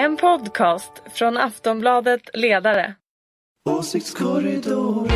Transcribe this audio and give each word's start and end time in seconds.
En 0.00 0.16
podcast 0.16 0.92
från 1.12 1.36
Aftonbladet 1.36 2.20
Ledare. 2.34 2.94
Åsiktskorridoren. 3.64 5.08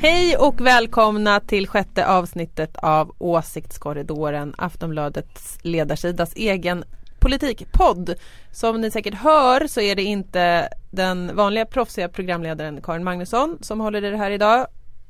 Hej 0.00 0.36
och 0.36 0.60
välkomna 0.60 1.40
till 1.40 1.68
sjätte 1.68 2.06
avsnittet 2.06 2.76
av 2.76 3.14
Åsiktskorridoren, 3.18 4.54
Aftonbladets 4.58 5.58
ledarsidas 5.62 6.32
egen 6.36 6.84
politikpodd. 7.20 8.14
Som 8.52 8.80
ni 8.80 8.90
säkert 8.90 9.14
hör 9.14 9.66
så 9.66 9.80
är 9.80 9.96
det 9.96 10.02
inte 10.02 10.68
den 10.90 11.36
vanliga 11.36 11.66
proffsiga 11.66 12.08
programledaren 12.08 12.80
Karin 12.82 13.04
Magnusson 13.04 13.58
som 13.60 13.80
håller 13.80 14.04
i 14.04 14.10
det 14.10 14.16
här 14.16 14.30
idag. 14.30 14.66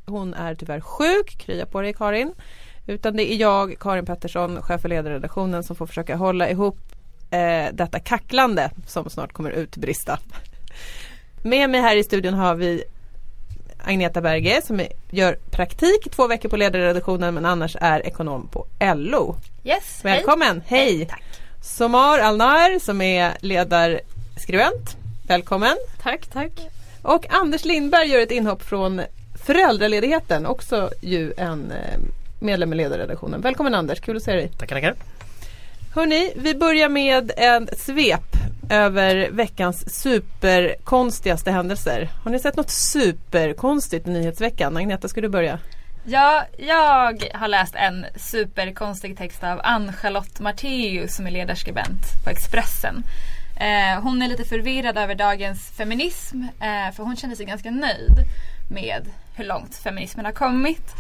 Hon 0.07 0.35
är 0.35 0.55
tyvärr 0.55 0.81
sjuk, 0.81 1.39
krya 1.39 1.67
på 1.67 1.81
dig 1.81 1.93
Karin. 1.93 2.35
Utan 2.87 3.17
det 3.17 3.33
är 3.33 3.37
jag, 3.37 3.79
Karin 3.81 4.07
Pettersson, 4.07 4.63
chef 4.63 4.81
för 4.81 4.89
ledarredaktionen 4.89 5.65
som 5.65 5.77
får 5.77 5.87
försöka 5.87 6.17
hålla 6.17 6.51
ihop 6.51 6.79
eh, 7.31 7.67
detta 7.73 7.99
kacklande 7.99 8.71
som 8.87 9.11
snart 9.11 9.33
kommer 9.33 9.51
utbrista. 9.51 10.19
Med 11.43 11.71
mig 11.71 11.81
här 11.81 11.97
i 11.97 12.05
studion 12.05 12.35
har 12.35 12.55
vi 12.55 12.85
Agneta 13.85 14.21
Berge 14.21 14.63
som 14.63 14.87
gör 15.11 15.39
praktik 15.51 16.11
två 16.11 16.27
veckor 16.27 16.49
på 16.49 16.57
ledarredaktionen 16.57 17.35
men 17.35 17.45
annars 17.47 17.77
är 17.81 18.07
ekonom 18.07 18.49
på 18.49 18.67
LO. 18.95 19.37
Yes, 19.65 20.01
Välkommen, 20.05 20.63
hej! 20.67 20.97
hej. 20.97 21.07
Tack. 21.07 21.23
Somar 21.63 22.19
Alnar 22.19 22.79
som 22.79 23.01
är 23.01 23.33
ledarskribent. 23.41 24.97
Välkommen! 25.27 25.77
tack, 26.03 26.27
tack. 26.27 26.53
Och 27.03 27.27
Anders 27.35 27.65
Lindberg 27.65 28.09
gör 28.09 28.21
ett 28.21 28.31
inhopp 28.31 28.63
från 28.63 29.03
föräldraledigheten, 29.45 30.47
också 30.47 30.91
ju 31.01 31.33
en 31.37 31.71
eh, 31.71 31.99
medlem 32.41 32.73
i 32.73 32.77
ledarredaktionen. 32.77 33.41
Välkommen 33.41 33.75
Anders, 33.75 34.01
kul 34.01 34.17
att 34.17 34.23
se 34.23 34.33
dig. 34.33 34.49
Tackar, 34.49 34.77
tackar. 34.77 34.95
Hörni, 35.95 36.33
vi 36.37 36.55
börjar 36.55 36.89
med 36.89 37.33
en 37.37 37.69
svep 37.79 38.37
över 38.71 39.29
veckans 39.31 39.95
superkonstigaste 40.03 41.51
händelser. 41.51 42.09
Har 42.25 42.31
ni 42.31 42.39
sett 42.39 42.57
något 42.57 42.71
superkonstigt 42.71 44.07
i 44.07 44.11
nyhetsveckan? 44.11 44.77
Agneta, 44.77 45.09
ska 45.09 45.21
du 45.21 45.29
börja? 45.29 45.59
Ja, 46.05 46.45
jag 46.59 47.25
har 47.35 47.49
läst 47.49 47.75
en 47.75 48.07
superkonstig 48.17 49.19
text 49.19 49.45
av 49.45 49.61
Ann-Charlotte 49.65 50.41
Matteus 50.41 51.17
som 51.17 51.27
är 51.27 51.31
ledarskribent 51.31 52.25
på 52.25 52.31
Expressen. 52.31 53.03
Eh, 53.57 54.03
hon 54.03 54.23
är 54.23 54.29
lite 54.29 54.45
förvirrad 54.45 54.99
över 54.99 55.15
dagens 55.15 55.71
feminism 55.71 56.43
eh, 56.43 56.95
för 56.95 57.03
hon 57.03 57.17
känner 57.17 57.35
sig 57.35 57.47
ganska 57.47 57.71
nöjd 57.71 58.17
med 58.71 59.11
hur 59.35 59.45
långt 59.45 59.77
feminismen 59.77 60.25
har 60.25 60.33
kommit 60.33 60.95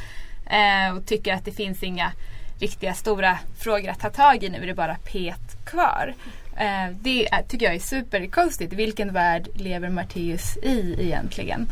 eh, 0.46 0.96
och 0.96 1.06
tycker 1.06 1.34
att 1.34 1.44
det 1.44 1.52
finns 1.52 1.82
inga 1.82 2.12
riktiga 2.60 2.94
stora 2.94 3.38
frågor 3.58 3.90
att 3.90 4.00
ta 4.00 4.10
tag 4.10 4.44
i 4.44 4.48
nu 4.48 4.62
är 4.62 4.66
det 4.66 4.74
bara 4.74 4.94
pet 5.12 5.64
kvar. 5.66 6.14
Eh, 6.56 6.94
det 7.00 7.28
är, 7.32 7.42
tycker 7.42 7.66
jag 7.66 7.74
är 7.74 7.78
superkonstigt. 7.80 8.72
Vilken 8.72 9.12
värld 9.12 9.48
lever 9.54 9.88
Matteus 9.88 10.56
i 10.56 10.96
egentligen? 10.98 11.68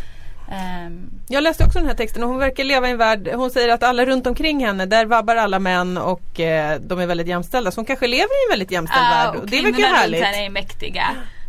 Ehm, 0.53 1.11
Jag 1.29 1.43
läste 1.43 1.65
också 1.65 1.79
den 1.79 1.89
här 1.89 1.95
texten 1.95 2.23
och 2.23 2.29
hon 2.29 2.39
verkar 2.39 2.65
leva 2.65 2.89
i 2.89 2.91
en 2.91 2.99
värld, 2.99 3.29
hon 3.35 3.51
säger 3.51 3.69
att 3.69 3.83
alla 3.83 4.05
runt 4.07 4.27
omkring 4.27 4.65
henne, 4.67 4.87
där 4.87 5.07
vabbar 5.07 5.37
alla 5.37 5.59
män 5.59 5.99
och 5.99 6.41
eh, 6.41 6.81
de 6.81 6.99
är 6.99 7.07
väldigt 7.07 7.27
jämställda. 7.27 7.71
Så 7.71 7.79
hon 7.79 7.85
kanske 7.87 8.07
lever 8.07 8.23
i 8.23 8.47
en 8.49 8.53
väldigt 8.53 8.71
jämställd 8.71 9.05
Ja, 9.05 9.11
värld 9.11 9.35
och 9.37 9.43
och 9.43 9.51
det 9.51 9.57
verkar 9.57 9.69
ju 9.69 9.73
kvinnorna 9.75 9.93
runt 9.93 9.99
härligt. 10.01 10.25
henne 10.25 10.47
är 10.47 10.51
mäktiga. 10.51 11.05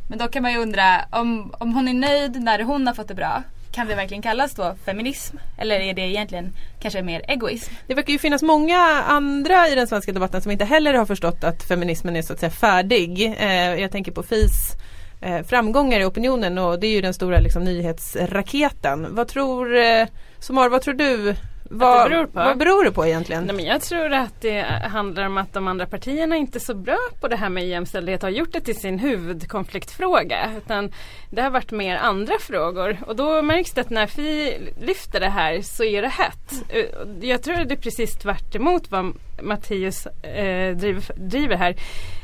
Men 0.09 0.17
då 0.19 0.27
kan 0.27 0.41
man 0.41 0.51
ju 0.51 0.57
undra 0.57 1.01
om, 1.11 1.53
om 1.59 1.73
hon 1.73 1.87
är 1.87 1.93
nöjd 1.93 2.41
när 2.43 2.63
hon 2.63 2.87
har 2.87 2.93
fått 2.93 3.07
det 3.07 3.15
bra. 3.15 3.43
Kan 3.71 3.87
det 3.87 3.95
verkligen 3.95 4.21
kallas 4.21 4.53
då 4.53 4.75
feminism? 4.85 5.37
Eller 5.57 5.79
är 5.79 5.93
det 5.93 6.01
egentligen 6.01 6.53
kanske 6.81 7.01
mer 7.01 7.21
egoism? 7.27 7.73
Det 7.87 7.93
verkar 7.93 8.13
ju 8.13 8.19
finnas 8.19 8.41
många 8.41 8.77
andra 9.07 9.67
i 9.67 9.75
den 9.75 9.87
svenska 9.87 10.11
debatten 10.11 10.41
som 10.41 10.51
inte 10.51 10.65
heller 10.65 10.93
har 10.93 11.05
förstått 11.05 11.43
att 11.43 11.63
feminismen 11.63 12.15
är 12.15 12.21
så 12.21 12.33
att 12.33 12.39
säga 12.39 12.49
färdig. 12.49 13.35
Eh, 13.39 13.81
jag 13.81 13.91
tänker 13.91 14.11
på 14.11 14.23
FIs 14.23 14.75
eh, 15.21 15.41
framgångar 15.43 15.99
i 15.99 16.05
opinionen 16.05 16.57
och 16.57 16.79
det 16.79 16.87
är 16.87 16.91
ju 16.91 17.01
den 17.01 17.13
stora 17.13 17.39
liksom, 17.39 17.63
nyhetsraketen. 17.63 19.15
Vad 19.15 19.27
tror, 19.27 19.77
eh, 19.77 20.07
Somar, 20.39 20.69
vad 20.69 20.81
tror 20.81 20.93
du? 20.93 21.35
Vad, 21.73 22.09
beror 22.09 22.25
på? 22.25 22.31
vad 22.39 22.57
beror 22.57 22.83
det 22.83 22.91
på 22.91 23.05
egentligen? 23.05 23.43
Nej, 23.43 23.55
men 23.55 23.65
jag 23.65 23.81
tror 23.81 24.13
att 24.13 24.41
det 24.41 24.61
handlar 24.91 25.25
om 25.25 25.37
att 25.37 25.53
de 25.53 25.67
andra 25.67 25.85
partierna 25.85 26.35
inte 26.35 26.57
är 26.57 26.59
så 26.59 26.73
bra 26.73 26.97
på 27.21 27.27
det 27.27 27.35
här 27.35 27.49
med 27.49 27.67
jämställdhet 27.67 28.21
har 28.21 28.29
gjort 28.29 28.51
det 28.51 28.59
till 28.61 28.75
sin 28.75 28.99
huvudkonfliktfråga. 28.99 30.49
Utan 30.57 30.91
det 31.29 31.41
har 31.41 31.49
varit 31.49 31.71
mer 31.71 31.95
andra 31.95 32.33
frågor 32.39 32.97
och 33.07 33.15
då 33.15 33.41
märks 33.41 33.71
det 33.71 33.81
att 33.81 33.89
när 33.89 34.07
Fi 34.07 34.57
lyfter 34.81 35.19
det 35.19 35.29
här 35.29 35.61
så 35.61 35.83
är 35.83 36.01
det 36.01 36.07
hett. 36.07 36.51
Eh, 36.69 37.29
Jag 37.29 37.43
tror 37.43 37.59
att 37.61 37.67
det 37.69 37.75
är 37.75 37.81
precis 37.81 38.13
tvärt 38.15 38.55
emot 38.55 38.91
vad 38.91 39.13
Mattias 39.41 40.05
eh, 40.05 40.75
driver, 40.75 41.03
driver 41.15 41.55
här. 41.55 41.69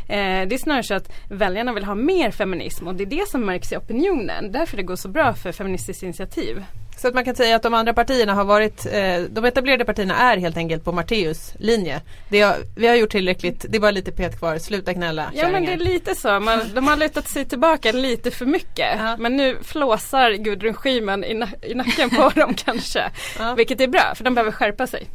Eh, 0.09 0.47
det 0.47 0.55
är 0.55 0.57
snarare 0.57 0.83
så 0.83 0.93
att 0.95 1.11
väljarna 1.29 1.73
vill 1.73 1.83
ha 1.83 1.95
mer 1.95 2.31
feminism 2.31 2.87
och 2.87 2.95
det 2.95 3.03
är 3.03 3.05
det 3.19 3.29
som 3.29 3.45
märks 3.45 3.71
i 3.71 3.77
opinionen. 3.77 4.51
Därför 4.51 4.77
det 4.77 4.83
går 4.83 4.95
så 4.95 5.09
bra 5.09 5.33
för 5.33 5.51
Feministiskt 5.51 6.03
initiativ. 6.03 6.63
Så 6.97 7.07
att 7.07 7.13
man 7.13 7.25
kan 7.25 7.35
säga 7.35 7.55
att 7.55 7.63
de 7.63 7.73
andra 7.73 7.93
partierna 7.93 8.33
har 8.33 8.45
varit, 8.45 8.85
eh, 8.85 9.19
de 9.29 9.45
etablerade 9.45 9.85
partierna 9.85 10.15
är 10.17 10.37
helt 10.37 10.57
enkelt 10.57 10.83
på 10.83 10.91
Matteus 10.91 11.53
linje. 11.59 12.01
Det 12.29 12.41
har, 12.41 12.55
vi 12.75 12.87
har 12.87 12.95
gjort 12.95 13.09
tillräckligt, 13.11 13.65
det 13.69 13.77
är 13.77 13.79
bara 13.79 13.91
lite 13.91 14.11
pet 14.11 14.39
kvar, 14.39 14.57
sluta 14.57 14.93
gnälla 14.93 15.31
Ja 15.33 15.49
men 15.49 15.65
det 15.65 15.73
är 15.73 15.77
lite 15.77 16.15
så. 16.15 16.39
Man, 16.39 16.59
de 16.75 16.87
har 16.87 16.97
lutat 16.97 17.27
sig 17.29 17.45
tillbaka 17.45 17.91
lite 17.91 18.31
för 18.31 18.45
mycket. 18.45 18.89
Ja. 18.99 19.17
Men 19.17 19.37
nu 19.37 19.57
flåsar 19.63 20.31
Gudrun 20.31 20.73
Schyman 20.73 21.23
i, 21.23 21.33
na- 21.33 21.65
i 21.65 21.73
nacken 21.75 22.09
på 22.09 22.29
dem 22.35 22.53
kanske. 22.65 23.09
Ja. 23.39 23.53
Vilket 23.53 23.81
är 23.81 23.87
bra 23.87 24.13
för 24.15 24.23
de 24.23 24.33
behöver 24.35 24.51
skärpa 24.51 24.87
sig. 24.87 25.07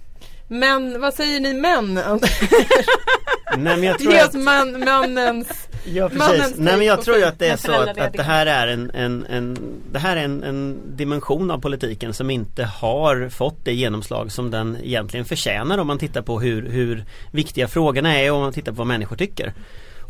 Men 0.48 1.00
vad 1.00 1.14
säger 1.14 1.40
ni 1.40 1.54
män? 1.54 1.94
Nej 1.94 3.76
men 3.76 3.82
jag 3.82 3.98
tror 3.98 4.12
Ge 4.12 4.18
oss 4.22 4.28
att, 4.28 4.34
man, 4.34 4.84
mannens 4.84 5.68
ja, 5.84 6.08
precis. 6.08 6.54
Nej 6.56 6.76
men 6.76 6.86
jag 6.86 6.96
take 6.96 7.04
tror 7.04 7.16
ju 7.16 7.24
att 7.24 7.38
det 7.38 7.48
är 7.48 7.56
så 7.56 7.72
att, 7.72 7.98
att 7.98 8.12
det 8.12 8.22
här 8.22 8.46
är 8.46 8.66
en, 8.66 8.90
en, 8.94 9.26
en 9.26 9.58
Det 9.92 9.98
här 9.98 10.16
är 10.16 10.24
en, 10.24 10.42
en 10.42 10.80
dimension 10.96 11.50
av 11.50 11.58
politiken 11.58 12.14
som 12.14 12.30
inte 12.30 12.64
har 12.64 13.28
fått 13.28 13.64
det 13.64 13.74
genomslag 13.74 14.32
som 14.32 14.50
den 14.50 14.76
egentligen 14.82 15.26
förtjänar 15.26 15.78
om 15.78 15.86
man 15.86 15.98
tittar 15.98 16.22
på 16.22 16.40
hur, 16.40 16.68
hur 16.68 17.04
viktiga 17.30 17.68
frågorna 17.68 18.18
är 18.18 18.30
och 18.30 18.36
om 18.36 18.42
man 18.42 18.52
tittar 18.52 18.72
på 18.72 18.78
vad 18.78 18.86
människor 18.86 19.16
tycker. 19.16 19.52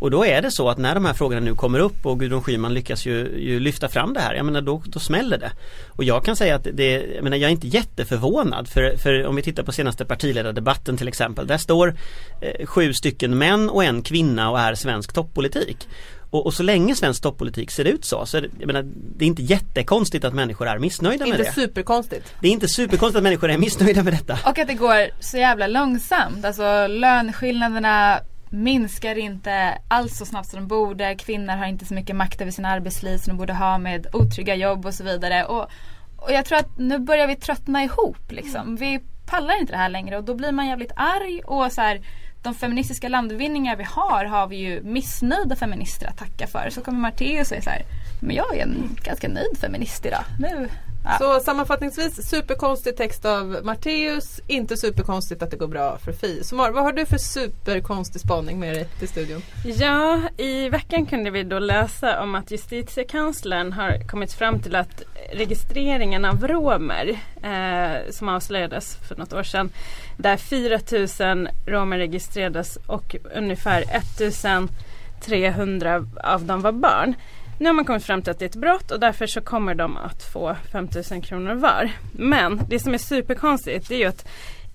Och 0.02 0.10
då 0.10 0.26
är 0.26 0.42
det 0.42 0.50
så 0.50 0.68
att 0.68 0.78
när 0.78 0.94
de 0.94 1.04
här 1.04 1.12
frågorna 1.12 1.40
nu 1.40 1.54
kommer 1.54 1.78
upp 1.78 2.06
och 2.06 2.20
Gudrun 2.20 2.42
Schyman 2.42 2.74
lyckas 2.74 3.06
ju, 3.06 3.38
ju 3.38 3.60
lyfta 3.60 3.88
fram 3.88 4.12
det 4.14 4.20
här, 4.20 4.34
jag 4.34 4.44
menar 4.44 4.60
då, 4.60 4.82
då 4.86 5.00
smäller 5.00 5.38
det. 5.38 5.52
Och 5.88 6.04
jag 6.04 6.24
kan 6.24 6.36
säga 6.36 6.54
att 6.54 6.66
det, 6.72 6.92
jag 7.14 7.24
menar 7.24 7.36
jag 7.36 7.48
är 7.48 7.52
inte 7.52 7.66
jätteförvånad 7.66 8.68
för, 8.68 8.96
för 8.96 9.26
om 9.26 9.36
vi 9.36 9.42
tittar 9.42 9.62
på 9.62 9.72
senaste 9.72 10.04
partiledardebatten 10.04 10.96
till 10.96 11.08
exempel, 11.08 11.46
där 11.46 11.58
står 11.58 11.94
eh, 12.40 12.66
sju 12.66 12.92
stycken 12.94 13.38
män 13.38 13.70
och 13.70 13.84
en 13.84 14.02
kvinna 14.02 14.50
och 14.50 14.60
är 14.60 14.74
svensk 14.74 15.12
toppolitik. 15.12 15.88
Och, 16.30 16.46
och 16.46 16.54
så 16.54 16.62
länge 16.62 16.94
svensk 16.94 17.22
toppolitik 17.22 17.70
ser 17.70 17.84
ut 17.84 18.04
så, 18.04 18.26
så 18.26 18.36
är 18.36 18.40
det, 18.40 18.48
jag 18.58 18.66
menar, 18.66 18.82
det 19.16 19.24
är 19.24 19.26
inte 19.26 19.42
jättekonstigt 19.42 20.24
att 20.24 20.34
människor 20.34 20.68
är 20.68 20.78
missnöjda 20.78 21.26
med 21.26 21.28
Inte 21.28 21.42
det. 21.42 21.52
superkonstigt. 21.52 22.34
Det 22.40 22.48
är 22.48 22.52
inte 22.52 22.68
superkonstigt 22.68 23.16
att 23.16 23.22
människor 23.22 23.50
är 23.50 23.58
missnöjda 23.58 24.02
med 24.02 24.12
detta. 24.12 24.38
Och 24.50 24.58
att 24.58 24.68
det 24.68 24.74
går 24.74 25.22
så 25.22 25.36
jävla 25.36 25.66
långsamt. 25.66 26.44
Alltså 26.44 26.86
löneskillnaderna 26.86 28.20
minskar 28.52 29.18
inte 29.18 29.78
alls 29.88 30.18
så 30.18 30.26
snabbt 30.26 30.48
som 30.48 30.60
de 30.60 30.66
borde. 30.66 31.14
Kvinnor 31.14 31.52
har 31.52 31.66
inte 31.66 31.86
så 31.86 31.94
mycket 31.94 32.16
makt 32.16 32.40
över 32.40 32.50
sina 32.50 32.68
arbetsliv 32.68 33.18
som 33.18 33.30
de 33.32 33.38
borde 33.38 33.52
ha 33.52 33.78
med 33.78 34.06
otrygga 34.12 34.54
jobb 34.54 34.86
och 34.86 34.94
så 34.94 35.04
vidare. 35.04 35.44
Och, 35.44 35.70
och 36.16 36.32
jag 36.32 36.44
tror 36.44 36.58
att 36.58 36.78
nu 36.78 36.98
börjar 36.98 37.26
vi 37.26 37.36
tröttna 37.36 37.84
ihop 37.84 38.32
liksom. 38.32 38.76
Vi 38.76 39.00
pallar 39.26 39.60
inte 39.60 39.72
det 39.72 39.78
här 39.78 39.88
längre 39.88 40.16
och 40.16 40.24
då 40.24 40.34
blir 40.34 40.52
man 40.52 40.66
jävligt 40.66 40.92
arg 40.96 41.40
och 41.44 41.72
så 41.72 41.80
här 41.80 42.00
de 42.42 42.54
feministiska 42.54 43.08
landvinningar 43.08 43.76
vi 43.76 43.84
har 43.84 44.24
har 44.24 44.46
vi 44.46 44.56
ju 44.56 44.82
missnöjda 44.82 45.56
feminister 45.56 46.06
att 46.06 46.18
tacka 46.18 46.46
för. 46.46 46.70
Så 46.70 46.80
kommer 46.80 46.98
Matteus 46.98 47.40
och 47.40 47.46
säger 47.46 47.62
så 47.62 47.70
här, 47.70 47.82
men 48.20 48.36
jag 48.36 48.56
är 48.56 48.62
en 48.62 48.96
ganska 49.04 49.28
nöjd 49.28 49.58
feminist 49.60 50.06
idag. 50.06 50.24
Nu, 50.38 50.68
ja. 51.04 51.16
Så 51.18 51.40
sammanfattningsvis 51.40 52.28
superkonstig 52.28 52.96
text 52.96 53.24
av 53.24 53.58
Matteus, 53.62 54.40
inte 54.46 54.76
superkonstigt 54.76 55.42
att 55.42 55.50
det 55.50 55.56
går 55.56 55.68
bra 55.68 55.98
för 55.98 56.12
Fi. 56.12 56.44
Somar, 56.44 56.70
vad 56.70 56.84
har 56.84 56.92
du 56.92 57.06
för 57.06 57.18
superkonstig 57.18 58.20
spaning 58.20 58.60
med 58.60 58.74
dig 58.74 58.88
till 58.98 59.08
studion? 59.08 59.42
Ja, 59.64 60.20
i 60.36 60.68
veckan 60.68 61.06
kunde 61.06 61.30
vi 61.30 61.42
då 61.42 61.58
läsa 61.58 62.22
om 62.22 62.34
att 62.34 62.50
justitiekanslern 62.50 63.72
har 63.72 64.08
kommit 64.08 64.32
fram 64.32 64.60
till 64.60 64.76
att 64.76 65.02
registreringen 65.32 66.24
av 66.24 66.48
romer 66.48 67.18
eh, 67.42 68.10
som 68.10 68.28
avslöjades 68.28 68.96
för 69.08 69.16
något 69.16 69.32
år 69.32 69.42
sedan 69.42 69.70
där 70.16 70.36
4000 70.36 71.48
romer 71.66 71.98
registrerades 71.98 72.78
och 72.86 73.16
ungefär 73.34 73.82
1300 73.82 76.06
av 76.24 76.44
dem 76.44 76.62
var 76.62 76.72
barn. 76.72 77.14
Nu 77.62 77.68
har 77.68 77.74
man 77.74 77.84
kommit 77.84 78.04
fram 78.04 78.22
till 78.22 78.30
att 78.30 78.38
det 78.38 78.44
är 78.44 78.48
ett 78.48 78.56
brott 78.56 78.90
och 78.90 79.00
därför 79.00 79.26
så 79.26 79.40
kommer 79.40 79.74
de 79.74 79.96
att 79.96 80.22
få 80.22 80.56
5000 80.72 81.22
kronor 81.22 81.54
var. 81.54 81.90
Men 82.12 82.60
det 82.68 82.78
som 82.78 82.94
är 82.94 82.98
superkonstigt 82.98 83.88
det 83.88 83.94
är 83.94 83.98
ju 83.98 84.04
att 84.04 84.28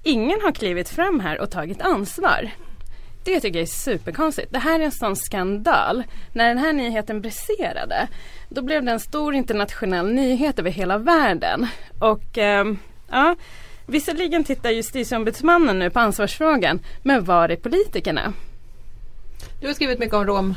ingen 0.03 0.41
har 0.41 0.51
klivit 0.51 0.89
fram 0.89 1.19
här 1.19 1.39
och 1.39 1.51
tagit 1.51 1.81
ansvar. 1.81 2.49
Det 3.23 3.39
tycker 3.39 3.59
jag 3.59 3.63
är 3.63 3.65
superkonstigt. 3.65 4.51
Det 4.51 4.59
här 4.59 4.79
är 4.79 4.83
en 4.83 4.91
sån 4.91 5.15
skandal. 5.15 6.03
När 6.33 6.47
den 6.47 6.57
här 6.57 6.73
nyheten 6.73 7.21
briserade 7.21 8.07
då 8.49 8.61
blev 8.61 8.83
det 8.83 8.91
en 8.91 8.99
stor 8.99 9.35
internationell 9.35 10.13
nyhet 10.13 10.59
över 10.59 10.71
hela 10.71 10.97
världen. 10.97 11.67
Och 11.99 12.37
eh, 12.37 12.65
Ja, 13.11 13.35
visserligen 13.85 14.43
tittar 14.43 14.69
justitieombudsmannen 14.69 15.79
nu 15.79 15.89
på 15.89 15.99
ansvarsfrågan, 15.99 16.79
men 17.03 17.23
var 17.23 17.49
är 17.49 17.55
politikerna? 17.55 18.33
Du 19.61 19.67
har 19.67 19.73
skrivit 19.73 19.99
mycket 19.99 20.15
om 20.15 20.25
rom, 20.25 20.55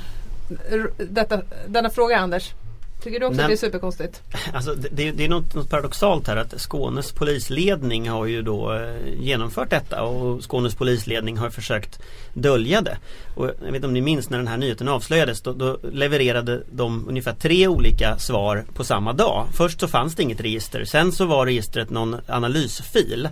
detta, 0.97 1.43
denna 1.67 1.91
fråga 1.91 2.17
Anders. 2.17 2.55
Tycker 3.03 3.21
du 3.21 3.27
också 3.27 3.37
Nej. 3.37 3.45
att 3.45 3.49
det 3.49 3.55
är 3.55 3.69
superkonstigt? 3.69 4.23
Alltså 4.53 4.75
det, 4.75 5.11
det 5.11 5.25
är 5.25 5.29
något, 5.29 5.55
något 5.55 5.71
paradoxalt 5.71 6.27
här 6.27 6.37
att 6.37 6.61
Skånes 6.61 7.13
polisledning 7.13 8.09
har 8.09 8.27
ju 8.27 8.43
då 8.43 8.73
eh, 8.75 8.95
genomfört 9.19 9.71
detta 9.71 10.03
och 10.03 10.45
Skånes 10.45 10.75
polisledning 10.75 11.37
har 11.37 11.51
försökt 11.51 12.01
dölja 12.33 12.81
det. 12.81 12.99
Och 13.35 13.47
jag 13.47 13.67
vet 13.67 13.75
inte 13.75 13.87
om 13.87 13.93
ni 13.93 14.01
minns 14.01 14.31
när 14.31 14.39
den 14.39 14.49
här 14.49 14.57
nyheten 14.57 14.89
avslöjades 14.89 15.41
då, 15.41 15.53
då 15.53 15.79
levererade 15.93 16.63
de 16.73 17.09
ungefär 17.09 17.33
tre 17.33 17.69
olika 17.69 18.19
svar 18.19 18.65
på 18.75 18.85
samma 18.85 19.13
dag. 19.13 19.49
Först 19.53 19.81
så 19.81 19.89
fanns 19.89 20.15
det 20.15 20.23
inget 20.23 20.41
register, 20.41 20.85
sen 20.85 21.13
så 21.13 21.25
var 21.25 21.47
registret 21.47 21.91
någon 21.91 22.17
analysfil 22.27 23.29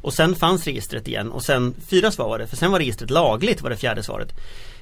och 0.00 0.14
sen 0.14 0.34
fanns 0.34 0.64
registret 0.64 1.08
igen 1.08 1.32
och 1.32 1.42
sen 1.42 1.74
fyra 1.88 2.10
svar 2.10 2.28
var 2.28 2.38
det, 2.38 2.46
för 2.46 2.56
sen 2.56 2.72
var 2.72 2.78
registret 2.78 3.10
lagligt 3.10 3.62
var 3.62 3.70
det 3.70 3.76
fjärde 3.76 4.02
svaret. 4.02 4.34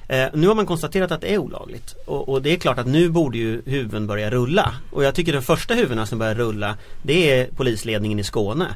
Eh, 0.07 0.27
nu 0.33 0.47
har 0.47 0.55
man 0.55 0.65
konstaterat 0.65 1.11
att 1.11 1.21
det 1.21 1.33
är 1.33 1.37
olagligt 1.37 1.95
och, 2.05 2.29
och 2.29 2.41
det 2.41 2.51
är 2.53 2.57
klart 2.57 2.79
att 2.79 2.87
nu 2.87 3.09
borde 3.09 3.37
ju 3.37 3.61
huvuden 3.65 4.07
börja 4.07 4.29
rulla. 4.29 4.73
Och 4.91 5.03
jag 5.03 5.15
tycker 5.15 5.33
de 5.33 5.41
första 5.41 5.73
huvudena 5.73 6.05
som 6.05 6.19
börjar 6.19 6.35
rulla 6.35 6.77
det 7.01 7.31
är 7.31 7.47
polisledningen 7.47 8.19
i 8.19 8.23
Skåne. 8.23 8.67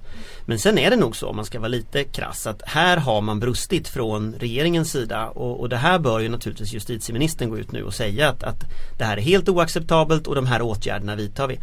Men 0.45 0.59
sen 0.59 0.77
är 0.77 0.89
det 0.89 0.95
nog 0.95 1.15
så, 1.15 1.27
om 1.27 1.35
man 1.35 1.45
ska 1.45 1.59
vara 1.59 1.67
lite 1.67 2.03
krass, 2.03 2.47
att 2.47 2.61
här 2.65 2.97
har 2.97 3.21
man 3.21 3.39
brustit 3.39 3.87
från 3.87 4.35
regeringens 4.39 4.91
sida 4.91 5.27
och, 5.27 5.59
och 5.59 5.69
det 5.69 5.77
här 5.77 5.99
bör 5.99 6.19
ju 6.19 6.29
naturligtvis 6.29 6.73
justitieministern 6.73 7.49
gå 7.49 7.57
ut 7.57 7.71
nu 7.71 7.83
och 7.83 7.93
säga 7.93 8.29
att, 8.29 8.43
att 8.43 8.63
det 8.97 9.05
här 9.05 9.17
är 9.17 9.21
helt 9.21 9.49
oacceptabelt 9.49 10.27
och 10.27 10.35
de 10.35 10.45
här 10.45 10.61
åtgärderna 10.61 11.15
vidtar 11.15 11.47
vi. 11.47 11.59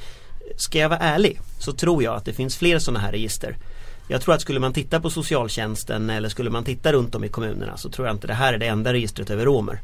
Ska 0.57 0.79
jag 0.79 0.89
vara 0.89 1.01
ärlig 1.01 1.41
så 1.59 1.73
tror 1.73 2.03
jag 2.03 2.15
att 2.15 2.25
det 2.25 2.33
finns 2.33 2.57
fler 2.57 2.79
sådana 2.79 3.01
här 3.01 3.13
register. 3.13 3.57
Jag 4.13 4.21
tror 4.21 4.35
att 4.35 4.41
skulle 4.41 4.61
man 4.61 4.73
titta 4.73 5.01
på 5.01 5.11
socialtjänsten 5.11 6.11
eller 6.11 6.29
skulle 6.29 6.51
man 6.51 6.65
titta 6.65 6.93
runt 6.93 7.15
om 7.15 7.25
i 7.25 7.29
kommunerna 7.29 7.77
så 7.77 7.91
tror 7.91 8.07
jag 8.07 8.15
inte 8.17 8.27
det 8.27 8.35
här 8.35 8.53
är 8.53 8.59
det 8.59 8.67
enda 8.67 8.93
registret 8.93 9.31
över 9.31 9.45
romer. 9.45 9.81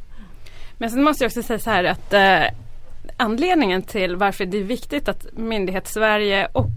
Men 0.78 0.90
sen 0.90 1.02
måste 1.02 1.24
jag 1.24 1.28
också 1.28 1.42
säga 1.42 1.58
så 1.58 1.70
här 1.70 1.84
att 1.84 2.12
eh, 2.12 2.42
anledningen 3.16 3.82
till 3.82 4.16
varför 4.16 4.44
det 4.46 4.58
är 4.58 4.62
viktigt 4.62 5.08
att 5.08 5.26
myndighetssverige 5.32 6.48
och 6.52 6.68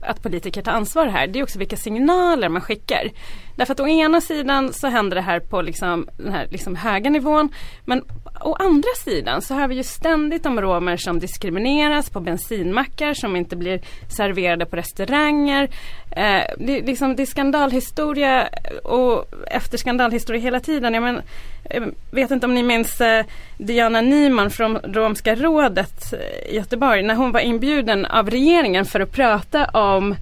att 0.00 0.22
politiker 0.22 0.62
tar 0.62 0.72
ansvar 0.72 1.06
här, 1.06 1.26
det 1.26 1.38
är 1.38 1.42
också 1.42 1.58
vilka 1.58 1.76
signaler 1.76 2.48
man 2.48 2.62
skickar. 2.62 3.10
Därför 3.56 3.72
att 3.72 3.80
å 3.80 3.88
ena 3.88 4.20
sidan 4.20 4.72
så 4.72 4.86
händer 4.86 5.14
det 5.14 5.22
här 5.22 5.40
på 5.40 5.62
liksom, 5.62 6.08
den 6.16 6.32
här 6.32 6.46
liksom 6.50 6.76
höga 6.76 7.10
nivån, 7.10 7.48
men 7.84 8.02
å 8.40 8.54
andra 8.54 8.88
sidan 9.04 9.42
så 9.42 9.54
har 9.54 9.68
vi 9.68 9.74
ju 9.74 9.82
ständigt 9.82 10.46
om 10.46 10.60
romer 10.60 10.96
som 10.96 11.18
diskrimineras 11.18 12.10
på 12.10 12.20
bensinmackar, 12.20 13.14
som 13.14 13.36
inte 13.36 13.56
blir 13.56 13.80
serverade 14.16 14.66
på 14.66 14.76
restauranger. 14.76 15.62
Eh, 16.10 16.42
det, 16.58 16.78
är 16.78 16.86
liksom, 16.86 17.16
det 17.16 17.22
är 17.22 17.26
skandalhistoria 17.26 18.48
och 18.84 19.24
efter 19.46 19.78
skandalhistoria 19.78 20.42
hela 20.42 20.60
tiden. 20.60 20.94
Jag 20.94 21.02
men, 21.02 21.22
jag 21.70 21.92
vet 22.10 22.30
inte 22.30 22.46
om 22.46 22.54
ni 22.54 22.62
minns 22.62 23.00
eh, 23.00 23.24
Diana 23.58 24.00
Nyman 24.00 24.50
från 24.50 24.76
Romska 24.76 25.34
rådet 25.34 26.12
eh, 26.12 26.52
i 26.52 26.56
Göteborg 26.56 27.02
när 27.02 27.14
hon 27.14 27.32
var 27.32 27.40
inbjuden 27.40 28.06
av 28.06 28.30
regeringen 28.30 28.84
för 28.84 29.00
att 29.00 29.12
prata 29.12 29.64
om 29.64 30.14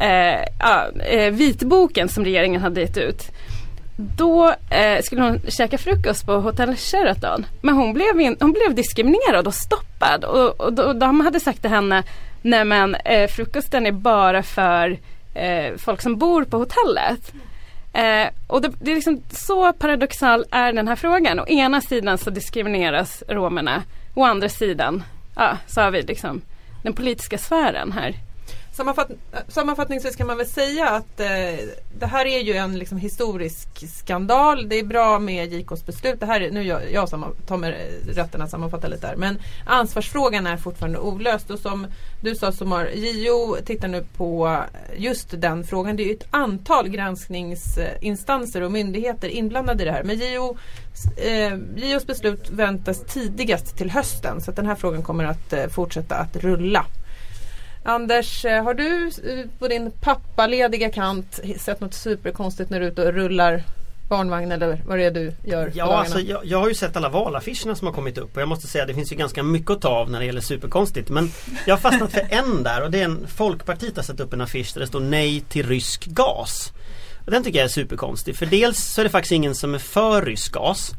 eh, 0.00 0.42
eh, 1.06 1.32
vitboken 1.32 2.08
som 2.08 2.24
regeringen 2.24 2.60
hade 2.60 2.80
gett 2.80 2.96
ut. 2.96 3.30
Då 3.96 4.54
eh, 4.70 5.02
skulle 5.02 5.22
hon 5.22 5.40
käka 5.48 5.78
frukost 5.78 6.26
på 6.26 6.32
hotell 6.32 6.76
Sheraton. 6.76 7.46
Men 7.60 7.74
hon 7.74 7.92
blev, 7.92 8.20
in, 8.20 8.36
hon 8.40 8.52
blev 8.52 8.74
diskriminerad 8.74 9.46
och 9.46 9.54
stoppad. 9.54 10.24
Och, 10.24 10.60
och, 10.60 10.78
och 10.78 10.96
de 10.96 11.20
hade 11.20 11.40
sagt 11.40 11.60
till 11.60 11.70
henne, 11.70 12.02
nej 12.42 12.64
men 12.64 12.94
eh, 12.94 13.28
frukosten 13.28 13.86
är 13.86 13.92
bara 13.92 14.42
för 14.42 14.98
eh, 15.34 15.76
folk 15.76 16.02
som 16.02 16.16
bor 16.16 16.44
på 16.44 16.58
hotellet. 16.58 17.32
Eh, 17.92 18.28
och 18.46 18.62
det, 18.62 18.72
det 18.80 18.90
är 18.90 18.94
liksom 18.94 19.22
så 19.30 19.72
paradoxal 19.72 20.44
är 20.50 20.72
den 20.72 20.88
här 20.88 20.96
frågan. 20.96 21.40
Å 21.40 21.46
ena 21.46 21.80
sidan 21.80 22.18
så 22.18 22.30
diskrimineras 22.30 23.22
romerna. 23.28 23.82
Å 24.14 24.24
andra 24.24 24.48
sidan 24.48 25.02
ja, 25.36 25.58
så 25.66 25.80
har 25.80 25.90
vi 25.90 26.02
liksom 26.02 26.42
den 26.82 26.92
politiska 26.92 27.38
sfären 27.38 27.92
här. 27.92 28.14
Sammanfatt, 28.74 29.10
sammanfattningsvis 29.48 30.16
kan 30.16 30.26
man 30.26 30.36
väl 30.36 30.46
säga 30.46 30.88
att 30.88 31.20
eh, 31.20 31.26
det 31.98 32.06
här 32.06 32.26
är 32.26 32.38
ju 32.38 32.52
en 32.52 32.78
liksom, 32.78 32.98
historisk 32.98 33.88
skandal. 33.88 34.68
Det 34.68 34.78
är 34.78 34.84
bra 34.84 35.18
med 35.18 35.52
JKs 35.52 35.86
beslut. 35.86 36.20
Det 36.20 36.26
här 36.26 36.40
är, 36.40 36.50
nu 36.50 36.62
jag, 36.62 36.92
jag 36.92 37.08
samman, 37.08 37.34
tar 37.46 37.56
mig 37.56 38.00
rätten 38.08 38.42
att 38.42 38.50
sammanfatta 38.50 38.88
lite 38.88 39.06
där. 39.06 39.16
Men 39.16 39.38
ansvarsfrågan 39.66 40.46
är 40.46 40.56
fortfarande 40.56 40.98
olöst. 40.98 41.50
Och 41.50 41.58
som 41.58 41.86
du 42.22 42.34
sa 42.34 42.52
Somar, 42.52 42.90
JO 42.94 43.56
tittar 43.64 43.88
nu 43.88 44.04
på 44.16 44.62
just 44.96 45.40
den 45.40 45.64
frågan. 45.64 45.96
Det 45.96 46.02
är 46.02 46.08
ju 46.08 46.14
ett 46.14 46.28
antal 46.30 46.88
granskningsinstanser 46.88 48.60
och 48.60 48.72
myndigheter 48.72 49.28
inblandade 49.28 49.82
i 49.82 49.86
det 49.86 49.92
här. 49.92 50.04
Men 50.04 50.18
JO, 50.18 50.56
eh, 51.16 51.54
JOs 51.76 52.06
beslut 52.06 52.50
väntas 52.50 53.00
tidigast 53.00 53.76
till 53.76 53.90
hösten. 53.90 54.40
Så 54.40 54.50
att 54.50 54.56
den 54.56 54.66
här 54.66 54.74
frågan 54.74 55.02
kommer 55.02 55.24
att 55.24 55.52
eh, 55.52 55.66
fortsätta 55.66 56.16
att 56.16 56.36
rulla. 56.36 56.86
Anders, 57.86 58.44
eh, 58.44 58.64
har 58.64 58.74
du 58.74 59.06
eh, 59.06 59.46
på 59.58 59.68
din 59.68 59.90
pappalediga 59.90 60.90
kant 60.90 61.40
sett 61.58 61.80
något 61.80 61.94
superkonstigt 61.94 62.70
när 62.70 62.80
du 62.80 62.86
är 62.86 62.90
ute 62.90 63.06
och 63.06 63.14
rullar 63.14 63.62
barnvagn 64.08 64.52
eller 64.52 64.80
vad 64.86 64.98
det 64.98 65.04
är 65.04 65.10
du 65.10 65.32
gör 65.44 65.72
Ja, 65.74 65.96
alltså, 65.96 66.20
jag, 66.20 66.46
jag 66.46 66.58
har 66.58 66.68
ju 66.68 66.74
sett 66.74 66.96
alla 66.96 67.08
valaffischerna 67.08 67.74
som 67.74 67.86
har 67.86 67.94
kommit 67.94 68.18
upp 68.18 68.36
och 68.36 68.42
jag 68.42 68.48
måste 68.48 68.66
säga 68.66 68.86
det 68.86 68.94
finns 68.94 69.12
ju 69.12 69.16
ganska 69.16 69.42
mycket 69.42 69.70
att 69.70 69.80
ta 69.80 69.88
av 69.88 70.10
när 70.10 70.20
det 70.20 70.26
gäller 70.26 70.40
superkonstigt. 70.40 71.10
Men 71.10 71.30
jag 71.66 71.74
har 71.74 71.80
fastnat 71.80 72.12
för 72.12 72.26
en 72.30 72.62
där 72.62 72.82
och 72.82 72.90
det 72.90 73.00
är 73.00 73.04
en 73.04 73.26
Folkpartiet 73.26 73.96
har 73.96 74.02
satt 74.02 74.20
upp 74.20 74.32
en 74.32 74.40
affisch 74.40 74.74
där 74.74 74.80
det 74.80 74.86
står 74.86 75.00
nej 75.00 75.40
till 75.40 75.68
rysk 75.68 76.06
gas. 76.06 76.72
Och 77.24 77.30
den 77.30 77.44
tycker 77.44 77.58
jag 77.58 77.64
är 77.64 77.68
superkonstig 77.68 78.36
för 78.36 78.46
dels 78.46 78.84
så 78.84 79.00
är 79.00 79.04
det 79.04 79.10
faktiskt 79.10 79.32
ingen 79.32 79.54
som 79.54 79.74
är 79.74 79.78
för 79.78 80.22
rysk 80.22 80.52
gas. 80.52 80.92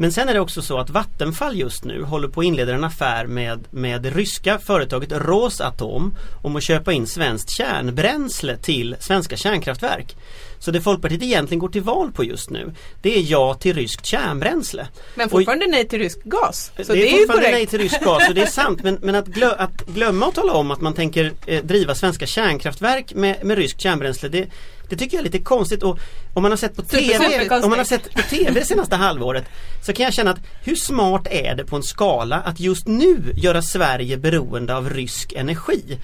Men 0.00 0.12
sen 0.12 0.28
är 0.28 0.34
det 0.34 0.40
också 0.40 0.62
så 0.62 0.78
att 0.78 0.90
Vattenfall 0.90 1.56
just 1.56 1.84
nu 1.84 2.02
håller 2.02 2.28
på 2.28 2.40
att 2.40 2.44
inleda 2.44 2.74
en 2.74 2.84
affär 2.84 3.26
med, 3.26 3.64
med 3.70 4.02
det 4.02 4.10
ryska 4.10 4.58
företaget 4.58 5.12
Rosatom 5.12 6.14
om 6.42 6.56
att 6.56 6.62
köpa 6.62 6.92
in 6.92 7.06
svenskt 7.06 7.50
kärnbränsle 7.50 8.56
till 8.56 8.96
svenska 9.00 9.36
kärnkraftverk. 9.36 10.16
Så 10.58 10.70
det 10.70 10.80
Folkpartiet 10.80 11.22
egentligen 11.22 11.58
går 11.58 11.68
till 11.68 11.82
val 11.82 12.12
på 12.12 12.24
just 12.24 12.50
nu 12.50 12.74
det 13.02 13.18
är 13.18 13.24
ja 13.30 13.54
till 13.54 13.74
ryskt 13.74 14.06
kärnbränsle. 14.06 14.88
Men 15.14 15.28
fortfarande 15.28 15.66
nej 15.66 15.88
till 15.88 15.98
rysk 15.98 16.18
gas. 16.24 16.72
Så 16.76 16.92
det, 16.92 16.98
det, 16.98 17.12
är 17.12 17.18
fortfarande 17.18 17.42
nej 17.42 17.52
korrekt. 17.52 17.70
till 17.70 17.80
rysk 17.80 18.04
gas 18.04 18.28
och 18.28 18.34
det 18.34 18.42
är 18.42 18.46
sant 18.46 18.82
men, 18.82 18.98
men 19.02 19.14
att, 19.14 19.26
glö, 19.26 19.54
att 19.58 19.86
glömma 19.86 20.26
att 20.26 20.34
tala 20.34 20.52
om 20.52 20.70
att 20.70 20.80
man 20.80 20.94
tänker 20.94 21.32
eh, 21.46 21.64
driva 21.64 21.94
svenska 21.94 22.26
kärnkraftverk 22.26 23.14
med, 23.14 23.44
med 23.44 23.58
ryskt 23.58 23.80
kärnbränsle 23.80 24.28
det, 24.28 24.48
det 24.90 24.96
tycker 24.96 25.16
jag 25.16 25.20
är 25.20 25.24
lite 25.24 25.38
konstigt 25.38 25.82
och 25.82 25.98
om 26.34 26.42
man 26.42 26.52
har 26.52 26.56
sett 26.56 26.76
på 26.76 26.82
TV. 26.82 27.48
Om 27.62 27.70
man 27.70 27.78
har 27.78 27.84
sett 27.84 28.14
på 28.14 28.22
TV 28.22 28.50
det 28.50 28.64
senaste 28.64 28.96
halvåret 28.96 29.44
Så 29.82 29.92
kan 29.92 30.04
jag 30.04 30.14
känna 30.14 30.30
att 30.30 30.40
hur 30.64 30.74
smart 30.74 31.26
är 31.30 31.54
det 31.54 31.64
på 31.64 31.76
en 31.76 31.82
skala 31.82 32.36
att 32.36 32.60
just 32.60 32.86
nu 32.86 33.32
göra 33.36 33.62
Sverige 33.62 34.16
beroende 34.16 34.76
av 34.76 34.90
rysk 34.90 35.32
energi? 35.32 35.98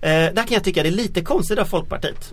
Eh, 0.00 0.10
där 0.10 0.34
kan 0.34 0.54
jag 0.54 0.64
tycka 0.64 0.82
det 0.82 0.88
är 0.88 0.90
lite 0.90 1.22
konstigt 1.22 1.58
av 1.58 1.64
Folkpartiet. 1.64 2.32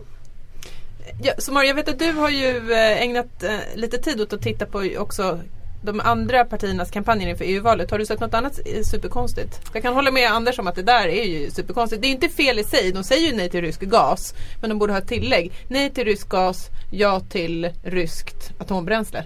Ja, 1.21 1.33
Somar, 1.37 1.63
jag 1.63 1.75
vet 1.75 1.89
att 1.89 1.99
du 1.99 2.11
har 2.11 2.29
ju 2.29 2.71
eh, 2.71 3.01
ägnat 3.01 3.43
eh, 3.43 3.57
lite 3.75 3.97
tid 3.97 4.21
åt 4.21 4.33
att 4.33 4.41
titta 4.41 4.65
på 4.65 4.89
också 4.97 5.39
de 5.81 5.99
andra 5.99 6.45
partiernas 6.45 6.91
kampanjer 6.91 7.29
inför 7.29 7.45
EU-valet. 7.45 7.91
Har 7.91 7.99
du 7.99 8.05
sett 8.05 8.19
något 8.19 8.33
annat 8.33 8.59
eh, 8.65 8.83
superkonstigt? 8.83 9.61
Jag 9.73 9.83
kan 9.83 9.93
hålla 9.93 10.11
med 10.11 10.31
Anders 10.31 10.59
om 10.59 10.67
att 10.67 10.75
det 10.75 10.83
där 10.83 11.07
är 11.07 11.23
ju 11.23 11.51
superkonstigt. 11.51 12.01
Det 12.01 12.07
är 12.07 12.11
inte 12.11 12.29
fel 12.29 12.59
i 12.59 12.63
sig. 12.63 12.91
De 12.91 13.03
säger 13.03 13.27
ju 13.27 13.35
nej 13.35 13.49
till 13.49 13.61
rysk 13.61 13.81
gas. 13.81 14.33
Men 14.61 14.69
de 14.69 14.79
borde 14.79 14.93
ha 14.93 14.99
ett 14.99 15.07
tillägg. 15.07 15.51
Nej 15.67 15.89
till 15.89 16.05
rysk 16.05 16.29
gas, 16.29 16.69
ja 16.91 17.19
till 17.19 17.69
ryskt 17.83 18.51
atombränsle. 18.59 19.25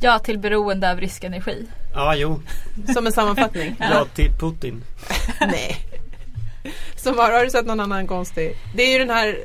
Ja 0.00 0.18
till 0.18 0.38
beroende 0.38 0.90
av 0.90 1.00
rysk 1.00 1.24
energi. 1.24 1.66
Ja, 1.94 2.14
jo. 2.16 2.40
Som 2.94 3.06
en 3.06 3.12
sammanfattning. 3.12 3.76
Ja 3.80 4.06
till 4.14 4.30
Putin. 4.40 4.82
Nej. 5.40 5.76
Somar, 6.96 7.32
har 7.32 7.44
du 7.44 7.50
sett 7.50 7.66
någon 7.66 7.80
annan 7.80 8.06
konstig? 8.06 8.56
Det 8.74 8.82
är 8.82 8.92
ju 8.92 8.98
den 8.98 9.10
här 9.10 9.36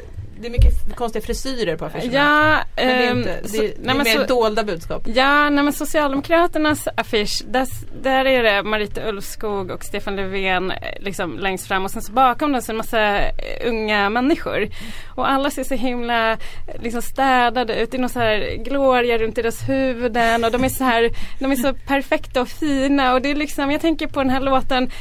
det 0.41 0.48
är 0.48 0.51
mycket 0.51 0.96
konstiga 0.96 1.25
frisyrer 1.25 1.77
på 1.77 1.86
affischerna. 1.86 2.13
Ja, 2.13 2.60
Men 2.75 2.88
det 2.88 3.03
är, 3.05 3.12
ehm, 3.12 3.17
inte, 3.17 3.39
det 3.43 3.58
är, 3.58 3.74
det 3.84 3.89
är 3.89 3.96
mer 3.96 4.05
så- 4.05 4.24
dolda 4.24 4.63
budskap. 4.63 5.01
Ja, 5.05 5.50
nej 5.50 5.63
men 5.63 5.74
Socialdemokraternas 5.74 6.88
affisch, 6.98 7.43
där, 7.46 7.67
där 8.01 8.25
är 8.25 8.43
det 8.43 8.63
Marita 8.63 9.10
Ulvskog 9.10 9.72
och 9.72 9.84
Stefan 9.84 10.15
Löfven 10.15 10.72
eh, 10.72 10.77
liksom 11.00 11.38
längst 11.39 11.67
fram 11.67 11.86
och 11.86 11.91
sen 11.91 12.01
så 12.01 12.12
bakom 12.12 12.51
dem 12.51 12.62
så 12.62 12.72
är 12.72 12.74
en 12.74 12.77
massa 12.77 13.17
eh, 13.19 13.31
unga 13.65 14.10
människor. 14.10 14.67
Och 15.15 15.29
alla 15.29 15.51
ser 15.51 15.63
så 15.63 15.75
himla 15.75 16.31
eh, 16.31 16.38
liksom 16.81 17.01
städade 17.01 17.75
ut, 17.75 17.91
det 17.91 17.98
är 17.98 18.01
någon 18.01 18.10
så 18.10 18.19
här 18.19 18.55
gloria 18.63 19.17
runt 19.17 19.36
deras 19.36 19.69
huvuden 19.69 20.43
och 20.43 20.51
de 20.51 20.63
är 20.63 20.69
så 20.69 20.84
här, 20.84 21.10
de 21.39 21.51
är 21.51 21.55
så 21.55 21.74
perfekta 21.74 22.41
och 22.41 22.50
fina 22.50 23.13
och 23.13 23.22
det 23.22 23.31
är 23.31 23.36
liksom, 23.36 23.72
jag 23.72 23.81
tänker 23.81 24.08
på 24.08 24.19
den 24.19 24.29
här 24.29 24.41
låten 24.41 24.91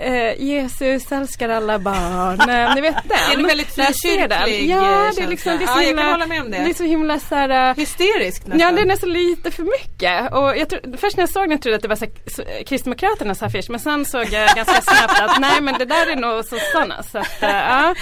eh, 0.00 0.42
Jesus 0.42 1.12
älskar 1.12 1.48
alla 1.48 1.78
barn, 1.78 2.40
Eh, 2.50 2.74
ni 2.74 2.80
vet 2.80 2.94
den? 3.08 3.32
Är 3.32 3.36
det 3.36 3.42
väldigt 3.48 3.78
jag 3.78 3.94
ser 3.94 4.28
den. 4.28 4.42
frikyrklig, 4.42 4.70
Ja, 4.70 4.76
eh, 4.76 4.90
det 4.90 4.96
är 4.96 5.04
känsla? 5.12 5.26
liksom, 5.26 5.58
det 5.58 5.64
är 5.64 5.66
så 5.66 5.72
Ja, 5.72 5.80
jag 5.80 5.86
himla, 5.88 6.02
kan 6.02 6.10
hålla 6.12 6.26
med 6.26 6.42
om 6.42 6.50
det. 6.50 6.58
det 6.58 6.70
är 6.70 6.74
så 6.74 6.84
himla 6.84 7.18
så 7.20 7.34
här, 7.34 7.70
eh, 7.70 7.76
Hysteriskt 7.76 8.46
nästan. 8.46 8.60
Ja, 8.60 8.72
det 8.72 8.80
är 8.80 8.86
nästan 8.86 9.12
lite 9.12 9.50
för 9.50 9.62
mycket. 9.62 10.32
Och 10.32 10.56
jag 10.56 10.68
tror, 10.70 10.96
först 10.96 11.16
när 11.16 11.22
jag 11.22 11.30
såg 11.30 11.48
den 11.48 11.58
trodde 11.58 11.72
jag 11.72 11.76
att 11.76 11.82
det 11.82 11.88
var 11.88 11.96
så, 11.96 12.04
här 12.04 12.12
så, 12.58 12.64
Kristdemokraternas 12.66 13.42
affisch 13.42 13.70
men 13.70 13.80
sen 13.80 14.04
såg 14.04 14.24
jag 14.32 14.56
ganska 14.56 14.80
snabbt 14.82 15.20
att 15.20 15.40
nej 15.40 15.60
men 15.60 15.74
det 15.78 15.84
där 15.84 16.12
är 16.12 16.16
nog 16.16 16.44
sossarna. 16.44 17.02
Så 17.02 17.18
att, 17.18 17.28
ja. 17.40 17.94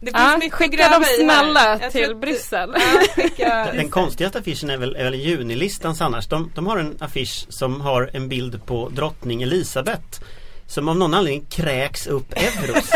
Det 0.00 0.06
finns 0.06 0.16
Ja, 0.18 0.36
mycket 0.36 0.52
skicka 0.54 0.82
här. 0.84 1.02
snälla 1.02 1.78
till 1.90 2.16
Bryssel. 2.16 2.74
Ja, 2.74 3.22
skicka, 3.22 3.68
Den 3.74 3.90
konstigaste 3.90 4.38
affischen 4.38 4.70
är 4.70 4.76
väl, 4.76 4.96
är 4.96 5.04
väl 5.04 5.14
junilistans 5.14 6.00
annars. 6.00 6.26
De, 6.26 6.52
de 6.54 6.66
har 6.66 6.76
en 6.78 6.96
affisch 7.00 7.46
som 7.48 7.80
har 7.80 8.10
en 8.12 8.28
bild 8.28 8.66
på 8.66 8.88
drottning 8.88 9.42
Elisabeth 9.42 10.20
som 10.66 10.88
av 10.88 10.96
någon 10.96 11.14
anledning 11.14 11.46
kräks 11.50 12.06
upp 12.06 12.32
euros. 12.32 12.90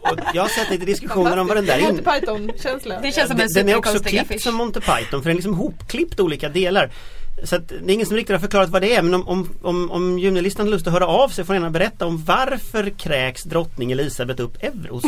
Och 0.00 0.18
jag 0.34 0.42
har 0.42 0.48
sett 0.48 0.70
lite 0.70 0.84
diskussioner 0.84 1.36
om 1.36 1.46
vad 1.46 1.56
den 1.56 1.66
där 1.66 1.80
Monty 1.80 1.98
in... 1.98 2.04
Python-känsla. 2.04 3.00
Det 3.00 3.12
känns 3.12 3.28
som 3.28 3.40
en 3.40 3.48
Den 3.54 3.68
är 3.68 3.76
också 3.76 3.98
klippt 3.98 4.40
som 4.40 4.54
Monty 4.54 4.80
Python 4.80 5.04
för 5.10 5.20
den 5.20 5.30
är 5.30 5.34
liksom 5.34 5.54
hopklippt 5.54 6.20
olika 6.20 6.48
delar. 6.48 6.90
Så 7.44 7.56
att 7.56 7.68
det 7.68 7.74
är 7.74 7.90
ingen 7.90 8.06
som 8.06 8.16
riktigt 8.16 8.34
har 8.34 8.40
förklarat 8.40 8.70
vad 8.70 8.82
det 8.82 8.94
är 8.94 9.02
men 9.02 9.14
om, 9.14 9.28
om, 9.28 9.48
om, 9.62 9.90
om 9.90 10.18
junilistan 10.18 10.66
har 10.66 10.70
lust 10.70 10.86
att 10.86 10.92
höra 10.92 11.06
av 11.06 11.28
sig 11.28 11.44
får 11.44 11.52
ni 11.52 11.56
gärna 11.56 11.70
berätta 11.70 12.06
om 12.06 12.24
varför 12.24 12.90
kräks 12.90 13.42
drottning 13.42 13.92
Elisabeth 13.92 14.42
upp 14.42 14.62
euros? 14.62 15.04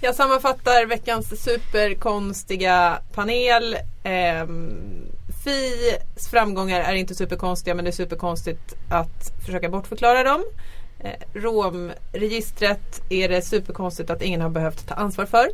Jag 0.00 0.14
sammanfattar 0.14 0.86
veckans 0.86 1.44
superkonstiga 1.44 2.98
panel. 3.12 3.76
Ehm, 4.04 5.03
Fis 5.44 6.28
framgångar 6.30 6.80
är 6.80 6.94
inte 6.94 7.14
superkonstiga 7.14 7.74
men 7.74 7.84
det 7.84 7.90
är 7.90 7.92
superkonstigt 7.92 8.74
att 8.88 9.32
försöka 9.44 9.68
bortförklara 9.68 10.22
dem. 10.22 10.44
Eh, 11.00 11.10
Romregistret 11.32 13.02
är 13.08 13.28
det 13.28 13.42
superkonstigt 13.42 14.10
att 14.10 14.22
ingen 14.22 14.40
har 14.40 14.48
behövt 14.48 14.88
ta 14.88 14.94
ansvar 14.94 15.26
för. 15.26 15.48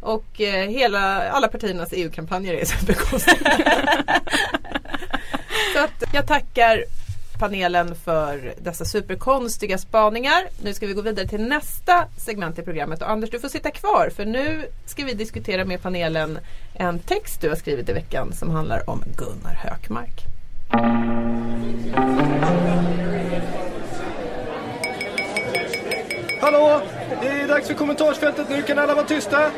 Och 0.00 0.40
eh, 0.40 0.68
hela, 0.68 1.30
alla 1.30 1.48
partiernas 1.48 1.92
EU-kampanjer 1.92 2.54
är 2.54 2.64
superkonstiga. 2.64 3.36
Så 5.74 5.78
att 5.84 6.04
jag 6.12 6.26
tackar 6.26 6.84
panelen 7.38 7.94
för 7.94 8.54
dessa 8.58 8.84
superkonstiga 8.84 9.78
spaningar. 9.78 10.42
Nu 10.62 10.74
ska 10.74 10.86
vi 10.86 10.92
gå 10.92 11.02
vidare 11.02 11.28
till 11.28 11.42
nästa 11.42 12.04
segment 12.16 12.58
i 12.58 12.62
programmet 12.62 13.02
och 13.02 13.10
Anders 13.10 13.30
du 13.30 13.40
får 13.40 13.48
sitta 13.48 13.70
kvar 13.70 14.10
för 14.16 14.24
nu 14.24 14.66
ska 14.86 15.04
vi 15.04 15.14
diskutera 15.14 15.64
med 15.64 15.82
panelen 15.82 16.38
en 16.74 16.98
text 16.98 17.40
du 17.40 17.48
har 17.48 17.56
skrivit 17.56 17.88
i 17.88 17.92
veckan 17.92 18.32
som 18.32 18.50
handlar 18.50 18.90
om 18.90 19.04
Gunnar 19.16 19.54
Hökmark. 19.54 20.24
Hallå! 26.40 26.80
Det 27.22 27.28
är 27.28 27.48
dags 27.48 27.66
för 27.66 27.74
kommentarsfältet 27.74 28.50
nu. 28.50 28.62
Kan 28.62 28.78
alla 28.78 28.94
vara 28.94 29.06
tysta? 29.06 29.50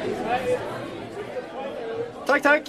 Tack, 2.26 2.42
tack. 2.42 2.62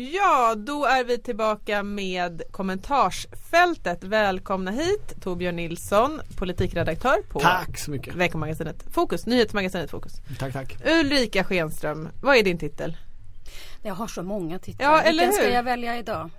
Ja, 0.00 0.54
då 0.54 0.84
är 0.84 1.04
vi 1.04 1.18
tillbaka 1.18 1.82
med 1.82 2.42
kommentarsfältet. 2.50 4.04
Välkomna 4.04 4.70
hit 4.70 5.14
Torbjörn 5.22 5.56
Nilsson, 5.56 6.20
politikredaktör 6.36 7.16
på 7.28 7.40
Tack 7.40 7.78
så 7.78 7.90
mycket. 7.90 8.14
veckomagasinet 8.14 8.84
Fokus, 8.94 9.26
nyhetsmagasinet 9.26 9.90
Fokus. 9.90 10.12
Tack, 10.38 10.52
tack. 10.52 10.76
Ulrika 10.86 11.44
Schenström, 11.44 12.08
vad 12.22 12.36
är 12.36 12.42
din 12.42 12.58
titel? 12.58 12.96
Jag 13.82 13.94
har 13.94 14.06
så 14.06 14.22
många 14.22 14.58
titlar. 14.58 14.86
Ja, 14.86 15.00
eller 15.00 15.18
Vilken 15.18 15.32
ska 15.32 15.44
hur? 15.44 15.50
jag 15.54 15.62
välja 15.62 15.98
idag? 15.98 16.30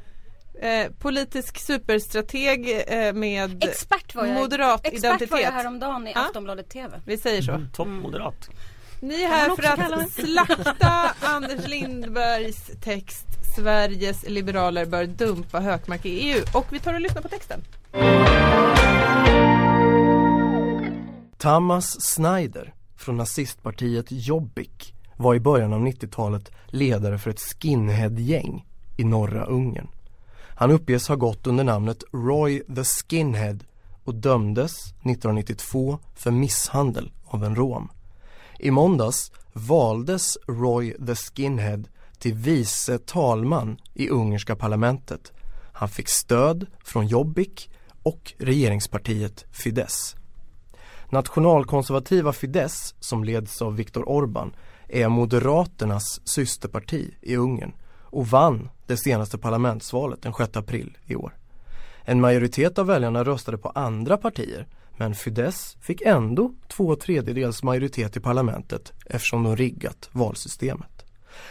Eh, 0.62 0.92
politisk 1.00 1.58
superstrateg 1.60 2.84
eh, 2.88 3.14
med 3.14 3.64
Expert 3.64 4.16
var 4.16 4.26
jag, 4.26 4.36
moderat 4.36 4.80
expert 4.86 4.98
identitet. 5.00 5.32
var 5.32 5.40
jag 5.40 5.52
häromdagen 5.52 6.08
i 6.08 6.12
Ja. 6.16 6.26
Aftonbladet 6.26 6.70
TV. 6.70 7.02
Vi 7.06 7.18
säger 7.18 7.42
så. 7.42 7.62
Toppmoderat. 7.74 8.50
Ni 9.02 9.22
är 9.24 9.28
här 9.28 9.56
för 9.56 9.64
att 9.64 10.12
slakta 10.12 11.16
Anders 11.28 11.68
Lindbergs 11.68 12.72
text 12.82 13.26
Sveriges 13.56 14.30
liberaler 14.30 14.86
bör 14.86 15.06
dumpa 15.06 15.60
Hökmark 15.60 16.06
i 16.06 16.10
EU. 16.10 16.44
Och 16.54 16.66
vi 16.70 16.80
tar 16.80 16.94
och 16.94 17.02
lyssnar 17.02 17.22
på 17.22 17.28
texten. 17.28 17.62
Tamas 21.38 22.02
Snyder 22.02 22.74
från 22.98 23.18
nazistpartiet 23.18 24.06
Jobbik 24.10 24.94
var 25.18 25.36
i 25.36 25.40
början 25.40 25.74
av 25.74 25.80
90-talet 25.80 26.52
ledare 26.68 27.18
för 27.18 27.30
ett 27.30 27.40
skinhead-gäng 27.40 28.66
i 28.98 29.04
norra 29.04 29.46
Ungern. 29.46 29.88
Han 30.56 30.72
uppges 30.72 31.08
ha 31.08 31.16
gått 31.16 31.48
under 31.48 31.64
namnet 31.64 32.04
Roy 32.14 32.64
the 32.76 32.84
Skinhead 32.84 33.58
och 34.04 34.16
dömdes 34.16 34.84
1992 34.84 36.00
för 36.16 36.32
misshandel 36.32 37.12
av 37.26 37.44
en 37.44 37.56
rom. 37.56 37.90
I 38.62 38.72
måndags 38.72 39.32
valdes 39.54 40.38
Roy 40.48 40.96
the 41.08 41.16
Skinhead 41.16 41.84
till 42.18 42.34
vice 42.34 42.98
talman 42.98 43.78
i 43.94 44.10
ungerska 44.10 44.56
parlamentet. 44.56 45.32
Han 45.74 45.90
fick 45.90 46.10
stöd 46.10 46.66
från 46.84 47.08
Jobbik 47.08 47.70
och 48.04 48.34
regeringspartiet 48.38 49.46
Fidesz. 49.52 50.16
Nationalkonservativa 51.10 52.34
Fidesz, 52.34 52.96
som 53.00 53.24
leds 53.24 53.62
av 53.62 53.76
Viktor 53.76 54.04
Orbán, 54.04 54.54
är 54.88 55.10
Moderaternas 55.10 56.22
systerparti 56.24 57.16
i 57.22 57.36
Ungern 57.36 57.74
och 58.04 58.28
vann 58.28 58.70
det 58.88 58.98
senaste 58.98 59.38
parlamentsvalet 59.38 60.22
den 60.22 60.34
6 60.34 60.58
april 60.58 60.98
i 61.06 61.16
år. 61.16 61.38
En 62.04 62.22
majoritet 62.22 62.80
av 62.80 62.86
väljarna 62.86 63.24
röstade 63.24 63.58
på 63.58 63.70
andra 63.70 64.18
partier 64.18 64.68
men 65.00 65.16
Fidesz 65.16 65.78
fick 65.82 66.02
ändå 66.02 66.54
två 66.68 66.96
tredjedels 66.96 67.64
majoritet 67.64 68.18
i 68.18 68.20
parlamentet 68.20 68.94
eftersom 69.06 69.44
de 69.44 69.56
riggat 69.56 70.10
valsystemet. 70.12 71.06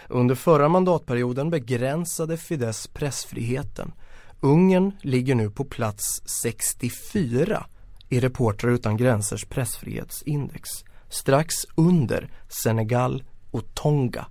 Under 0.09 0.35
förra 0.35 0.69
mandatperioden 0.69 1.51
begränsade 1.51 2.37
Fidesz 2.37 2.87
pressfriheten. 2.87 3.93
Ungern 4.41 4.93
ligger 5.01 5.35
nu 5.35 5.51
på 5.51 5.65
plats 5.65 6.23
64 6.43 7.67
i 8.09 8.21
Reportrar 8.21 8.71
utan 8.71 8.97
gränsers 8.97 9.45
pressfrihetsindex. 9.45 10.69
Strax 11.09 11.55
under 11.75 12.31
Senegal 12.49 13.25
och 13.51 13.75
Tonga. 13.75 14.27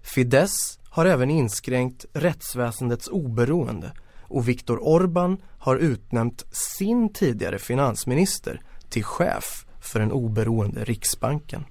Fidesz 0.00 0.78
har 0.84 1.06
även 1.06 1.30
inskränkt 1.30 2.04
rättsväsendets 2.12 3.08
oberoende 3.08 3.92
och 4.32 4.48
Viktor 4.48 4.78
Orbán 4.78 5.36
har 5.58 5.76
utnämnt 5.76 6.46
sin 6.50 7.12
tidigare 7.12 7.58
finansminister 7.58 8.60
till 8.88 9.04
chef 9.04 9.66
för 9.80 10.00
den 10.00 10.12
oberoende 10.12 10.84
Riksbanken. 10.84 11.64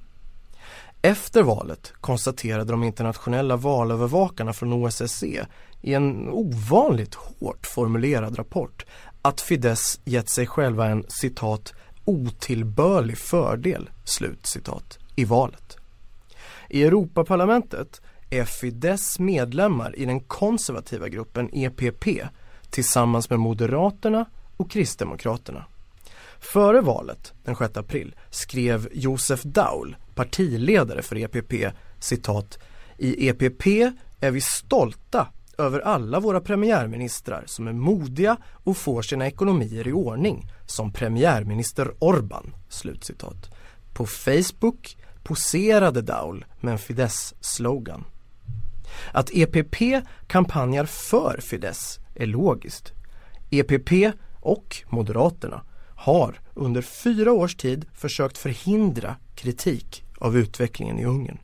Efter 1.02 1.44
valet 1.44 1.94
konstaterade 2.02 2.72
de 2.72 2.84
internationella 2.84 3.56
valövervakarna 3.56 4.54
från 4.54 4.74
OSSE 4.74 5.46
i 5.82 5.94
en 5.94 6.30
ovanligt 6.30 7.16
hårt 7.16 7.68
formulerad 7.68 8.40
rapport 8.40 8.86
att 9.22 9.42
Fidesz 9.42 10.00
gett 10.06 10.30
sig 10.30 10.48
själva 10.48 10.88
en 10.88 11.06
citat 11.08 11.74
otillbörlig 12.06 13.18
fördel 13.18 13.90
slut 14.04 14.46
citat 14.46 15.00
i 15.16 15.26
valet. 15.26 15.78
I 16.70 16.84
Europaparlamentet 16.84 18.02
är 18.30 18.46
Fidesz 18.46 19.20
medlemmar 19.20 20.00
i 20.00 20.06
den 20.06 20.20
konservativa 20.20 21.10
gruppen 21.10 21.50
EPP 21.54 22.08
tillsammans 22.72 23.30
med 23.30 23.40
Moderaterna 23.40 24.26
och 24.58 24.72
Kristdemokraterna. 24.72 25.66
Före 26.40 26.82
valet 26.82 27.34
den 27.44 27.56
6 27.56 27.78
april 27.78 28.16
skrev 28.30 28.90
Josef 28.94 29.44
Daul, 29.44 29.96
partiledare 30.16 31.02
för 31.02 31.18
EPP, 31.18 31.54
citat 32.00 32.60
I 32.98 33.28
EPP 33.30 33.68
är 34.20 34.32
vi 34.32 34.42
stolta 34.42 35.28
över 35.58 35.80
alla 35.80 36.20
våra 36.20 36.42
premiärministrar 36.42 37.44
som 37.46 37.68
är 37.68 37.74
modiga 37.74 38.38
och 38.64 38.78
får 38.78 39.02
sina 39.02 39.28
ekonomier 39.28 39.88
i 39.88 39.92
ordning 39.92 40.52
som 40.66 40.92
premiärminister 40.92 41.94
Orban. 42.00 42.54
Slutcitat. 42.70 43.50
På 43.94 44.06
Facebook 44.06 44.98
poserade 45.24 46.02
Daul 46.02 46.46
med 46.60 46.72
en 46.72 46.80
Fidesz-slogan. 46.80 48.04
Att 49.12 49.30
EPP 49.34 50.06
kampanjar 50.28 50.86
för 50.86 51.38
Fidesz 51.42 52.00
är 52.22 52.28
logiskt. 52.28 52.94
EPP 53.50 53.92
och 54.40 54.84
Moderaterna 54.90 55.62
har 55.96 56.40
under 56.54 56.82
fyra 56.82 57.32
års 57.32 57.56
tid 57.56 57.86
försökt 57.94 58.38
förhindra 58.38 59.16
kritik 59.36 60.04
av 60.18 60.38
utvecklingen 60.38 61.00
i 61.00 61.06
Ungern. 61.06 61.38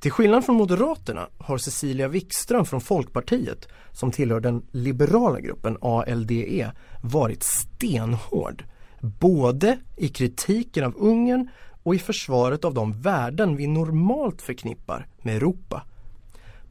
Till 0.00 0.12
skillnad 0.12 0.44
från 0.44 0.56
Moderaterna 0.56 1.28
har 1.38 1.58
Cecilia 1.58 2.08
Wikström 2.08 2.64
från 2.64 2.80
Folkpartiet 2.80 3.68
som 3.92 4.10
tillhör 4.10 4.40
den 4.40 4.66
liberala 4.70 5.40
gruppen 5.40 5.78
ALDE 5.80 6.72
varit 7.02 7.42
stenhård 7.42 8.64
både 9.00 9.78
i 9.96 10.08
kritiken 10.08 10.84
av 10.84 10.94
Ungern 10.96 11.48
och 11.82 11.94
i 11.94 11.98
försvaret 11.98 12.64
av 12.64 12.74
de 12.74 13.00
värden 13.00 13.56
vi 13.56 13.66
normalt 13.66 14.42
förknippar 14.42 15.06
med 15.22 15.36
Europa. 15.36 15.82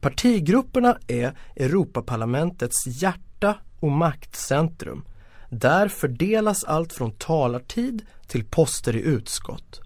Partigrupperna 0.04 0.98
är 1.06 1.32
Europaparlamentets 1.56 2.86
hjärta 2.86 3.56
och 3.80 3.90
maktcentrum. 3.90 5.04
Där 5.50 5.88
fördelas 5.88 6.64
allt 6.64 6.92
från 6.92 7.12
talartid 7.12 8.06
till 8.26 8.44
poster 8.44 8.96
i 8.96 9.00
utskott. 9.00 9.80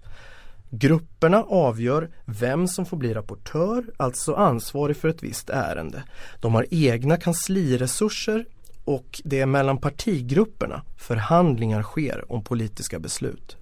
Grupperna 0.69 1.43
avgör 1.43 2.09
vem 2.25 2.67
som 2.67 2.85
får 2.85 2.97
bli 2.97 3.13
rapportör, 3.13 3.85
alltså 3.97 4.33
ansvarig 4.33 4.97
för 4.97 5.07
ett 5.07 5.23
visst 5.23 5.49
ärende. 5.49 6.03
De 6.39 6.55
har 6.55 6.65
egna 6.71 7.17
kansliresurser 7.17 8.45
och 8.85 9.21
det 9.23 9.39
är 9.39 9.45
mellan 9.45 9.77
partigrupperna 9.77 10.81
förhandlingar 10.97 11.83
sker 11.83 12.31
om 12.31 12.43
politiska 12.43 12.99
beslut. 12.99 13.57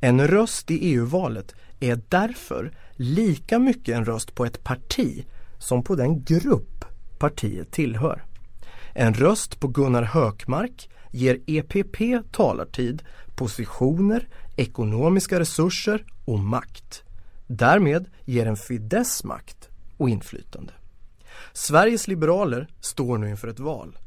En 0.00 0.28
röst 0.28 0.70
i 0.70 0.94
EU-valet 0.94 1.54
är 1.80 2.00
därför 2.08 2.72
lika 2.92 3.58
mycket 3.58 3.96
en 3.96 4.04
röst 4.04 4.34
på 4.34 4.44
ett 4.44 4.64
parti 4.64 5.24
som 5.58 5.82
på 5.82 5.94
den 5.94 6.24
grupp 6.24 6.84
partiet 7.18 7.70
tillhör. 7.70 8.24
En 8.94 9.14
röst 9.14 9.60
på 9.60 9.68
Gunnar 9.68 10.02
Hökmark 10.02 10.90
ger 11.10 11.40
EPP 11.46 11.96
talartid, 12.32 13.02
positioner, 13.36 14.28
ekonomiska 14.56 15.40
resurser 15.40 16.04
och 16.24 16.38
makt. 16.38 17.02
Därmed 17.46 18.10
ger 18.24 18.46
en 18.46 18.56
Fidesz 18.56 19.24
makt 19.24 19.68
och 19.96 20.08
inflytande. 20.08 20.72
Sveriges 21.52 22.08
liberaler 22.08 22.68
står 22.80 23.18
nu 23.18 23.30
inför 23.30 23.48
ett 23.48 23.60
val. 23.60 23.98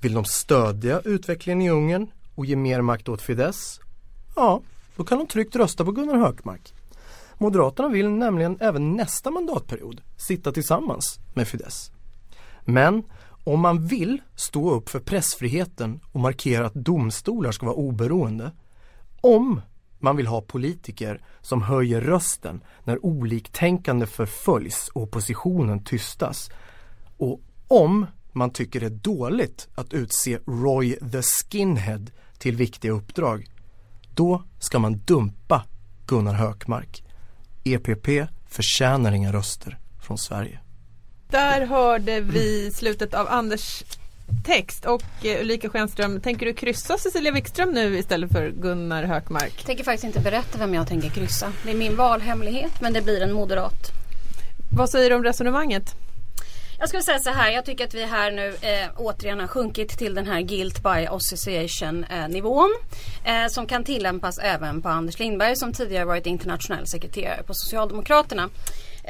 Vill 0.00 0.14
de 0.14 0.24
stödja 0.24 1.00
utvecklingen 1.04 1.62
i 1.62 1.70
Ungern 1.70 2.10
och 2.34 2.46
ge 2.46 2.56
mer 2.56 2.80
makt 2.80 3.08
åt 3.08 3.22
Fidesz? 3.22 3.80
Ja, 4.36 4.62
då 4.96 5.04
kan 5.04 5.18
de 5.18 5.26
tryggt 5.26 5.56
rösta 5.56 5.84
på 5.84 5.92
Gunnar 5.92 6.18
Hökmark. 6.18 6.74
Moderaterna 7.42 7.88
vill 7.88 8.08
nämligen 8.08 8.56
även 8.60 8.96
nästa 8.96 9.30
mandatperiod 9.30 10.00
sitta 10.16 10.52
tillsammans 10.52 11.20
med 11.34 11.48
Fidesz. 11.48 11.92
Men 12.64 13.02
om 13.44 13.60
man 13.60 13.86
vill 13.86 14.22
stå 14.34 14.70
upp 14.70 14.88
för 14.88 15.00
pressfriheten 15.00 16.00
och 16.12 16.20
markera 16.20 16.66
att 16.66 16.74
domstolar 16.74 17.52
ska 17.52 17.66
vara 17.66 17.76
oberoende, 17.76 18.52
om 19.20 19.60
man 19.98 20.16
vill 20.16 20.26
ha 20.26 20.40
politiker 20.40 21.24
som 21.40 21.62
höjer 21.62 22.00
rösten 22.00 22.60
när 22.84 23.04
oliktänkande 23.06 24.06
förföljs 24.06 24.88
och 24.88 25.02
oppositionen 25.02 25.84
tystas 25.84 26.50
och 27.16 27.40
om 27.68 28.06
man 28.32 28.50
tycker 28.50 28.80
det 28.80 28.86
är 28.86 28.90
dåligt 28.90 29.68
att 29.74 29.92
utse 29.92 30.38
Roy 30.46 30.96
the 31.12 31.22
Skinhead 31.22 32.06
till 32.38 32.56
viktiga 32.56 32.92
uppdrag, 32.92 33.50
då 34.14 34.42
ska 34.58 34.78
man 34.78 34.98
dumpa 34.98 35.64
Gunnar 36.06 36.34
Hökmark. 36.34 37.04
EPP 37.64 38.28
förtjänar 38.48 39.12
inga 39.12 39.32
röster 39.32 39.78
från 40.02 40.18
Sverige. 40.18 40.60
Där 41.30 41.66
hörde 41.66 42.20
vi 42.20 42.70
slutet 42.70 43.14
av 43.14 43.28
Anders 43.28 43.84
text 44.44 44.84
och 44.84 45.02
eh, 45.22 45.40
Ulrika 45.40 45.68
Schenström, 45.68 46.20
tänker 46.20 46.46
du 46.46 46.52
kryssa 46.52 46.98
Cecilia 46.98 47.32
Wikström 47.32 47.70
nu 47.70 47.98
istället 47.98 48.32
för 48.32 48.50
Gunnar 48.50 49.04
Hökmark? 49.04 49.54
Jag 49.56 49.66
tänker 49.66 49.84
faktiskt 49.84 50.04
inte 50.04 50.20
berätta 50.20 50.58
vem 50.58 50.74
jag 50.74 50.88
tänker 50.88 51.08
kryssa. 51.08 51.52
Det 51.64 51.70
är 51.70 51.76
min 51.76 51.96
valhemlighet 51.96 52.80
men 52.80 52.92
det 52.92 53.02
blir 53.02 53.20
en 53.20 53.32
moderat. 53.32 53.90
Vad 54.72 54.90
säger 54.90 55.10
du 55.10 55.16
om 55.16 55.24
resonemanget? 55.24 55.94
Jag 56.80 56.88
skulle 56.88 57.02
säga 57.02 57.18
så 57.18 57.30
här, 57.30 57.50
jag 57.50 57.64
tycker 57.64 57.84
att 57.84 57.94
vi 57.94 58.04
här 58.04 58.30
nu 58.30 58.48
eh, 58.60 58.88
återigen 58.96 59.40
har 59.40 59.46
sjunkit 59.46 59.98
till 59.98 60.14
den 60.14 60.26
här 60.26 60.40
guilt 60.40 60.82
by 60.82 61.06
association 61.06 62.04
eh, 62.04 62.28
nivån. 62.28 62.76
Eh, 63.24 63.46
som 63.48 63.66
kan 63.66 63.84
tillämpas 63.84 64.38
även 64.38 64.82
på 64.82 64.88
Anders 64.88 65.18
Lindberg 65.18 65.56
som 65.56 65.72
tidigare 65.72 66.04
varit 66.04 66.26
internationell 66.26 66.86
sekreterare 66.86 67.42
på 67.42 67.54
Socialdemokraterna. 67.54 68.48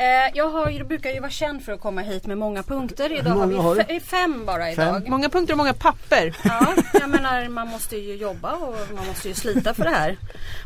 Eh, 0.00 0.30
jag 0.34 0.48
har, 0.50 0.84
brukar 0.84 1.10
ju 1.10 1.20
vara 1.20 1.30
känd 1.30 1.64
för 1.64 1.72
att 1.72 1.80
komma 1.80 2.00
hit 2.00 2.26
med 2.26 2.38
många 2.38 2.62
punkter. 2.62 3.12
Idag 3.18 3.34
vi 3.34 3.38
många 3.56 3.62
har 3.62 3.74
du? 3.74 3.80
fe- 3.80 4.00
fem 4.00 4.44
bara 4.46 4.70
idag. 4.72 5.08
Många 5.08 5.28
punkter 5.28 5.54
och 5.54 5.58
många 5.58 5.74
papper. 5.74 6.36
Ja, 6.44 6.74
jag 6.92 7.08
menar 7.10 7.48
man 7.48 7.68
måste 7.68 7.96
ju 7.96 8.14
jobba 8.14 8.52
och 8.52 8.76
man 8.94 9.06
måste 9.06 9.28
ju 9.28 9.34
slita 9.34 9.74
för 9.74 9.84
det 9.84 9.90
här. 9.90 10.16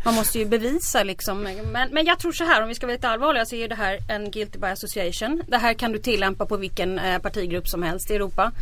Man 0.05 0.15
måste 0.15 0.39
ju 0.39 0.45
bevisa 0.45 1.03
liksom. 1.03 1.43
Men, 1.73 1.89
men 1.91 2.07
jag 2.07 2.19
tror 2.19 2.33
så 2.33 2.45
här 2.45 2.63
om 2.63 2.69
vi 2.69 2.75
ska 2.75 2.87
vara 2.87 2.95
lite 2.97 3.09
allvarliga 3.09 3.45
så 3.47 3.57
är 3.57 3.69
det 3.69 3.75
här 3.75 3.99
en 4.09 4.31
guilty 4.31 4.59
by 4.59 4.67
association. 4.67 5.43
Det 5.49 5.57
här 5.59 5.75
kan 5.75 5.93
du 5.93 5.99
tillämpa 5.99 6.47
på 6.47 6.57
vilken 6.57 6.99
eh, 6.99 7.19
partigrupp 7.19 7.69
som 7.69 7.83
helst 7.83 8.11
i 8.11 8.15
Europa. 8.15 8.53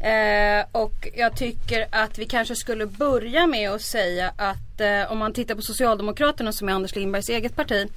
Eh, 0.00 0.66
och 0.72 1.08
jag 1.16 1.36
tycker 1.36 1.86
att 1.90 2.18
vi 2.18 2.26
kanske 2.26 2.56
skulle 2.56 2.86
börja 2.86 3.46
med 3.46 3.70
att 3.70 3.82
säga 3.82 4.32
att 4.36 4.80
eh, 4.80 5.12
om 5.12 5.18
man 5.18 5.32
tittar 5.32 5.54
på 5.54 5.62
Socialdemokraterna 5.62 6.52
som 6.52 6.68
är 6.68 6.72
Anders 6.72 6.94
Lindbergs 6.96 7.28
eget 7.28 7.56
parti. 7.56 7.88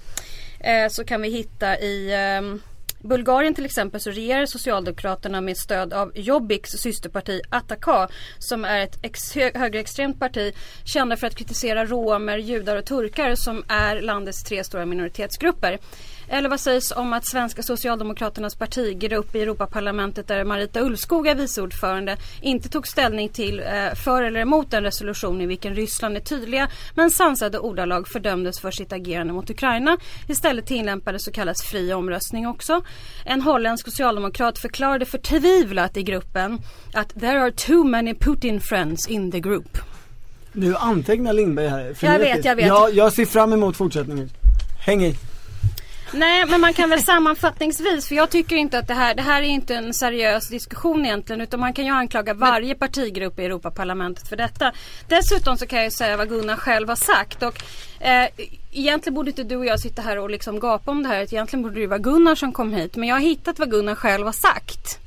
Eh, 0.64 0.90
så 0.90 1.04
kan 1.06 1.22
vi 1.22 1.30
hitta 1.30 1.80
i 1.80 2.14
eh, 2.14 2.56
Bulgarien 3.04 3.54
till 3.54 3.66
exempel 3.66 4.02
så 4.02 4.12
regerar 4.12 4.46
Socialdemokraterna 4.46 5.42
med 5.42 5.58
stöd 5.58 5.94
av 5.94 6.12
Jobbiks 6.16 6.70
systerparti 6.72 7.42
Ataka 7.50 8.08
som 8.40 8.66
är 8.66 8.80
ett 8.80 9.00
ex- 9.02 9.36
högerextremt 9.36 10.20
parti 10.20 10.54
kända 10.86 11.18
för 11.18 11.28
att 11.28 11.36
kritisera 11.36 11.86
romer, 11.86 12.38
judar 12.38 12.76
och 12.78 12.86
turkar 12.86 13.36
som 13.36 13.64
är 13.68 14.02
landets 14.02 14.44
tre 14.44 14.64
stora 14.64 14.86
minoritetsgrupper. 14.86 15.80
Eller 16.34 16.50
vad 16.50 16.60
sägs 16.60 16.92
om 16.92 17.14
att 17.14 17.26
svenska 17.26 17.64
Socialdemokraternas 17.64 18.56
partigrupp 18.56 19.36
i 19.36 19.42
Europaparlamentet 19.42 20.28
där 20.28 20.44
Marita 20.44 20.80
Ulvskog 20.82 21.28
är 21.28 21.36
viceordförande 21.36 22.18
inte 22.42 22.70
tog 22.70 22.88
ställning 22.88 23.30
till 23.30 23.60
eh, 23.60 23.96
för 24.04 24.24
eller 24.24 24.40
emot 24.40 24.74
en 24.74 24.84
resolution 24.84 25.42
i 25.42 25.46
vilken 25.46 25.76
Ryssland 25.76 26.18
är 26.18 26.22
tydliga 26.22 26.70
men 26.96 27.10
sansade 27.10 27.60
ordalag 27.60 28.08
fördömdes 28.08 28.60
för 28.60 28.72
sitt 28.72 28.94
agerande 28.94 29.34
mot 29.34 29.50
Ukraina. 29.50 29.98
Istället 30.28 30.66
tillämpades 30.66 31.24
så 31.24 31.32
kallas 31.32 31.64
fri 31.64 31.94
omröstning 31.94 32.48
också. 32.48 32.82
En 33.26 33.42
holländsk 33.42 33.86
socialdemokrat 33.86 34.60
förklarade 34.60 35.06
förtvivlat 35.06 35.98
i 35.98 36.04
gruppen 36.04 36.60
att 36.94 37.20
there 37.20 37.42
are 37.42 37.52
too 37.52 37.84
many 37.84 38.14
Putin 38.14 38.62
friends 38.62 39.08
in 39.08 39.32
the 39.32 39.40
group. 39.40 39.78
Nu 40.52 40.76
antecknar 40.76 41.34
Lindberg 41.34 41.68
här. 41.68 41.96
Jag 42.00 42.20
vet, 42.20 42.46
jag 42.46 42.56
vet. 42.56 42.68
Jag, 42.68 42.94
jag 42.94 43.14
ser 43.14 43.26
fram 43.26 43.54
emot 43.54 43.78
fortsättningen. 43.78 44.30
Häng 44.86 45.04
i. 45.04 45.16
Nej 46.16 46.46
men 46.46 46.62
man 46.62 46.74
kan 46.74 46.90
väl 46.90 47.04
sammanfattningsvis 47.04 48.08
för 48.08 48.16
jag 48.16 48.30
tycker 48.30 48.56
inte 48.56 48.80
att 48.80 48.88
det 48.88 48.94
här, 48.94 49.16
det 49.16 49.22
här 49.22 49.42
är 49.42 49.46
inte 49.46 49.76
en 49.76 49.94
seriös 49.94 50.50
diskussion 50.50 51.06
egentligen 51.06 51.42
utan 51.42 51.60
man 51.60 51.74
kan 51.74 51.86
ju 51.86 51.92
anklaga 51.92 52.34
varje 52.34 52.76
partigrupp 52.76 53.40
i 53.40 53.46
Europaparlamentet 53.46 54.28
för 54.28 54.36
detta. 54.36 54.72
Dessutom 55.08 55.58
så 55.58 55.66
kan 55.66 55.78
jag 55.78 55.86
ju 55.86 55.92
säga 55.92 56.18
vad 56.18 56.30
Gunnar 56.30 56.56
själv 56.56 56.90
har 56.90 56.96
sagt 56.96 57.44
och 57.44 57.64
eh, 58.00 58.28
egentligen 58.72 59.14
borde 59.14 59.30
inte 59.30 59.44
du 59.44 59.56
och 59.56 59.66
jag 59.66 59.80
sitta 59.80 60.02
här 60.02 60.18
och 60.18 60.30
liksom 60.30 60.60
gapa 60.60 60.92
om 60.92 61.04
det 61.04 61.10
här. 61.10 61.22
Egentligen 61.22 61.64
borde 61.64 61.80
det 61.80 61.88
vara 61.88 62.00
Gunnar 62.00 62.36
som 62.36 62.52
kom 62.52 62.74
hit 62.74 62.96
men 62.96 63.10
jag 63.10 63.16
har 63.16 63.22
hittat 63.22 63.60
vad 63.60 63.72
Gunnar 63.72 63.96
själv 63.96 64.26
har 64.26 64.34
sagt. 64.34 65.03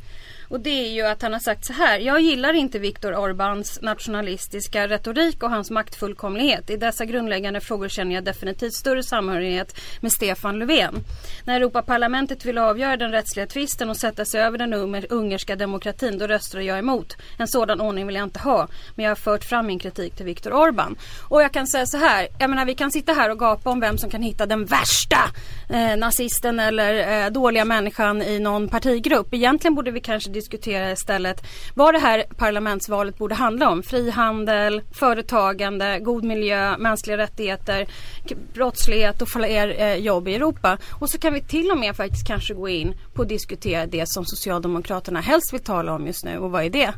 Och 0.48 0.60
det 0.60 0.70
är 0.70 0.92
ju 0.92 1.02
att 1.02 1.22
han 1.22 1.32
har 1.32 1.40
sagt 1.40 1.64
så 1.64 1.72
här. 1.72 1.98
Jag 1.98 2.20
gillar 2.20 2.52
inte 2.52 2.78
Viktor 2.78 3.12
Orbáns 3.12 3.78
nationalistiska 3.82 4.88
retorik 4.88 5.42
och 5.42 5.50
hans 5.50 5.70
maktfullkomlighet. 5.70 6.70
I 6.70 6.76
dessa 6.76 7.04
grundläggande 7.04 7.60
frågor 7.60 7.88
känner 7.88 8.14
jag 8.14 8.24
definitivt 8.24 8.74
större 8.74 9.02
samhörighet 9.02 9.80
med 10.00 10.12
Stefan 10.12 10.58
Löfven. 10.58 10.94
När 11.44 11.56
Europaparlamentet 11.56 12.44
vill 12.44 12.58
avgöra 12.58 12.96
den 12.96 13.12
rättsliga 13.12 13.46
tvisten 13.46 13.90
och 13.90 13.96
sätta 13.96 14.24
sig 14.24 14.40
över 14.40 14.58
den 14.58 14.74
ungerska 15.10 15.56
demokratin, 15.56 16.18
då 16.18 16.26
röstar 16.26 16.60
jag 16.60 16.78
emot. 16.78 17.16
En 17.38 17.48
sådan 17.48 17.80
ordning 17.80 18.06
vill 18.06 18.16
jag 18.16 18.24
inte 18.24 18.40
ha. 18.40 18.68
Men 18.94 19.04
jag 19.04 19.10
har 19.10 19.16
fört 19.16 19.44
fram 19.44 19.66
min 19.66 19.78
kritik 19.78 20.16
till 20.16 20.26
Viktor 20.26 20.50
Orbán. 20.50 20.96
Och 21.28 21.42
jag 21.42 21.52
kan 21.52 21.66
säga 21.66 21.86
så 21.86 21.96
här. 21.96 22.28
Jag 22.38 22.50
menar 22.50 22.64
vi 22.64 22.74
kan 22.74 22.90
sitta 22.90 23.12
här 23.12 23.30
och 23.30 23.38
gapa 23.38 23.70
om 23.70 23.80
vem 23.80 23.98
som 23.98 24.10
kan 24.10 24.22
hitta 24.22 24.46
den 24.46 24.64
värsta 24.64 25.18
eh, 25.68 25.96
nazisten 25.96 26.60
eller 26.60 27.24
eh, 27.24 27.30
dåliga 27.30 27.64
människan 27.64 28.22
i 28.22 28.38
någon 28.38 28.68
partigrupp. 28.68 29.34
Egentligen 29.34 29.74
borde 29.74 29.90
vi 29.90 30.00
kanske 30.00 30.30
diskutera 30.36 30.92
istället 30.92 31.42
vad 31.74 31.94
det 31.94 31.98
här 31.98 32.24
parlamentsvalet 32.36 33.18
borde 33.18 33.34
handla 33.34 33.70
om. 33.70 33.82
Frihandel, 33.82 34.82
företagande, 34.92 35.98
god 36.00 36.24
miljö, 36.24 36.78
mänskliga 36.78 37.16
rättigheter, 37.16 37.86
brottslighet 38.54 39.22
och 39.22 39.28
fler 39.28 39.80
eh, 39.80 39.94
jobb 39.94 40.28
i 40.28 40.34
Europa. 40.34 40.78
Och 41.00 41.10
så 41.10 41.18
kan 41.18 41.34
vi 41.34 41.40
till 41.40 41.70
och 41.70 41.78
med 41.78 41.96
faktiskt 41.96 42.26
kanske 42.26 42.54
gå 42.54 42.68
in 42.68 42.94
på 43.14 43.22
att 43.22 43.28
diskutera 43.28 43.86
det 43.86 44.08
som 44.08 44.24
Socialdemokraterna 44.24 45.20
helst 45.20 45.52
vill 45.52 45.60
tala 45.60 45.94
om 45.94 46.06
just 46.06 46.24
nu. 46.24 46.38
Och 46.38 46.50
vad 46.50 46.64
är 46.64 46.70
det? 46.70 46.94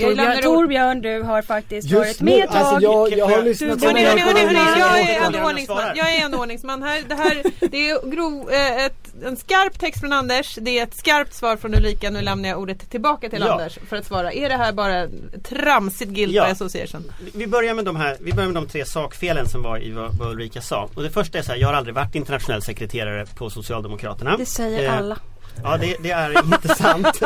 Torbjörn, 0.00 0.42
Torbjörn, 0.42 1.00
du 1.00 1.22
har 1.22 1.42
faktiskt 1.42 1.88
Just 1.90 1.98
varit 1.98 2.20
med 2.20 2.44
ett 2.44 2.50
tag. 2.50 2.56
alltså 2.58 2.80
jag, 2.80 3.12
jag 3.18 3.26
har 3.26 3.42
lyssnat 3.42 3.82
Hörni, 3.84 4.04
hörni, 4.04 4.20
hörni, 4.20 4.40
hörni, 4.40 4.80
jag 4.80 5.00
är 5.00 5.26
ändå 5.26 5.38
ordningsman. 5.38 5.76
svarar? 5.78 5.92
Jag 5.96 6.14
är 6.14 6.24
ändå 6.24 6.38
ordningsman 6.38 6.82
här. 6.82 7.02
Det 7.08 7.14
här 7.14 7.42
det 7.70 7.90
är 7.90 8.10
grov, 8.10 8.50
eh, 8.50 8.84
ett, 8.84 9.14
en 9.24 9.36
skarp 9.36 9.78
text 9.80 10.00
från 10.00 10.12
Anders. 10.12 10.54
Det 10.60 10.78
är 10.78 10.82
ett 10.82 10.96
skarpt 10.96 11.34
svar 11.34 11.56
från 11.56 11.74
Ulrika. 11.74 12.10
Nu 12.10 12.20
lämnar 12.20 12.48
jag 12.48 12.58
ordet 12.60 12.90
tillbaka 12.90 13.28
till 13.28 13.40
Ja. 13.40 13.52
Anders 13.52 13.78
för 13.88 13.96
att 13.96 14.06
svara. 14.06 14.32
Är 14.32 14.48
det 14.48 14.56
här 14.56 14.72
bara 14.72 15.06
tramsigt 15.48 16.10
guilt 16.10 16.32
Ja. 16.32 16.44
by 16.44 16.50
association? 16.50 17.12
Vi- 17.24 17.30
Vi 17.34 17.46
börjar 17.46 17.74
med 17.74 17.84
de 17.84 17.96
här, 17.96 18.16
vi 18.20 18.32
börjar 18.32 18.48
med 18.48 18.62
de 18.62 18.68
tre 18.68 18.84
sakfelen 18.84 19.48
som 19.48 19.62
var 19.62 19.82
i 19.82 19.90
vad, 19.92 20.18
vad 20.18 20.28
Ulrika 20.30 20.60
sa. 20.60 20.88
Och 20.94 21.02
det 21.02 21.10
första 21.10 21.38
är 21.38 21.42
så 21.42 21.52
här, 21.52 21.58
jag 21.58 21.68
har 21.68 21.74
aldrig 21.74 21.94
varit 21.94 22.14
internationell 22.14 22.62
sekreterare 22.62 23.26
på 23.26 23.50
Socialdemokraterna. 23.50 24.36
Det 24.36 24.46
säger 24.46 24.84
Eh, 24.84 24.98
alla. 24.98 25.18
Ja 25.64 25.76
det, 25.76 25.96
det 26.02 26.10
är 26.10 26.44
inte 26.54 26.68
sant. 26.74 27.20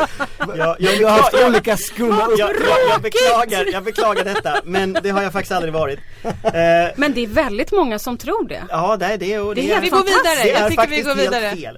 Jag, 0.57 0.75
jag, 0.79 0.97
du 0.97 1.05
har 1.05 1.11
haft 1.11 1.33
jag, 1.33 1.47
olika 1.47 1.77
skumma 1.77 2.27
jag, 2.37 2.49
jag, 2.49 2.55
jag, 2.89 3.01
beklagar, 3.01 3.65
jag 3.73 3.83
beklagar 3.83 4.23
detta 4.23 4.61
men 4.63 4.97
det 5.03 5.09
har 5.09 5.21
jag 5.21 5.33
faktiskt 5.33 5.51
aldrig 5.51 5.73
varit. 5.73 5.99
Eh, 6.23 6.31
Men 6.95 7.13
det 7.13 7.21
är 7.23 7.27
väldigt 7.27 7.71
många 7.71 7.99
som 7.99 8.17
tror 8.17 8.47
det. 8.47 8.63
ja 8.69 8.97
det 8.97 9.05
är 9.05 9.17
det 9.17 9.39
och 9.39 9.55
Det 9.55 9.61
är 9.61 9.67
det 9.67 9.73
helt 9.73 9.83
Vi 9.85 9.89
går 9.89 10.03
vidare. 10.03 10.43
Det 10.43 10.49
Jag 10.49 10.61
är 10.61 10.69
tycker 10.69 10.87
vi 10.87 10.87
faktiskt 10.87 11.07
går 11.07 11.15
vidare. 11.15 11.45
helt 11.45 11.59
fel. 11.61 11.77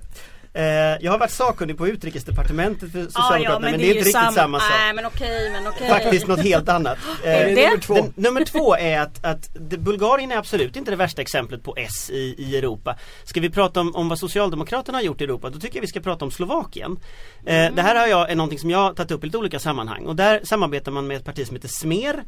Eh, 0.55 0.63
jag 1.01 1.11
har 1.11 1.19
varit 1.19 1.31
sakkunnig 1.31 1.77
på 1.77 1.87
utrikesdepartementet 1.87 2.91
för 2.91 2.99
Ja, 2.99 3.05
Socialdemokraterna 3.05 3.67
ja, 3.67 3.71
men, 3.71 3.79
det 3.79 3.85
är 3.85 3.95
inte 3.95 3.99
riktigt 3.99 4.33
samma 4.33 4.59
sak. 4.59 4.69
Nej 4.69 4.93
men 4.93 5.05
okej, 5.05 5.49
men 5.51 5.67
okej. 5.67 5.89
Faktiskt 5.89 6.27
något 6.27 6.39
helt 6.39 6.69
annat. 6.69 6.97
Är 7.23 7.45
det 7.45 7.55
nummer 7.55 7.77
två? 7.77 7.93
Den, 7.93 8.13
nummer 8.15 8.45
två 8.45 8.75
är 8.75 8.99
att, 8.99 9.25
att 9.25 9.49
det, 9.53 9.77
Bulgarien 9.77 10.31
är 10.31 10.37
absolut 10.37 10.75
inte 10.75 10.91
det 10.91 10.97
värsta 10.97 11.21
exemplet 11.21 11.63
på 11.63 11.75
S 11.77 12.09
i, 12.09 12.35
i 12.37 12.57
Europa. 12.57 12.95
Ska 13.23 13.39
vi 13.39 13.49
prata 13.49 13.79
om, 13.79 13.95
om 13.95 14.09
vad 14.09 14.19
Socialdemokraterna 14.19 14.97
har 14.97 15.03
gjort 15.03 15.21
i 15.21 15.23
Europa 15.23 15.49
då 15.49 15.59
tycker 15.59 15.75
jag 15.75 15.81
vi 15.81 15.87
ska 15.87 15.99
prata 15.99 16.25
om 16.25 16.31
Slovakien. 16.31 16.99
Eh, 17.45 17.73
det 17.73 17.81
här 17.81 17.95
har 17.95 18.07
jag, 18.07 18.31
är 18.31 18.35
någonting 18.35 18.59
som 18.59 18.69
jag 18.69 18.79
har 18.79 18.93
tagit 18.93 19.11
upp 19.11 19.23
i 19.23 19.25
lite 19.25 19.37
olika 19.37 19.59
sammanhang 19.59 20.05
och 20.05 20.15
där 20.15 20.41
samarbetar 20.43 20.91
man 20.91 21.07
med 21.07 21.17
ett 21.17 21.25
parti 21.25 21.47
som 21.47 21.55
heter 21.55 21.67
Smer. 21.67 22.23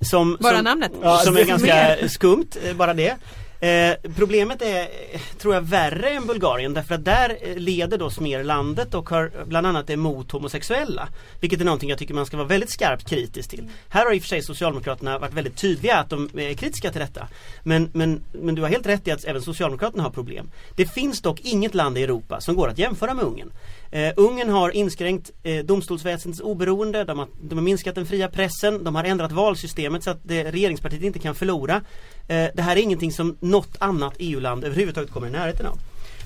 Som, 0.00 0.38
Bara 0.40 0.56
som, 0.56 0.64
namnet. 0.64 0.92
Som 1.24 1.36
är 1.36 1.44
ganska 1.44 2.08
skumt, 2.08 2.50
eh, 2.64 2.76
bara 2.76 2.94
det. 2.94 3.16
Eh, 3.60 3.94
problemet 4.16 4.62
är, 4.62 4.88
tror 5.38 5.54
jag, 5.54 5.62
värre 5.62 6.10
än 6.10 6.26
Bulgarien 6.26 6.74
därför 6.74 6.94
att 6.94 7.04
där 7.04 7.38
eh, 7.40 7.56
leder 7.56 7.98
då 7.98 8.10
Smer 8.10 8.44
landet 8.44 8.94
och 8.94 9.10
har 9.10 9.32
bland 9.44 9.66
annat 9.66 9.90
emot 9.90 10.30
homosexuella. 10.30 11.08
Vilket 11.40 11.60
är 11.60 11.64
någonting 11.64 11.90
jag 11.90 11.98
tycker 11.98 12.14
man 12.14 12.26
ska 12.26 12.36
vara 12.36 12.46
väldigt 12.46 12.70
skarpt 12.70 13.08
kritisk 13.08 13.50
till. 13.50 13.68
Här 13.88 14.04
har 14.04 14.12
i 14.14 14.18
och 14.18 14.22
för 14.22 14.28
sig 14.28 14.42
Socialdemokraterna 14.42 15.18
varit 15.18 15.34
väldigt 15.34 15.56
tydliga 15.56 15.96
att 15.96 16.10
de 16.10 16.30
eh, 16.36 16.50
är 16.50 16.54
kritiska 16.54 16.90
till 16.90 17.00
detta. 17.00 17.28
Men, 17.62 17.90
men, 17.92 18.24
men 18.32 18.54
du 18.54 18.62
har 18.62 18.68
helt 18.68 18.86
rätt 18.86 19.08
i 19.08 19.10
att 19.10 19.24
även 19.24 19.42
Socialdemokraterna 19.42 20.02
har 20.02 20.10
problem. 20.10 20.50
Det 20.76 20.86
finns 20.86 21.22
dock 21.22 21.40
inget 21.40 21.74
land 21.74 21.98
i 21.98 22.02
Europa 22.02 22.40
som 22.40 22.54
går 22.54 22.68
att 22.68 22.78
jämföra 22.78 23.14
med 23.14 23.24
Ungern. 23.24 23.52
Eh, 23.90 24.12
Ungern 24.16 24.48
har 24.48 24.70
inskränkt 24.70 25.30
eh, 25.42 25.64
domstolsväsendets 25.64 26.40
oberoende, 26.40 27.04
de 27.04 27.18
har, 27.18 27.28
de 27.42 27.54
har 27.54 27.62
minskat 27.62 27.94
den 27.94 28.06
fria 28.06 28.28
pressen, 28.28 28.84
de 28.84 28.94
har 28.94 29.04
ändrat 29.04 29.32
valsystemet 29.32 30.04
så 30.04 30.10
att 30.10 30.20
det, 30.22 30.52
regeringspartiet 30.52 31.02
inte 31.02 31.18
kan 31.18 31.34
förlora. 31.34 31.82
Eh, 32.30 32.48
det 32.54 32.62
här 32.62 32.76
är 32.76 32.80
ingenting 32.80 33.12
som 33.12 33.36
något 33.40 33.76
annat 33.78 34.14
EU-land 34.18 34.64
överhuvudtaget 34.64 35.10
kommer 35.10 35.26
i 35.26 35.30
närheten 35.30 35.66
av. 35.66 35.78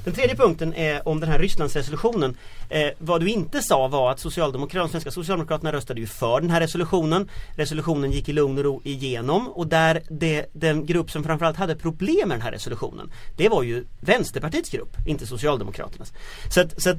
Den 0.04 0.14
tredje 0.14 0.36
punkten 0.36 0.74
är 0.74 1.08
om 1.08 1.20
den 1.20 1.28
här 1.28 1.38
Rysslandsresolutionen. 1.38 2.36
Eh, 2.68 2.88
vad 2.98 3.20
du 3.20 3.28
inte 3.28 3.62
sa 3.62 3.88
var 3.88 4.10
att 4.10 4.20
Socialdemokraterna, 4.20 4.88
svenska 4.88 5.10
Socialdemokraterna 5.10 5.72
röstade 5.72 6.00
ju 6.00 6.06
för 6.06 6.40
den 6.40 6.50
här 6.50 6.60
resolutionen. 6.60 7.28
Resolutionen 7.56 8.10
gick 8.12 8.28
i 8.28 8.32
lugn 8.32 8.58
och 8.58 8.64
ro 8.64 8.80
igenom 8.84 9.48
och 9.48 9.66
där 9.66 10.02
det, 10.08 10.46
den 10.52 10.86
grupp 10.86 11.10
som 11.10 11.24
framförallt 11.24 11.56
hade 11.56 11.76
problem 11.76 12.28
med 12.28 12.38
den 12.38 12.42
här 12.42 12.52
resolutionen 12.52 13.12
det 13.36 13.48
var 13.48 13.62
ju 13.62 13.84
Vänsterpartiets 14.00 14.70
grupp, 14.70 14.96
inte 15.06 15.26
Socialdemokraternas. 15.26 16.12
Så 16.54 16.60
att, 16.60 16.82
så 16.82 16.90
att 16.90 16.98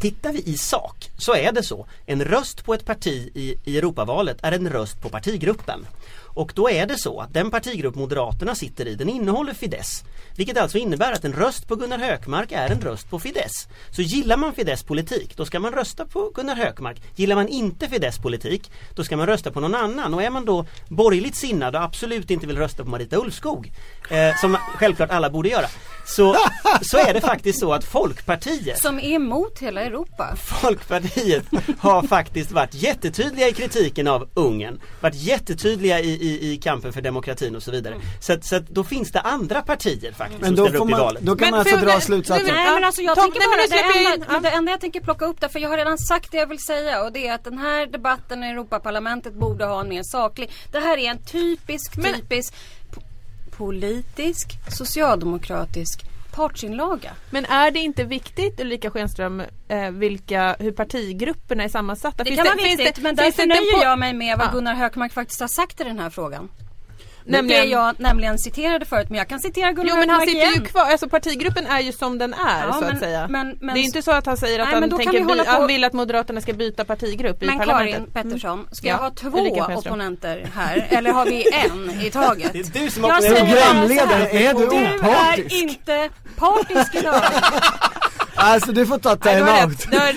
Tittar 0.00 0.32
vi 0.32 0.38
i 0.38 0.56
sak 0.58 1.10
så 1.18 1.34
är 1.34 1.52
det 1.52 1.62
så. 1.62 1.86
En 2.06 2.24
röst 2.24 2.64
på 2.64 2.74
ett 2.74 2.84
parti 2.84 3.30
i, 3.34 3.58
i 3.64 3.78
Europavalet 3.78 4.38
är 4.42 4.52
en 4.52 4.70
röst 4.70 5.02
på 5.02 5.08
partigruppen. 5.08 5.86
Och 6.34 6.52
då 6.54 6.70
är 6.70 6.86
det 6.86 6.98
så 6.98 7.20
att 7.20 7.34
den 7.34 7.50
partigrupp 7.50 7.94
Moderaterna 7.94 8.54
sitter 8.54 8.88
i 8.88 8.94
den 8.94 9.08
innehåller 9.08 9.54
Fidesz. 9.54 10.04
Vilket 10.36 10.58
alltså 10.58 10.78
innebär 10.78 11.12
att 11.12 11.24
en 11.24 11.32
röst 11.32 11.68
på 11.68 11.76
Gunnar 11.76 11.98
Hökmark 11.98 12.52
är 12.52 12.70
en 12.70 12.80
röst 12.80 13.10
på 13.10 13.18
Fidesz. 13.18 13.68
Så 13.90 14.02
gillar 14.02 14.36
man 14.36 14.54
Fidesz 14.54 14.82
politik 14.82 15.36
då 15.36 15.44
ska 15.44 15.60
man 15.60 15.72
rösta 15.72 16.06
på 16.06 16.30
Gunnar 16.34 16.56
Hökmark. 16.56 17.02
Gillar 17.16 17.36
man 17.36 17.48
inte 17.48 17.88
Fidesz 17.88 18.18
politik 18.18 18.70
då 18.94 19.04
ska 19.04 19.16
man 19.16 19.26
rösta 19.26 19.50
på 19.50 19.60
någon 19.60 19.74
annan. 19.74 20.14
Och 20.14 20.22
är 20.22 20.30
man 20.30 20.44
då 20.44 20.66
borgerligt 20.88 21.36
sinnad 21.36 21.76
och 21.76 21.82
absolut 21.82 22.30
inte 22.30 22.46
vill 22.46 22.58
rösta 22.58 22.84
på 22.84 22.90
Marita 22.90 23.16
Ulvskog 23.16 23.72
eh, 24.10 24.36
som 24.40 24.56
självklart 24.76 25.10
alla 25.10 25.30
borde 25.30 25.48
göra. 25.48 25.66
Så, 26.06 26.36
så 26.82 26.98
är 26.98 27.14
det 27.14 27.20
faktiskt 27.20 27.60
så 27.60 27.72
att 27.72 27.84
Folkpartiet 27.84 28.82
Som 28.82 28.98
är 28.98 29.12
emot 29.12 29.58
hela 29.58 29.80
Europa. 29.80 30.36
Folkpartiet 30.36 31.44
har 31.78 32.02
faktiskt 32.02 32.52
varit 32.52 32.74
jättetydliga 32.74 33.48
i 33.48 33.52
kritiken 33.52 34.08
av 34.08 34.28
Ungern. 34.34 34.80
Varit 35.00 35.14
jättetydliga 35.14 36.00
i, 36.00 36.23
i, 36.24 36.52
i 36.52 36.56
kampen 36.56 36.92
för 36.92 37.00
demokratin 37.02 37.56
och 37.56 37.62
så 37.62 37.70
vidare. 37.70 37.94
Så, 38.20 38.32
att- 38.32 38.44
så 38.44 38.56
att 38.56 38.68
då 38.68 38.84
finns 38.84 39.12
det 39.12 39.20
andra 39.20 39.62
partier 39.62 40.12
faktiskt 40.12 40.40
Men 40.40 40.56
som 40.56 40.66
ställer 40.66 40.84
upp 40.84 40.90
i 40.90 40.92
valet. 40.92 41.22
då 41.22 41.36
kan 41.36 41.46
Men 41.46 41.50
man 41.50 41.60
alltså 41.60 41.76
dra 41.76 41.86
men- 41.86 42.00
slutsatsen. 42.00 42.46
Nej 42.54 42.74
men 42.74 42.84
alltså 42.84 43.02
jag 43.02 43.14
Tom, 43.16 43.24
tänker 43.24 43.38
nej, 43.40 43.48
men 43.48 43.56
bara, 43.56 43.62
nu 43.62 43.68
släpper 43.68 43.98
det 43.98 44.14
enda, 44.14 44.26
in- 44.26 44.32
men 44.32 44.42
det 44.42 44.50
enda 44.50 44.70
jag 44.72 44.80
tänker 44.80 45.00
plocka 45.00 45.24
upp 45.24 45.40
där, 45.40 45.48
för 45.48 45.58
jag 45.58 45.68
har 45.68 45.76
redan 45.76 45.98
sagt 45.98 46.30
det 46.32 46.36
jag 46.38 46.46
vill 46.46 46.58
säga 46.64 47.02
och 47.04 47.12
det 47.12 47.26
är 47.28 47.34
att 47.34 47.44
den 47.44 47.58
här 47.58 47.86
debatten 47.86 48.44
i 48.44 48.46
Europaparlamentet 48.46 49.34
borde 49.34 49.64
ha 49.64 49.80
en 49.80 49.88
mer 49.88 50.02
saklig. 50.02 50.50
Det 50.72 50.78
här 50.78 50.98
är 50.98 51.10
en 51.10 51.18
typisk, 51.18 51.96
Men- 51.96 52.14
typisk 52.14 52.54
po- 52.94 53.02
politisk, 53.56 54.48
socialdemokratisk 54.68 56.04
partsinlaga. 56.34 57.10
Men 57.30 57.44
är 57.44 57.70
det 57.70 57.78
inte 57.78 58.04
viktigt 58.04 58.60
Ulrika 58.60 58.90
Schenström 58.90 59.42
eh, 59.68 59.90
vilka, 59.90 60.56
hur 60.58 60.72
partigrupperna 60.72 61.64
är 61.64 61.68
sammansatta? 61.68 62.24
Det 62.24 62.30
Finns 62.30 62.36
kan 62.36 62.46
vara 62.46 62.56
finns 62.66 62.78
viktigt 62.80 62.96
det- 62.96 63.02
men 63.02 63.14
därför 63.16 63.36
det 63.36 63.42
inte 63.42 63.54
nöjer 63.60 63.72
på- 63.78 63.84
jag 63.84 63.98
mig 63.98 64.12
med 64.12 64.38
vad 64.38 64.46
Ja. 64.46 64.52
Gunnar 64.52 64.74
Hökmark 64.74 65.12
faktiskt 65.12 65.40
har 65.40 65.48
sagt 65.48 65.80
i 65.80 65.84
den 65.84 65.98
här 65.98 66.10
frågan. 66.10 66.48
Nämligen- 67.26 67.62
Det 67.62 67.68
jag 67.70 67.94
nämligen 68.00 68.38
citerade 68.38 68.84
förut 68.84 69.06
men 69.10 69.18
jag 69.18 69.28
kan 69.28 69.40
citera 69.40 69.72
Gunnar 69.72 69.90
Jo 69.90 69.96
men 69.96 70.10
han 70.10 70.20
sitter 70.20 70.32
igen. 70.36 70.52
ju 70.54 70.60
kvar, 70.60 70.82
alltså 70.82 71.08
partigruppen 71.08 71.66
är 71.66 71.80
ju 71.80 71.92
som 71.92 72.18
den 72.18 72.34
är 72.34 72.66
Ja, 72.66 72.72
så 72.72 72.80
men- 72.80 72.92
att 72.92 72.98
säga. 72.98 73.26
men- 73.28 73.56
men- 73.60 73.74
det 73.74 73.80
är 73.80 73.82
inte 73.84 74.02
så 74.02 74.10
att 74.12 74.26
han 74.26 74.36
säger 74.36 74.58
att 74.60 74.68
Nej, 74.70 74.80
men 74.80 74.90
han, 74.90 74.98
tänker 74.98 75.12
vi 75.12 75.24
by, 75.24 75.38
på- 75.38 75.44
han 75.50 75.66
vill 75.66 75.84
att 75.84 75.92
Moderaterna 75.92 76.40
ska 76.40 76.52
byta 76.52 76.84
partigrupp 76.84 77.42
i 77.42 77.46
Men 77.46 77.58
parlamentet. 77.58 77.94
Karin 77.94 78.10
Pettersson, 78.12 78.66
ska 78.72 78.86
Ja, 78.88 78.92
jag 78.94 78.98
ha 78.98 79.10
två 79.10 79.74
opponenter 79.78 80.46
här 80.54 80.86
eller 80.90 81.10
har 81.12 81.24
vi 81.24 81.46
en 81.52 82.00
i 82.00 82.10
taget? 82.10 82.52
Det 82.52 82.58
är 82.58 82.84
du 82.84 82.90
som 82.90 83.04
Jag 83.04 83.22
säger 83.22 83.40
bara 83.40 83.46
så 83.46 83.54
Programledare, 83.54 84.08
här, 84.32 84.34
är 84.34 84.54
du 84.54 84.60
Du 84.66 84.96
opartisk? 84.98 85.52
är 85.54 85.62
inte 85.62 86.08
partisk 86.36 86.94
idag. 86.94 87.22
Alltså 88.44 88.72
du 88.72 88.86
får 88.86 88.98
ta 88.98 89.16
time-out. 89.16 89.86
Det 89.90 89.96
är 89.96 90.12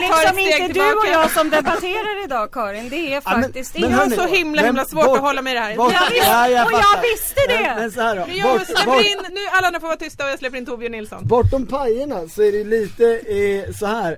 liksom 0.00 0.38
inte 0.38 0.72
du 0.80 0.92
och 0.94 1.06
jag 1.12 1.30
som 1.30 1.50
debatterar 1.50 2.24
idag 2.24 2.52
Karin. 2.52 2.88
Det 2.88 2.96
är 2.96 3.10
Ja, 3.14 3.20
men- 3.24 3.42
faktiskt 3.42 3.78
men 3.78 3.90
Jag 3.90 3.98
har 3.98 4.10
så 4.10 4.26
himla 4.26 4.62
himla 4.62 4.72
men 4.72 4.86
svårt 4.86 5.04
bort- 5.04 5.16
att 5.16 5.22
hålla 5.22 5.42
med 5.42 5.50
i 5.50 5.54
det 5.54 5.60
här. 5.60 5.76
bort- 5.76 5.92
Jag 5.92 6.10
visste, 6.10 6.26
Ja, 6.30 6.48
jag 6.48 6.66
och 6.66 6.72
jag 6.72 7.02
visste 7.02 7.40
Men, 7.48 7.62
det! 7.62 7.74
men 7.80 7.90
så 7.92 8.00
här 8.00 8.16
då, 8.16 8.26
Men 8.26 8.36
jag 8.36 8.58
bort, 8.58 8.66
släpper 8.66 8.86
bort, 8.86 9.00
in, 9.04 9.34
nu 9.34 9.40
alla 9.52 9.66
andra 9.66 9.80
får 9.80 9.86
vara 9.86 9.96
tysta 9.96 10.24
och 10.24 10.30
jag 10.30 10.38
släpper 10.38 10.58
in 10.58 10.66
Torbjörn 10.66 10.92
Nilsson. 10.92 11.26
bortom 11.26 11.66
pajerna 11.66 12.28
så 12.28 12.42
är 12.42 12.52
det 12.52 12.64
lite 12.64 13.04
eh, 13.14 13.74
så 13.74 13.86
här 13.86 14.16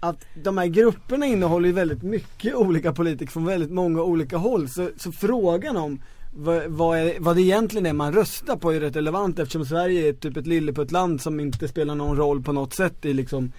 att 0.00 0.16
de 0.34 0.58
här 0.58 0.66
grupperna 0.66 1.26
innehåller 1.26 1.66
ju 1.66 1.72
väldigt 1.74 2.02
mycket 2.02 2.54
olika 2.54 2.92
politiker 2.92 3.32
från 3.32 3.44
väldigt 3.46 3.70
många 3.70 4.02
olika 4.02 4.36
håll 4.36 4.68
så, 4.68 4.90
så 4.96 5.12
frågan 5.12 5.76
om 5.76 6.02
vad, 6.32 6.62
vad, 6.66 6.98
är, 6.98 7.14
vad 7.20 7.36
det 7.36 7.42
egentligen 7.42 7.86
är 7.86 7.92
man 7.92 8.12
röstar 8.12 8.56
på 8.56 8.72
är 8.72 8.80
rätt 8.80 8.96
relevant 8.96 9.38
eftersom 9.38 9.64
Sverige 9.64 10.08
är 10.08 10.12
typ 10.12 10.36
ett 10.36 10.46
lilleputtland 10.46 11.20
som 11.20 11.40
inte 11.40 11.68
spelar 11.68 11.94
någon 11.94 12.16
roll 12.16 12.42
på 12.42 12.52
något 12.52 12.74
sätt 12.74 13.04
i 13.04 13.12
liksom 13.12 13.52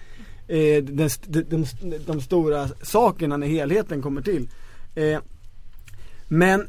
eh, 0.48 0.84
de, 0.84 1.08
de, 1.26 1.42
de, 1.42 1.64
de 2.06 2.20
stora 2.20 2.68
sakerna 2.82 3.36
när 3.36 3.46
helheten 3.46 4.02
kommer 4.02 4.22
till. 4.22 4.48
Eh, 4.94 5.20
men 6.28 6.66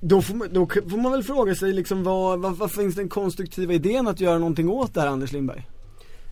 då 0.00 0.22
får, 0.22 0.34
man, 0.34 0.48
då 0.52 0.66
får 0.66 1.02
man 1.02 1.12
väl 1.12 1.22
fråga 1.22 1.54
sig 1.54 1.72
liksom 1.72 2.04
vad, 2.04 2.40
vad, 2.40 2.56
vad 2.56 2.72
finns 2.72 2.94
den 2.94 3.08
konstruktiva 3.08 3.72
idén 3.72 4.06
att 4.06 4.20
göra 4.20 4.38
någonting 4.38 4.68
åt 4.68 4.94
det 4.94 5.00
här 5.00 5.08
Anders 5.08 5.32
Lindberg? 5.32 5.66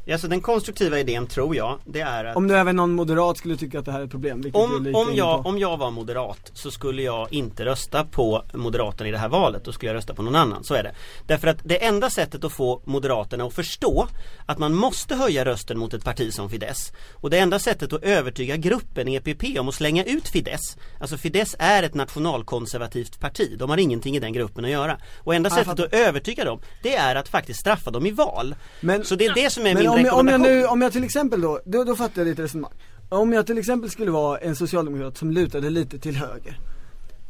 Ja, 0.07 0.19
så 0.19 0.27
den 0.27 0.41
konstruktiva 0.41 0.99
idén 0.99 1.27
tror 1.27 1.57
jag 1.57 1.79
det 1.85 2.01
är 2.01 2.25
att 2.25 2.37
Om 2.37 2.47
nu 2.47 2.55
även 2.57 2.77
någon 2.77 2.93
moderat 2.93 3.39
skulle 3.39 3.57
tycka 3.57 3.79
att 3.79 3.85
det 3.85 3.93
här 3.93 4.01
är 4.01 4.05
ett 4.05 4.11
problem, 4.11 4.41
vilket 4.41 4.61
vi 4.61 4.65
är 4.65 4.77
om, 4.77 4.85
lite 4.85 4.99
om, 4.99 5.15
jag, 5.15 5.47
om 5.47 5.59
jag 5.59 5.77
var 5.77 5.91
moderat 5.91 6.51
så 6.55 6.71
skulle 6.71 7.03
jag 7.03 7.33
inte 7.33 7.65
rösta 7.65 8.05
på 8.05 8.45
Moderaterna 8.55 9.09
i 9.09 9.13
det 9.13 9.19
här 9.19 9.29
valet, 9.29 9.65
då 9.65 9.73
skulle 9.73 9.91
jag 9.91 9.97
rösta 9.97 10.15
på 10.15 10.23
någon 10.23 10.35
annan, 10.35 10.65
så 10.65 10.75
är 10.75 10.83
det. 10.83 10.95
Därför 11.27 11.49
att 11.49 11.59
det 11.63 11.85
enda 11.85 12.11
sättet 12.11 12.45
att 12.45 12.53
få 12.53 12.81
Moderaterna 12.85 13.45
att 13.45 13.55
förstå 13.55 14.09
att 14.47 14.59
man 14.59 14.75
måste 14.75 15.15
höja 15.15 15.45
rösten 15.45 15.79
mot 15.79 15.95
ett 15.95 16.05
parti 16.05 16.33
som 16.35 16.51
Fidesz 16.51 16.93
och 17.13 17.31
det 17.31 17.39
enda 17.39 17.59
sättet 17.59 17.93
att 17.93 18.03
övertyga 18.03 18.57
gruppen 18.57 19.09
EPP 19.09 19.59
om 19.61 19.69
att 19.69 19.75
slänga 19.75 20.05
ut 20.05 20.29
Fidesz, 20.29 20.77
alltså 21.01 21.17
Fidesz 21.17 21.57
är 21.59 21.83
ett 21.83 21.95
nationalkonservativt 21.95 23.21
parti, 23.21 23.57
de 23.59 23.71
har 23.71 23.77
ingenting 23.79 24.17
i 24.17 24.21
den 24.21 24.33
gruppen 24.33 24.65
att 24.65 24.71
göra. 24.71 24.99
Och 25.19 25.35
enda 25.35 25.51
sättet 25.51 25.81
att 25.81 25.95
övertyga 25.95 26.45
dem, 26.45 26.61
det 26.83 26.95
är 26.97 27.15
att 27.17 27.29
faktiskt 27.29 27.61
straffa 27.61 27.91
dem 27.91 28.07
i 28.07 28.11
val. 28.11 28.55
Men- 28.81 29.05
så 29.05 29.15
det 29.15 29.27
är 29.27 29.35
det 29.35 29.51
som 29.51 29.67
är 29.67 29.75
min 29.75 29.94
om 29.95 30.05
jag, 30.05 30.19
om 30.19 30.29
jag 30.29 30.41
nu, 30.41 30.67
om 30.67 30.83
jag 30.83 30.93
till 30.93 31.05
exempel 31.05 31.41
då, 31.41 31.61
då, 31.65 31.85
då 31.85 31.97
fattar 31.97 32.23
jag 32.23 32.27
ditt 32.27 32.39
resonemang. 32.39 32.73
Om 33.09 33.33
jag 33.33 33.47
till 33.47 33.59
exempel 33.59 33.91
skulle 33.91 34.11
vara 34.11 34.39
en 34.39 34.57
socialdemokrat 34.57 35.19
som 35.19 35.31
lutade 35.31 35.71
lite 35.71 35.99
till 35.99 36.17
höger, 36.17 36.59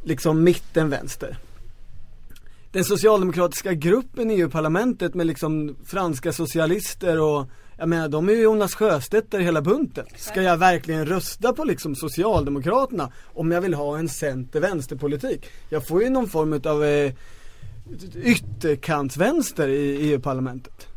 liksom 0.03 0.43
mitten 0.43 0.89
vänster. 0.89 1.37
Den 2.71 2.83
socialdemokratiska 2.83 3.73
gruppen 3.73 4.31
i 4.31 4.33
EU-parlamentet 4.33 5.13
med 5.13 5.27
liksom 5.27 5.75
franska 5.85 6.33
socialister 6.33 7.21
och 7.21 7.49
jag 7.77 7.89
menar 7.89 8.09
de 8.09 8.29
är 8.29 8.33
ju 8.33 8.41
Jonas 8.41 8.75
Sjöstedt 8.75 9.31
där 9.31 9.39
hela 9.39 9.61
bunten. 9.61 10.05
Ska 10.15 10.41
jag 10.41 10.57
verkligen 10.57 11.05
rösta 11.05 11.53
på 11.53 11.63
liksom 11.63 11.95
Socialdemokraterna 11.95 13.11
om 13.33 13.51
jag 13.51 13.61
vill 13.61 13.73
ha 13.73 13.97
en 13.97 14.09
center-vänsterpolitik? 14.09 15.49
Jag 15.69 15.87
får 15.87 16.03
ju 16.03 16.09
någon 16.09 16.29
form 16.29 16.61
av 16.65 16.83
eh, 16.83 17.11
ytterkantsvänster 18.23 19.67
i 19.67 20.11
EU-parlamentet. 20.11 20.87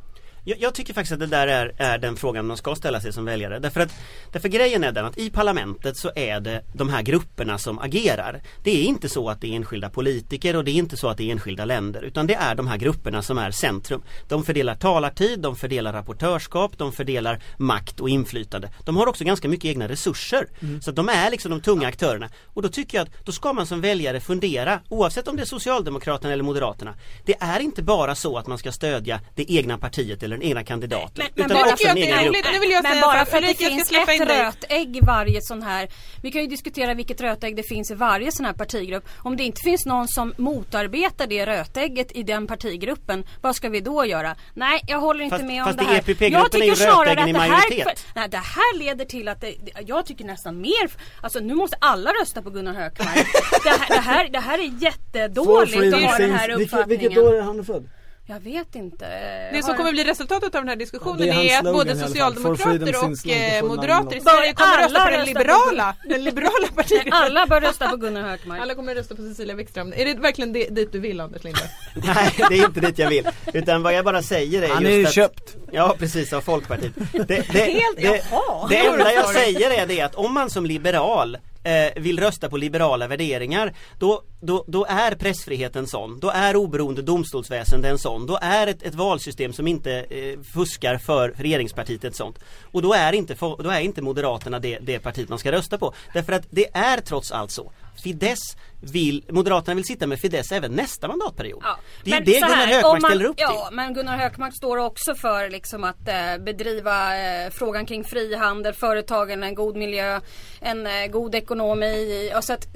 Jag, 0.48 0.60
jag 0.60 0.74
tycker 0.74 0.94
faktiskt 0.94 1.12
att 1.12 1.18
det 1.18 1.26
där 1.26 1.46
är, 1.46 1.74
är 1.76 1.98
den 1.98 2.16
frågan 2.16 2.46
man 2.46 2.56
ska 2.56 2.74
ställa 2.74 3.00
sig 3.00 3.12
som 3.12 3.24
väljare. 3.24 3.58
Därför 3.58 3.80
att 3.80 3.94
därför 4.32 4.48
grejen 4.48 4.84
är 4.84 4.92
den 4.92 5.04
att 5.04 5.18
i 5.18 5.30
parlamentet 5.30 5.96
så 5.96 6.10
är 6.14 6.40
det 6.40 6.64
de 6.72 6.88
här 6.88 7.02
grupperna 7.02 7.58
som 7.58 7.78
agerar. 7.78 8.42
Det 8.64 8.70
är 8.70 8.84
inte 8.84 9.08
så 9.08 9.30
att 9.30 9.40
det 9.40 9.48
är 9.48 9.56
enskilda 9.56 9.90
politiker 9.90 10.56
och 10.56 10.64
det 10.64 10.70
är 10.70 10.74
inte 10.74 10.96
så 10.96 11.08
att 11.08 11.16
det 11.16 11.24
är 11.24 11.32
enskilda 11.32 11.64
länder 11.64 12.02
utan 12.02 12.26
det 12.26 12.34
är 12.34 12.54
de 12.54 12.66
här 12.66 12.76
grupperna 12.76 13.22
som 13.22 13.38
är 13.38 13.50
centrum. 13.50 14.02
De 14.28 14.44
fördelar 14.44 14.74
talartid, 14.74 15.40
de 15.40 15.56
fördelar 15.56 15.92
rapportörskap, 15.92 16.78
de 16.78 16.92
fördelar 16.92 17.42
makt 17.56 18.00
och 18.00 18.08
inflytande. 18.08 18.70
De 18.84 18.96
har 18.96 19.06
också 19.06 19.24
ganska 19.24 19.48
mycket 19.48 19.64
egna 19.64 19.88
resurser. 19.88 20.48
Så 20.80 20.90
att 20.90 20.96
de 20.96 21.08
är 21.08 21.30
liksom 21.30 21.50
de 21.50 21.60
tunga 21.60 21.88
aktörerna. 21.88 22.28
Och 22.54 22.62
då 22.62 22.68
tycker 22.68 22.98
jag 22.98 23.06
att 23.06 23.26
då 23.26 23.32
ska 23.32 23.52
man 23.52 23.66
som 23.66 23.80
väljare 23.80 24.20
fundera 24.20 24.80
oavsett 24.88 25.28
om 25.28 25.36
det 25.36 25.42
är 25.42 25.46
Socialdemokraterna 25.46 26.32
eller 26.32 26.44
Moderaterna. 26.44 26.94
Det 27.24 27.36
är 27.40 27.60
inte 27.60 27.82
bara 27.82 28.14
så 28.14 28.38
att 28.38 28.46
man 28.46 28.58
ska 28.58 28.72
stödja 28.72 29.20
det 29.34 29.52
egna 29.52 29.78
partiet 29.78 30.22
eller 30.22 30.37
den 30.38 30.48
egna 30.48 30.64
kandidaten. 30.64 31.12
Men- 31.16 31.26
men 31.34 31.44
utan 31.44 31.56
bara 31.62 31.72
också 31.72 31.88
för 31.88 31.98
är- 31.98 32.22
gruppen. 32.24 32.52
Nu 32.52 32.58
vill 32.58 32.70
jag 32.70 32.82
Men 32.82 33.00
bara 33.00 33.24
för 33.24 33.36
att 33.36 33.42
det 33.42 33.48
jag 33.48 33.70
finns 33.72 33.92
ett 33.92 34.28
rötägg 34.28 34.96
i 34.96 35.00
varje 35.00 35.40
sån 35.42 35.62
här 35.62 35.88
Vi 36.22 36.30
kan 36.32 36.40
ju 36.40 36.46
diskutera 36.46 36.94
vilket 36.94 37.20
rötägg 37.20 37.56
det 37.56 37.62
finns 37.62 37.90
i 37.90 37.94
varje 37.94 38.32
sån 38.32 38.46
här 38.46 38.52
partigrupp 38.52 39.04
Om 39.18 39.36
det 39.36 39.44
inte 39.44 39.60
finns 39.64 39.86
någon 39.86 40.08
som 40.08 40.34
motarbetar 40.36 41.26
det 41.26 41.46
rötägget 41.46 42.16
i 42.16 42.22
den 42.22 42.46
partigruppen 42.46 43.24
Vad 43.42 43.56
ska 43.56 43.68
vi 43.68 43.80
då 43.80 44.04
göra? 44.04 44.36
Nej 44.54 44.80
jag 44.88 45.00
håller 45.00 45.24
inte 45.24 45.36
Fast- 45.36 45.46
med 45.46 45.62
om 45.62 45.66
fast 45.66 45.78
det 45.78 45.84
här 45.84 45.98
EPP-gruppen 45.98 46.32
Jag 46.32 46.44
är 46.44 46.48
tycker 46.48 46.66
ju 46.66 46.74
snarare 46.76 47.10
rötäggen 47.10 47.36
att 47.36 47.42
det 47.42 47.54
här, 47.54 47.94
nej, 48.14 48.28
det 48.28 48.36
här 48.36 48.78
leder 48.78 49.04
till 49.04 49.28
att 49.28 49.40
det, 49.40 49.54
Jag 49.86 50.06
tycker 50.06 50.24
nästan 50.24 50.60
mer 50.60 50.90
Alltså 51.20 51.38
nu 51.40 51.54
måste 51.54 51.76
alla 51.80 52.10
rösta 52.22 52.42
på 52.42 52.50
Gunnar 52.50 52.74
Hökmark 52.74 53.26
det, 53.64 53.68
här, 53.70 53.88
det, 53.88 54.00
här, 54.00 54.28
det 54.28 54.38
här 54.40 54.58
är 54.58 54.82
jättedåligt 54.82 55.94
att 55.94 56.02
ha 56.02 56.18
den 56.18 56.30
här 56.32 56.50
uppfattningen 56.50 57.00
vilket 57.00 57.18
år 57.18 57.34
är 57.34 57.42
han 57.42 57.64
född? 57.64 57.88
Jag 58.30 58.40
vet 58.40 58.74
inte 58.74 59.06
Det 59.52 59.62
som 59.62 59.74
kommer 59.76 59.92
bli 59.92 60.04
resultatet 60.04 60.54
av 60.54 60.60
den 60.60 60.68
här 60.68 60.76
diskussionen 60.76 61.26
Ja, 61.28 61.34
är 61.34 61.38
är 61.38 61.54
att 61.54 61.60
slogan 61.60 61.72
både 61.74 61.96
socialdemokrater 61.96 62.96
och 62.96 63.04
eh, 63.04 63.10
1949. 63.10 63.62
moderater 63.68 64.16
i 64.16 64.20
Sverige 64.20 64.52
kommer 64.52 64.76
rösta 64.82 64.94
på 64.94 65.00
alla 65.00 65.10
den 65.10 65.20
rösta 65.20 65.32
på 65.34 65.38
liberala, 65.38 65.94
den 66.08 66.24
liberala 66.24 66.68
partiet. 66.74 67.06
Alla 67.10 67.46
bör 67.46 67.60
rösta 67.60 67.88
på 67.88 67.96
Gunnar 67.96 68.22
Hökmark 68.22 68.60
Alla 68.62 68.74
kommer 68.74 68.94
rösta 68.94 69.14
på 69.14 69.22
Cecilia 69.22 69.54
Wikström. 69.54 69.92
Är 69.96 70.04
det 70.04 70.14
verkligen 70.14 70.52
det, 70.52 70.68
dit 70.68 70.92
du 70.92 70.98
vill 71.00 71.20
Anders 71.20 71.44
Linde? 71.44 71.60
Nej 71.94 72.34
det 72.48 72.58
är 72.58 72.64
inte 72.64 72.80
dit 72.80 72.98
jag 72.98 73.08
vill. 73.10 73.28
Utan 73.52 73.82
vad 73.82 73.94
jag 73.94 74.04
bara 74.04 74.22
säger 74.22 74.62
är 74.62 74.68
Han 74.68 74.82
just 74.82 74.92
är 74.92 74.96
ju 74.98 75.06
att 75.06 75.12
köpt. 75.12 75.56
Ja 75.72 75.96
precis 75.98 76.32
av 76.32 76.40
Folkpartiet. 76.40 76.92
Det, 77.12 77.24
det, 77.26 77.36
Helt- 77.60 77.96
det, 77.96 78.22
jaha. 78.30 78.68
det 78.68 78.86
enda 78.86 79.12
jag 79.12 79.26
säger 79.28 79.70
är 79.70 79.86
det 79.86 80.00
att 80.00 80.14
om 80.14 80.34
man 80.34 80.50
som 80.50 80.66
liberal 80.66 81.38
eh, 81.62 82.02
vill 82.02 82.20
rösta 82.20 82.48
på 82.48 82.56
liberala 82.56 83.06
värderingar 83.06 83.74
då, 83.98 84.22
då, 84.40 84.64
då 84.66 84.84
är 84.84 85.14
pressfriheten 85.14 85.86
sån, 85.86 86.20
då 86.20 86.30
är 86.30 86.56
oberoende 86.56 87.02
domstolsväsende 87.02 87.88
en 87.88 87.98
sån, 87.98 88.26
då 88.26 88.38
är 88.42 88.66
ett, 88.66 88.82
ett 88.82 88.94
valsystem 88.94 89.52
som 89.52 89.66
inte 89.66 89.92
eh, 89.92 90.40
fuskar 90.54 90.98
för 90.98 91.34
regeringspartiet 91.36 92.04
ett 92.04 92.16
sånt. 92.16 92.38
Och 92.62 92.82
då 92.82 92.92
är 92.92 93.12
inte, 93.12 93.36
då 93.40 93.70
är 93.70 93.80
inte 93.80 94.02
Moderaterna 94.02 94.58
det, 94.58 94.78
det 94.78 94.98
partiet 94.98 95.28
man 95.28 95.38
ska 95.38 95.52
rösta 95.52 95.78
på. 95.78 95.94
Därför 96.14 96.32
att 96.32 96.46
det 96.50 96.66
är 96.72 97.00
trots 97.00 97.32
allt 97.32 97.50
så. 97.50 97.72
Fidesz 98.02 98.56
vill, 98.80 99.24
Moderaterna 99.28 99.74
vill 99.74 99.84
sitta 99.84 100.06
med 100.06 100.18
Fidesz 100.20 100.52
även 100.52 100.72
nästa 100.72 101.08
mandatperiod. 101.08 101.60
Ja, 101.64 101.76
Det 102.04 102.10
är 102.10 102.14
men 102.14 102.24
det 102.24 102.32
Gunnar 102.32 102.48
här, 102.48 102.66
Hökmark 102.66 103.02
man- 103.02 103.10
ställer 103.10 103.24
upp 103.24 103.36
till. 103.36 103.46
Ja, 103.48 103.68
men 103.72 103.94
Gunnar 103.94 104.16
Hökmark 104.16 104.54
står 104.56 104.76
också 104.76 105.14
för 105.14 105.50
liksom 105.50 105.84
att 105.84 106.08
eh, 106.08 106.38
bedriva 106.44 107.18
eh, 107.18 107.50
frågan 107.50 107.86
kring 107.86 108.04
frihandel, 108.04 108.74
företagen, 108.74 109.42
en 109.42 109.54
god 109.54 109.76
miljö, 109.76 110.20
en 110.60 110.86
eh, 110.86 111.06
god 111.06 111.34
ekonomi. 111.34 112.32
Och 112.36 112.44
så 112.44 112.52
att, 112.52 112.66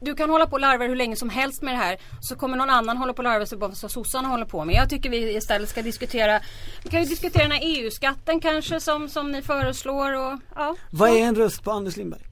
du 0.00 0.14
kan 0.14 0.30
hålla 0.30 0.46
på 0.46 0.52
och 0.52 0.60
larva 0.60 0.84
hur 0.84 0.96
länge 0.96 1.16
som 1.16 1.30
helst 1.30 1.62
med 1.62 1.74
det 1.74 1.78
här. 1.78 1.98
Så 2.20 2.36
kommer 2.36 2.56
någon 2.56 2.70
annan 2.70 2.96
hålla 2.96 3.12
på 3.12 3.18
och 3.18 3.24
larva 3.24 3.46
sig 3.46 3.58
på 3.58 3.68
vad 3.68 3.76
sossarna 3.76 4.28
håller 4.28 4.46
på 4.46 4.64
med. 4.64 4.74
Jag 4.74 4.90
tycker 4.90 5.10
vi 5.10 5.36
istället 5.36 5.68
ska 5.68 5.82
diskutera, 5.82 6.40
vi 6.82 6.90
kan 6.90 7.02
ju 7.02 7.06
diskutera 7.08 7.42
den 7.42 7.52
här 7.52 7.60
EU-skatten 7.62 8.40
kanske 8.40 8.80
som, 8.80 9.08
som 9.08 9.32
ni 9.32 9.42
föreslår. 9.42 10.12
Och, 10.12 10.38
ja, 10.54 10.76
Vad 10.90 11.10
är 11.10 11.22
en 11.22 11.34
röst 11.34 11.64
på 11.64 11.70
Anders 11.70 11.96
Lindberg? 11.96 12.29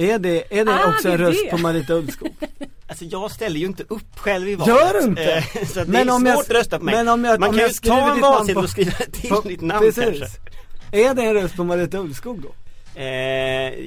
Är 0.00 0.18
det, 0.18 0.58
är 0.58 0.64
det 0.64 0.72
Ah, 0.74 0.88
också 0.88 1.08
det 1.08 1.14
är 1.14 1.18
en 1.18 1.26
röst 1.26 1.40
det. 1.44 1.50
på 1.50 1.58
Marita 1.58 1.92
Ulvskog? 1.94 2.34
Alltså 2.88 3.04
jag 3.04 3.30
ställer 3.30 3.60
ju 3.60 3.66
inte 3.66 3.84
upp 3.88 4.18
själv 4.18 4.48
i 4.48 4.54
valet. 4.54 4.74
Gör 4.76 5.00
du 5.00 5.06
inte? 5.08 5.22
Eh, 5.34 5.66
Så 5.66 5.78
det 5.80 5.86
Men 5.86 6.08
är 6.08 6.12
om 6.14 6.20
svårt 6.20 6.28
jag- 6.28 6.38
att 6.40 6.50
rösta 6.50 6.78
på 6.78 6.84
mig. 6.84 6.94
men 6.94 7.08
om 7.08 7.24
jag- 7.24 7.40
Man 7.40 7.48
om 7.48 7.54
kan 7.54 7.62
jag 7.62 7.70
ju 7.70 7.74
ta 7.90 8.14
en 8.14 8.20
valsedel 8.20 8.64
och 8.64 8.70
skriva 8.70 8.90
till 8.90 9.30
på- 9.30 9.40
ditt 9.40 9.60
namn 9.60 9.80
Precis. 9.86 10.04
kanske. 10.04 10.26
Är 10.92 11.14
det 11.14 11.22
en 11.22 11.34
röst 11.34 11.56
på 11.56 11.64
Marita 11.64 11.98
Ulvskog 11.98 12.42
då? 12.42 12.48
Eh, 13.00 13.06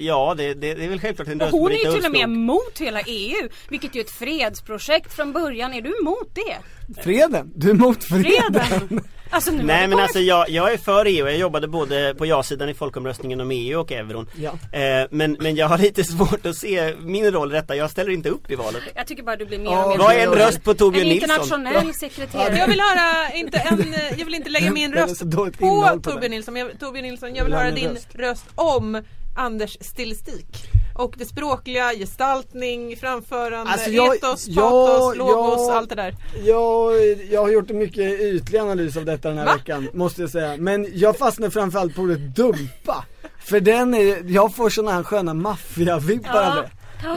ja 0.06 0.34
det, 0.38 0.54
det, 0.54 0.74
det 0.74 0.86
är 0.86 0.90
väl 0.90 1.00
självklart 1.00 1.28
en 1.28 1.40
röst 1.40 1.52
på 1.52 1.58
hon 1.58 1.72
är 1.72 1.76
ju 1.86 1.92
till 1.92 2.06
och 2.06 2.12
med 2.12 2.22
emot 2.22 2.80
hela 2.80 3.02
EU, 3.02 3.50
vilket 3.70 3.96
ju 3.96 4.00
är 4.00 4.04
ett 4.06 4.12
fredsprojekt 4.12 5.14
från 5.14 5.34
början. 5.34 5.74
Är 5.74 5.82
du 5.82 5.98
emot 6.02 6.36
det? 6.36 6.58
Freden? 7.04 7.52
Du 7.56 7.68
är 7.70 7.74
emot 7.74 8.04
freden? 8.04 8.24
Freden? 8.64 9.04
Alltså 9.34 9.52
nu 9.52 9.64
Nej 9.64 9.88
men 9.88 10.00
alltså 10.00 10.20
jag, 10.20 10.50
jag 10.50 10.74
är 10.74 10.78
för 10.78 11.06
EU, 11.06 11.26
jag 11.26 11.38
jobbade 11.38 11.68
både 11.68 12.16
på 12.18 12.26
ja-sidan 12.26 12.70
i 12.70 12.74
folkomröstningen 12.74 13.42
om 13.42 13.52
EU 13.52 13.80
och 13.80 13.92
euron. 13.92 14.30
Ja. 14.36 14.52
Eh, 14.80 15.08
men, 15.12 15.38
men 15.40 15.56
jag 15.56 15.68
har 15.68 15.78
lite 15.78 16.04
svårt 16.04 16.46
att 16.46 16.56
se 16.58 16.96
min 17.00 17.32
roll 17.32 17.52
i 17.52 17.56
detta, 17.56 17.76
jag 17.76 17.92
ställer 17.92 18.12
inte 18.12 18.30
upp 18.30 18.52
i 18.52 18.56
valet. 18.56 18.82
Jag 18.96 19.08
tycker 19.08 19.24
bara 19.24 19.36
du 19.36 19.46
blir 19.46 19.58
mer 19.60 19.66
Ja, 19.66 19.84
och 19.84 19.90
mer 19.90 19.98
Vad 19.98 20.14
är 20.16 20.20
en 20.20 20.30
en 20.30 20.36
röst 20.36 20.64
på 20.64 20.74
Torbjörn 20.74 21.08
Nilsson? 21.08 21.30
internationell 21.32 21.94
sekreterare. 21.94 22.58
Jag 22.58 22.68
vill 22.68 22.80
höra, 22.80 23.34
inte 23.34 23.58
en, 23.58 23.96
jag 24.18 24.26
vill 24.26 24.36
inte 24.36 24.50
lägga 24.50 24.72
min 24.72 24.94
röst 24.94 25.20
på 25.20 25.28
på 25.60 26.00
Torbjörn. 26.04 26.32
Nilsson. 26.32 26.56
Jag, 26.56 26.80
Torbjörn 26.80 27.04
Nilsson, 27.06 27.36
jag 27.36 27.44
vill 27.44 27.54
höra 27.54 27.68
en 27.68 27.76
din 27.76 27.90
röst. 27.90 28.08
röst 28.16 28.46
om 28.56 29.04
Anders 29.36 29.78
stilistik. 29.82 30.48
Och 30.96 31.16
det 31.18 31.26
språkliga, 31.26 31.94
gestaltning, 31.94 32.98
framförande, 32.98 33.72
Alltså, 33.72 33.90
jag- 33.90 34.16
etos, 34.16 34.46
ja, 34.48 34.62
patos, 34.62 35.18
logos, 35.18 35.68
ja. 35.70 35.74
allt 35.78 35.90
det 35.90 35.96
där. 35.96 36.16
Jag, 36.46 36.94
jag 37.32 37.42
har 37.42 37.50
gjort 37.50 37.70
en 37.70 37.78
mycket 37.78 38.20
ytlig 38.22 38.60
analys 38.60 38.98
av 38.98 39.06
detta 39.06 39.30
den 39.30 39.38
här 39.38 39.46
Va? 39.46 39.54
veckan, 39.56 39.90
måste 39.94 40.22
jag 40.22 40.30
säga. 40.30 40.58
Men 40.58 40.88
jag 40.94 41.18
fastnar 41.18 41.50
framförallt 41.50 41.96
på 41.96 42.02
ordet 42.02 42.36
dumpa. 42.36 43.06
För 43.46 43.60
den 43.60 43.94
är, 43.94 44.24
jag 44.32 44.56
får 44.56 44.70
sådana 44.70 44.92
här 44.92 45.04
sköna 45.04 45.34
maffiavibbar 45.34 46.44
av 46.44 46.56
det. 46.56 46.70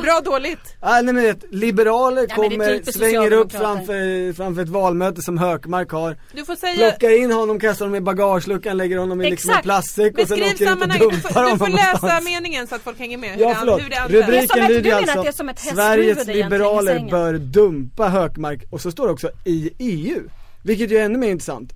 Bra 0.03 0.21
dåligt. 0.25 0.77
Ah, 0.81 1.03
nej 1.03 1.15
men 1.15 1.23
vet, 1.23 1.45
liberaler 1.51 2.27
Ja, 2.29 2.35
men 2.39 2.51
kommer, 2.51 2.93
svänger 2.93 3.33
upp 3.33 3.53
framför, 3.53 4.33
framför 4.33 4.63
ett 4.63 4.69
valmöte 4.69 5.23
som 5.23 5.39
Hökmark 5.39 5.91
har. 5.91 6.17
Du 6.33 6.45
får 6.45 6.57
säga 6.57 6.91
Plockar 6.91 7.19
in 7.19 7.33
honom, 7.33 7.61
kastar 7.61 7.85
honom 7.85 7.97
i 7.97 8.01
bagageluckan, 8.01 8.77
lägger 8.77 8.99
honom 8.99 9.23
i 9.23 9.31
liksom 9.31 9.51
en 9.51 9.63
plastsäck 9.63 10.19
och 10.19 10.29
sen 10.29 10.43
åker 10.43 10.53
ut 10.65 10.83
och 10.83 10.89
du 10.89 10.99
dumpar 10.99 11.19
får, 11.19 11.41
du 11.41 11.45
honom 11.45 11.59
får 11.59 11.69
läsa 11.69 11.93
någonstans. 11.93 12.25
meningen 12.25 12.67
så 12.67 12.75
att 12.75 12.83
folk 12.83 12.99
hänger 12.99 13.19
med. 13.19 13.41
Ja 13.41 13.55
förlåt, 13.59 13.81
hur 13.83 13.91
det 13.91 13.97
som 13.97 14.09
rubriken 14.13 14.63
ett- 14.63 14.69
lyder 14.69 14.83
du 14.83 14.93
alltså 14.93 15.19
att 15.19 15.25
det 15.25 15.29
är 15.29 15.33
som 15.33 15.49
ett 15.49 15.61
hästhuvud 15.61 15.85
Sveriges 15.85 16.27
liberaler 16.27 17.09
bör 17.11 17.35
dumpa 17.35 18.09
Hökmark. 18.09 18.65
Och 18.71 18.81
så 18.81 18.91
står 18.91 19.07
det 19.07 19.13
också 19.13 19.31
i 19.45 19.71
EU 19.79 20.23
Vilket 20.63 20.91
ju 20.91 20.97
är 20.99 21.05
ännu 21.05 21.19
mer 21.19 21.29
intressant. 21.29 21.73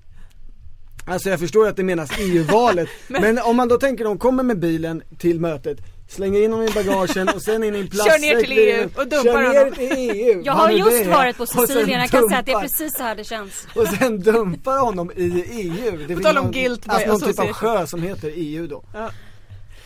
Alltså 1.07 1.31
jag 1.31 1.41
förstår 1.41 1.69
att 1.69 1.77
det 1.77 1.83
menas 1.83 2.11
EU-valet 2.19 2.89
men... 3.09 3.39
om 3.39 3.57
man 3.57 3.69
då 3.69 3.77
tänker 3.79 4.05
de 4.05 4.19
kommer 4.19 4.43
med 4.43 4.59
bilen 4.59 5.03
till 5.19 5.41
mötet 5.41 5.79
Slänger 6.11 6.43
in 6.45 6.53
honom 6.53 6.67
i 6.69 6.71
bagagen 6.71 7.29
och 7.29 7.43
sen 7.43 7.65
in 7.65 7.75
i 7.75 7.79
en 7.79 7.89
plastsäck 7.91 8.21
ner 8.21 8.41
till 8.41 8.53
EU 8.59 8.89
och 8.95 9.09
dumpar 9.09 9.23
Kör 9.25 9.43
ner 9.53 9.59
honom. 9.59 9.75
till 9.75 9.93
EU 9.93 10.43
Jag 10.45 10.53
har 10.53 10.71
just 10.71 11.05
det 11.05 11.11
varit 11.11 11.37
på 11.37 11.47
Sicilien, 11.47 12.01
jag 12.01 12.11
kan 12.11 12.29
säga 12.29 12.39
att 12.41 12.47
det 12.47 12.53
är 12.53 12.61
precis 12.61 12.95
så 12.97 13.03
här 13.03 13.15
det 13.17 13.25
känns. 13.25 13.67
Och 13.75 13.87
sen 13.89 14.21
dumpar 14.21 14.79
honom 14.79 15.11
i 15.17 15.45
EU 15.51 15.97
det 15.97 16.07
finns 16.07 16.23
tal 16.23 16.39
om 16.39 16.45
någon- 16.45 16.53
guilt 16.53 16.83
Alltså 16.89 17.09
någon 17.09 17.21
typ 17.21 17.39
av 17.39 17.47
sjö 17.53 17.87
som 17.87 18.03
heter 18.03 18.33
EU 18.35 18.67
då 18.67 18.85
Ja. 18.95 19.11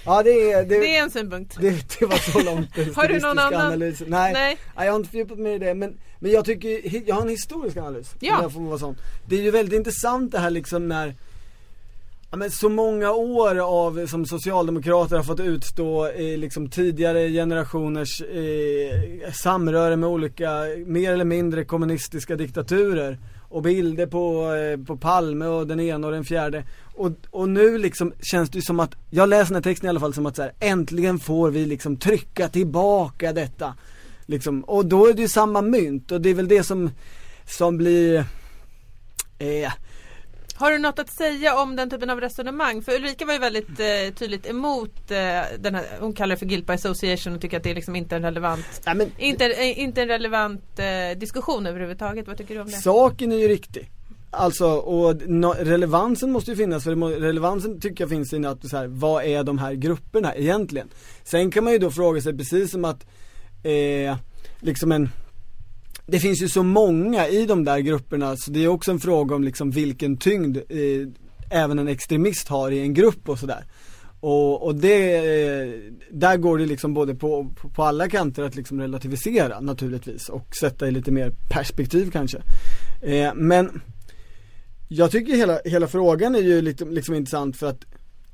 Ja 0.07 0.23
det 0.23 0.31
är, 0.53 0.63
det, 0.65 0.79
Det 0.81 0.97
är 0.97 1.03
en 1.03 1.11
synpunkt. 1.11 1.57
det, 1.61 1.99
det 1.99 2.07
var 2.07 2.17
så 2.33 2.41
långt 2.43 2.75
den 2.75 2.95
Har 2.97 3.09
du 3.09 3.19
någon 3.21 3.39
annan? 3.39 3.61
analysen. 3.67 4.07
Nej, 4.11 4.33
Nej. 4.33 4.59
Nej. 4.77 4.87
jag 4.87 4.93
har 4.93 4.97
inte 4.99 5.11
fördjupat 5.11 5.39
mig 5.39 5.55
i 5.55 5.59
det 5.59 5.75
men, 5.75 5.97
men 6.19 6.31
jag 6.31 6.45
tycker, 6.45 6.81
jag 7.09 7.15
har 7.15 7.23
en 7.23 7.29
historisk 7.29 7.77
analys 7.77 8.15
Ja. 8.21 8.37
om 8.37 8.43
jag 8.43 8.53
får 8.53 8.61
vara 8.61 8.79
sån. 8.79 8.97
Det 9.29 9.37
är 9.37 9.43
ju 9.43 9.51
väldigt 9.51 9.75
intressant 9.79 10.33
det 10.33 10.39
här 10.39 10.51
liksom 10.51 10.89
när 10.89 11.15
Ja, 12.35 12.39
men 12.39 12.51
så 12.51 12.69
många 12.69 13.13
år 13.13 13.59
av 13.59 14.07
som 14.07 14.27
socialdemokrater 14.27 15.17
har 15.17 15.23
fått 15.23 15.41
utstå 15.41 16.09
i 16.09 16.37
liksom 16.37 16.71
tidigare 16.71 17.29
generationers 17.29 18.21
eh, 18.21 19.33
samröre 19.33 19.97
med 19.97 20.09
olika 20.09 20.51
mer 20.87 21.13
eller 21.13 21.25
mindre 21.25 21.65
kommunistiska 21.65 22.37
diktaturer. 22.37 23.19
Och 23.49 23.63
bilder 23.63 24.07
på, 24.07 24.55
eh, 24.55 24.87
på 24.87 24.97
Palme 24.97 25.47
och 25.47 25.67
den 25.67 25.81
ena 25.81 26.07
och 26.07 26.13
den 26.13 26.25
fjärde. 26.25 26.65
Och, 26.95 27.13
och 27.31 27.49
nu 27.49 27.79
liksom 27.79 28.13
känns 28.23 28.51
det 28.51 28.59
ju 28.59 28.63
som 28.63 28.81
att, 28.81 28.95
jag 29.11 29.29
läser 29.29 29.55
den 29.55 29.55
här 29.55 29.71
texten 29.71 29.87
i 29.87 29.91
alla 29.91 30.01
fall 30.01 30.15
som 30.15 30.27
att 30.27 30.37
så 30.37 30.43
här, 30.43 30.53
äntligen 30.61 31.19
får 31.19 31.51
vi 31.51 31.67
liksom 31.67 31.97
trycka 31.97 32.49
tillbaka 32.49 33.33
detta. 33.33 33.75
Liksom, 34.27 34.65
och 34.65 34.87
då 34.87 35.07
är 35.07 35.15
det 35.15 35.23
ju 35.23 35.29
samma 35.29 35.63
mynt. 35.63 36.13
Och 36.13 36.21
det 36.21 36.31
är 36.31 36.35
väl 36.35 36.49
det 36.49 36.63
som, 36.63 36.91
som 37.47 37.77
blir 37.77 38.25
eh, 39.39 39.73
har 40.57 40.71
du 40.71 40.79
något 40.79 40.99
att 40.99 41.11
säga 41.11 41.61
om 41.61 41.77
den 41.77 41.91
typen 41.91 42.11
av 42.11 42.21
resonemang? 42.21 42.83
För 42.83 42.93
Ulrika 42.93 43.27
var 43.27 43.33
ju 43.33 43.39
väldigt 43.39 43.81
eh, 43.81 44.15
tydligt 44.15 44.47
emot 44.47 45.11
eh, 45.11 45.17
den 45.59 45.75
här, 45.75 45.85
hon 46.01 46.13
kallar 46.13 46.35
det 46.35 46.39
för 46.39 46.47
guilt 46.47 46.67
by 46.67 46.73
association 46.73 47.35
och 47.35 47.41
tycker 47.41 47.57
att 47.57 47.63
det 47.63 47.71
är 47.71 47.75
liksom 47.75 47.97
inte 47.97 48.17
en 48.17 48.23
relevant 48.23 48.83
nej, 48.87 48.95
men, 48.95 49.13
inte, 49.19 49.47
eh, 49.47 49.79
inte 49.79 50.03
en 50.03 50.09
relevant 50.09 50.79
eh, 50.79 51.19
diskussion 51.19 51.67
överhuvudtaget. 51.67 52.27
Vad 52.27 52.39
tycker 52.39 52.55
du 52.55 52.61
om 52.61 52.67
det? 52.67 52.73
Saken 52.73 53.33
är 53.33 53.37
ju 53.37 53.49
riktig. 53.49 53.91
Alltså, 54.31 54.67
och 54.67 55.21
relevansen 55.59 56.33
måste 56.33 56.51
ju 56.51 56.57
finnas, 56.57 56.85
för 56.85 57.21
relevansen 57.21 57.81
tycker 57.81 58.05
jag 58.05 58.11
finns 58.11 58.33
i 58.33 58.47
att 58.47 58.69
så 58.69 58.77
här, 58.77 58.87
vad 58.87 59.25
är 59.25 59.45
de 59.45 59.59
här 59.59 59.73
grupperna 59.73 60.35
egentligen? 60.35 60.89
Sen 61.25 61.51
kan 61.51 61.65
man 61.65 61.73
ju 61.73 61.79
då 61.79 61.91
fråga 61.91 62.21
sig, 62.21 62.37
precis 62.39 62.71
som 62.71 62.85
att, 62.85 63.07
eh, 63.63 64.17
liksom 64.61 64.93
en 64.93 65.09
det 66.07 66.21
finns 66.21 66.43
ju 66.43 66.49
så 66.49 66.63
många 66.63 67.29
i 67.29 67.47
de 67.47 67.65
där 67.65 67.79
grupperna 67.79 68.37
så 68.37 68.51
det 68.51 68.65
är 68.65 68.69
också 68.69 68.91
en 68.91 69.01
fråga 69.01 69.35
om 69.35 69.45
liksom 69.45 69.71
vilken 69.71 70.17
tyngd 70.17 70.57
eh, 70.57 71.09
även 71.51 71.79
en 71.79 71.89
extremist 71.89 72.49
har 72.49 72.71
i 72.71 72.81
en 72.81 72.95
grupp 72.95 73.29
och 73.29 73.39
sådär. 73.39 73.65
Och, 74.21 74.67
och 74.67 74.75
det, 74.75 75.17
eh, 75.17 75.69
där 76.11 76.37
går 76.37 76.59
det 76.59 76.67
liksom 76.67 76.95
både 76.95 77.15
på, 77.15 77.51
på, 77.75 77.83
alla 77.83 78.09
kanter 78.09 78.43
att 78.43 78.57
liksom 78.57 78.81
relativisera 78.81 79.61
naturligtvis 79.61 80.29
och 80.29 80.57
sätta 80.57 80.89
i 80.89 80.91
lite 80.91 81.13
mer 81.13 81.33
perspektiv 81.51 82.11
kanske. 82.11 82.39
Eh, 83.03 83.35
men 83.35 83.81
jag 84.89 85.11
tycker 85.11 85.37
hela, 85.37 85.61
hela 85.65 85.87
frågan 85.87 86.35
är 86.35 86.41
ju 86.41 86.63
lite, 86.63 86.85
liksom 86.85 87.15
intressant 87.15 87.57
för 87.57 87.67
att 87.67 87.85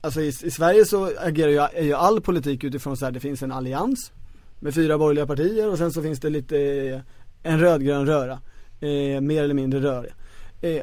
Alltså 0.03 0.21
i, 0.21 0.29
i 0.29 0.51
Sverige 0.51 0.85
så 0.85 1.11
agerar 1.19 1.51
ju, 1.51 1.59
är 1.59 1.85
ju 1.85 1.95
all 1.95 2.21
politik 2.21 2.65
utifrån 2.65 2.97
så 2.97 3.05
här, 3.05 3.13
det 3.13 3.21
finns 3.21 3.43
en 3.43 3.53
allians 3.53 4.13
Med 4.61 4.75
fyra 4.75 4.99
borgerliga 4.99 5.27
partier 5.27 5.69
och 5.71 5.79
sen 5.79 5.93
så 5.93 6.03
finns 6.03 6.21
det 6.21 6.31
lite 6.31 7.03
en 7.43 7.61
rödgrön 7.61 8.07
röra 8.07 8.39
eh, 8.81 9.21
Mer 9.21 9.43
eller 9.43 9.55
mindre 9.55 9.81
röriga 9.81 10.13
eh, 10.61 10.83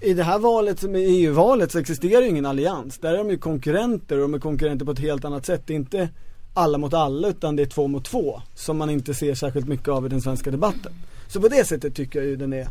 i 0.00 0.14
det 0.14 0.22
här 0.22 0.38
valet 0.38 0.84
i 0.84 0.88
EU-valet 0.88 1.72
så 1.72 1.78
existerar 1.78 2.22
ju 2.22 2.28
ingen 2.28 2.46
allians. 2.46 2.98
Där 2.98 3.14
är 3.14 3.18
de 3.18 3.30
ju 3.30 3.38
konkurrenter 3.38 4.16
och 4.16 4.22
de 4.22 4.34
är 4.34 4.38
konkurrenter 4.38 4.84
på 4.84 4.92
ett 4.92 4.98
helt 4.98 5.24
annat 5.24 5.46
sätt. 5.46 5.62
Det 5.66 5.72
är 5.72 5.76
inte 5.76 6.08
alla 6.54 6.78
mot 6.78 6.94
alla 6.94 7.28
utan 7.28 7.56
det 7.56 7.62
är 7.62 7.66
två 7.66 7.88
mot 7.88 8.04
två. 8.04 8.42
Som 8.54 8.78
man 8.78 8.90
inte 8.90 9.14
ser 9.14 9.34
särskilt 9.34 9.68
mycket 9.68 9.88
av 9.88 10.06
i 10.06 10.08
den 10.08 10.22
svenska 10.22 10.50
debatten. 10.50 10.92
Så 11.28 11.40
på 11.40 11.48
det 11.48 11.64
sättet 11.64 11.94
tycker 11.94 12.18
jag 12.18 12.28
ju 12.28 12.36
den 12.36 12.52
är 12.52 12.68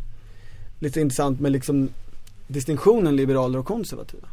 lite 0.79 1.01
intressant 1.01 1.39
med 1.39 1.51
liksom 1.51 1.89
distinktionen 2.47 3.15
liberaler 3.15 3.59
och 3.59 3.65
konservativa. 3.65 4.27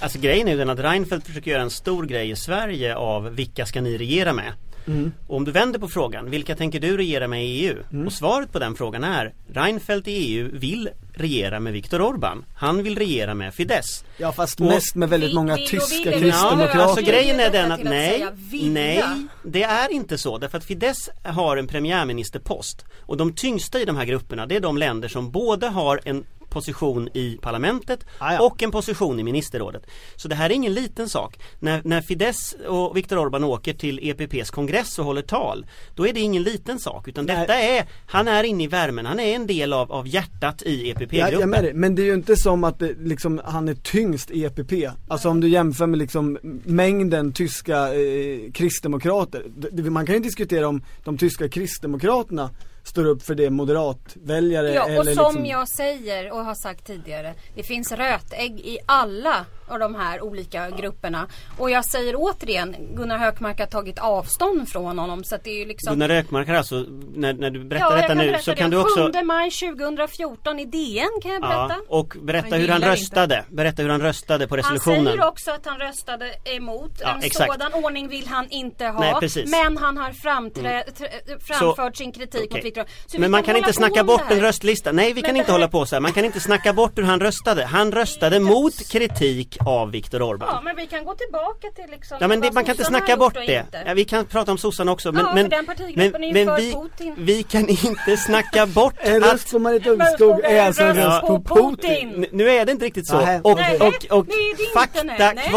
Alltså 0.00 0.18
grejen 0.18 0.48
är 0.48 0.52
ju 0.52 0.58
den 0.58 0.70
att 0.70 0.78
Reinfeldt 0.78 1.26
försöker 1.26 1.50
göra 1.50 1.62
en 1.62 1.70
stor 1.70 2.06
grej 2.06 2.30
i 2.30 2.36
Sverige 2.36 2.96
av 2.96 3.34
vilka 3.34 3.66
ska 3.66 3.80
ni 3.80 3.98
regera 3.98 4.32
med? 4.32 4.52
Mm. 4.86 5.12
Och 5.26 5.36
om 5.36 5.44
du 5.44 5.52
vänder 5.52 5.78
på 5.78 5.88
frågan, 5.88 6.30
vilka 6.30 6.56
tänker 6.56 6.80
du 6.80 6.96
regera 6.96 7.28
med 7.28 7.44
i 7.46 7.48
EU? 7.48 7.76
Mm. 7.92 8.06
Och 8.06 8.12
svaret 8.12 8.52
på 8.52 8.58
den 8.58 8.74
frågan 8.74 9.04
är 9.04 9.34
Reinfeldt 9.52 10.08
i 10.08 10.12
EU 10.12 10.48
vill 10.52 10.88
regera 11.14 11.60
med 11.60 11.72
Viktor 11.72 12.00
Orbán. 12.00 12.44
Han 12.56 12.82
vill 12.82 12.98
regera 12.98 13.34
med 13.34 13.54
Fidesz. 13.54 14.04
Ja 14.16 14.32
fast 14.32 14.60
Och- 14.60 14.66
mest 14.66 14.94
med 14.94 15.08
väldigt 15.08 15.34
många 15.34 15.56
tyska 15.56 16.12
kristdemokrater. 16.12 16.78
alltså 16.78 17.00
Jag 17.00 17.06
grejen 17.08 17.40
är 17.40 17.50
den 17.50 17.72
att 17.72 17.82
nej, 17.84 18.26
nej, 18.50 19.04
det 19.44 19.62
är 19.62 19.92
inte 19.92 20.18
så. 20.18 20.38
Därför 20.38 20.58
att 20.58 20.64
Fidesz 20.64 21.10
har 21.24 21.56
en 21.56 21.66
premiärministerpost. 21.66 22.84
Och 23.00 23.16
de 23.16 23.32
tyngsta 23.32 23.80
i 23.80 23.84
de 23.84 23.96
här 23.96 24.04
grupperna 24.04 24.46
det 24.46 24.56
är 24.56 24.60
de 24.60 24.78
länder 24.78 25.08
som 25.08 25.30
både 25.30 25.66
har 25.68 26.00
en 26.04 26.24
position 26.54 27.08
i 27.14 27.38
parlamentet 27.42 28.06
Ah, 28.18 28.32
ja. 28.32 28.46
och 28.46 28.62
en 28.62 28.70
position 28.70 29.20
i 29.20 29.22
ministerrådet. 29.22 29.82
Så 30.16 30.28
det 30.28 30.34
här 30.34 30.50
är 30.50 30.54
ingen 30.54 30.74
liten 30.74 31.08
sak. 31.08 31.38
När, 31.60 31.82
när 31.84 32.00
Fidesz 32.00 32.56
och 32.68 32.96
Viktor 32.96 33.16
Orbán 33.16 33.44
åker 33.44 33.74
till 33.74 34.00
EPPs 34.02 34.50
kongress 34.50 34.98
och 34.98 35.04
håller 35.04 35.22
tal, 35.22 35.66
då 35.94 36.06
är 36.06 36.12
det 36.12 36.20
ingen 36.20 36.42
liten 36.42 36.78
sak. 36.78 37.08
Utan 37.08 37.26
Nej. 37.26 37.36
detta 37.36 37.54
är, 37.54 37.84
han 38.06 38.28
är 38.28 38.44
inne 38.44 38.64
i 38.64 38.66
värmen, 38.66 39.06
han 39.06 39.20
är 39.20 39.34
en 39.34 39.46
del 39.46 39.72
av, 39.72 39.92
av 39.92 40.08
hjärtat 40.08 40.62
i 40.62 40.90
EPP-gruppen. 40.90 41.70
Men 41.74 41.94
det 41.94 42.02
är 42.02 42.06
ju 42.06 42.14
inte 42.14 42.36
som 42.36 42.64
att 42.64 42.78
det, 42.78 42.94
liksom, 43.00 43.40
han 43.44 43.68
är 43.68 43.74
tyngst 43.74 44.30
i 44.30 44.44
EPP. 44.44 44.72
Alltså 45.08 45.28
om 45.28 45.40
du 45.40 45.48
jämför 45.48 45.86
med 45.86 45.98
liksom 45.98 46.38
mängden 46.64 47.32
tyska 47.32 47.94
eh, 47.94 48.52
kristdemokrater. 48.52 49.42
Man 49.90 50.06
kan 50.06 50.14
ju 50.14 50.20
diskutera 50.20 50.68
om 50.68 50.82
de 51.04 51.18
tyska 51.18 51.48
kristdemokraterna 51.48 52.50
står 52.84 53.04
upp 53.04 53.22
för 53.22 53.34
det 53.34 53.50
moderatväljare 53.50 54.74
Ja, 54.74 54.84
och 54.84 54.90
eller 54.90 55.14
som 55.14 55.24
liksom, 55.24 55.46
jag 55.46 55.68
säger 55.68 56.32
och 56.32 56.44
har 56.44 56.54
sagt 56.54 56.86
tidigare. 56.86 57.34
Det 57.54 57.62
finns 57.62 57.92
rötägg 57.92 58.60
i 58.60 58.78
alla 58.86 59.46
av 59.68 59.78
de 59.78 59.94
här 59.94 60.22
olika 60.22 60.70
grupperna. 60.70 61.26
Och 61.58 61.70
jag 61.70 61.84
säger 61.84 62.14
återigen, 62.16 62.76
Gunnar 62.96 63.18
Hökmark 63.18 63.58
har 63.58 63.66
tagit 63.66 63.98
avstånd 63.98 64.68
från 64.68 64.98
honom. 64.98 65.24
Så 65.24 65.34
att 65.34 65.44
det 65.44 65.50
är 65.50 65.58
ju 65.58 65.64
liksom 65.64 65.92
Gunnar 65.92 66.08
Hökmark 66.08 66.48
har 66.48 66.54
alltså, 66.54 66.84
när, 67.14 67.32
när 67.32 67.50
du 67.50 67.64
berättar 67.64 67.90
Ja, 67.96 68.02
detta 68.02 68.14
nu 68.14 68.26
berätta 68.26 68.42
så 68.42 68.50
det. 68.50 68.56
kan 68.56 68.70
du 68.70 68.76
också 68.76 69.10
7 69.14 69.22
maj 69.24 69.50
2014 69.50 70.58
i 70.60 70.64
DN 70.64 71.08
kan 71.22 71.32
jag 71.32 71.42
berätta. 71.42 71.76
Ja, 71.88 71.98
och 71.98 72.16
berätta 72.22 72.48
Han 72.50 72.60
hur 72.60 72.68
han 72.68 72.82
röstade. 72.82 73.44
Berätta 73.48 73.82
hur 73.82 73.88
han 73.88 74.00
röstade 74.02 74.46
på 74.48 74.54
Han 74.54 74.62
resolutionen. 74.62 75.04
säger 75.06 75.28
också 75.28 75.50
att 75.50 75.66
han 75.66 75.78
röstade 75.78 76.34
emot. 76.44 76.92
Ja, 77.00 77.14
en 77.14 77.22
exakt. 77.22 77.52
sådan 77.52 77.84
ordning 77.84 78.08
vill 78.08 78.26
han 78.26 78.46
inte 78.50 78.84
ha. 78.86 79.00
Nej, 79.00 79.14
precis. 79.20 79.50
Men 79.50 79.76
han 79.76 79.96
har 79.96 80.10
framträ- 80.10 80.84
trä- 80.98 81.38
framfört 81.40 81.96
sin 81.96 82.12
kritik 82.12 82.40
okej. 82.44 82.56
mot 82.58 82.64
Viktor. 82.64 82.84
Så 83.06 83.12
vi 83.12 83.18
Men 83.18 83.30
man 83.30 83.42
kan 83.42 83.56
inte 83.56 83.72
snacka 83.72 84.04
bort 84.04 84.30
en 84.30 84.40
röstlista. 84.40 84.92
Nej, 84.92 85.08
vi 85.12 85.14
Men 85.14 85.22
kan 85.22 85.36
inte 85.36 85.46
här- 85.46 85.58
hålla 85.58 85.68
på 85.68 85.86
så 85.86 85.94
här. 85.96 86.00
Man 86.00 86.12
kan 86.12 86.24
inte 86.24 86.40
snacka 86.40 86.72
bort 86.72 86.98
hur 86.98 87.02
han 87.02 87.20
röstade. 87.20 87.64
Han 87.64 87.92
röstade 87.92 88.40
mot 88.40 88.88
kritik 88.92 89.53
av 89.66 89.90
Viktor 89.90 90.20
Ja, 90.20 90.26
Orbán. 90.26 90.64
men 90.64 90.76
vi 90.76 90.86
kan 90.86 91.04
gå 91.04 91.14
tillbaka 91.14 91.68
till 91.74 91.90
liksom 91.90 92.18
Ja 92.20 92.28
men 92.28 92.40
det, 92.40 92.52
man 92.52 92.64
kan 92.64 92.72
inte 92.74 92.84
snacka 92.84 93.16
bort 93.16 93.36
och 93.36 93.42
det. 93.46 93.64
Ja, 93.86 93.94
vi 93.94 94.04
kan 94.04 94.24
prata 94.26 94.52
om 94.52 94.58
sossarna 94.58 94.92
också 94.92 95.12
men, 95.12 95.24
Ja, 95.26 95.34
men, 95.34 95.48
den 95.48 95.66
partigruppen 95.66 96.24
är 96.24 96.28
ju 96.38 96.44
för 96.46 96.56
vi, 96.56 96.72
Putin. 96.72 97.14
vi 97.18 97.42
kan 97.42 97.68
inte 97.68 98.16
snacka 98.16 98.66
bort 98.66 98.94
En 99.00 99.24
att 99.24 99.32
röst 99.32 99.50
på 99.52 99.58
Marita 99.58 99.90
Men 99.90 100.00
Ulvskog 100.00 100.44
är 100.44 100.60
en 100.60 100.66
alltså 100.66 100.82
en 100.82 100.96
röst 100.96 101.20
på 101.20 101.42
Putin. 101.42 102.14
N- 102.16 102.26
Nu 102.32 102.50
är 102.50 102.64
det 102.64 102.72
inte 102.72 102.84
riktigt 102.84 103.06
så. 103.06 103.20
Nej, 103.20 103.40
och, 103.44 103.56
nej. 103.56 103.76
och, 103.80 104.18
och 104.18 104.26
det 104.26 104.32
är 104.32 104.56
det 104.56 104.62
inte, 104.62 104.72
fakta 104.74 105.02
nej. 105.02 105.16
Nej. 105.34 105.50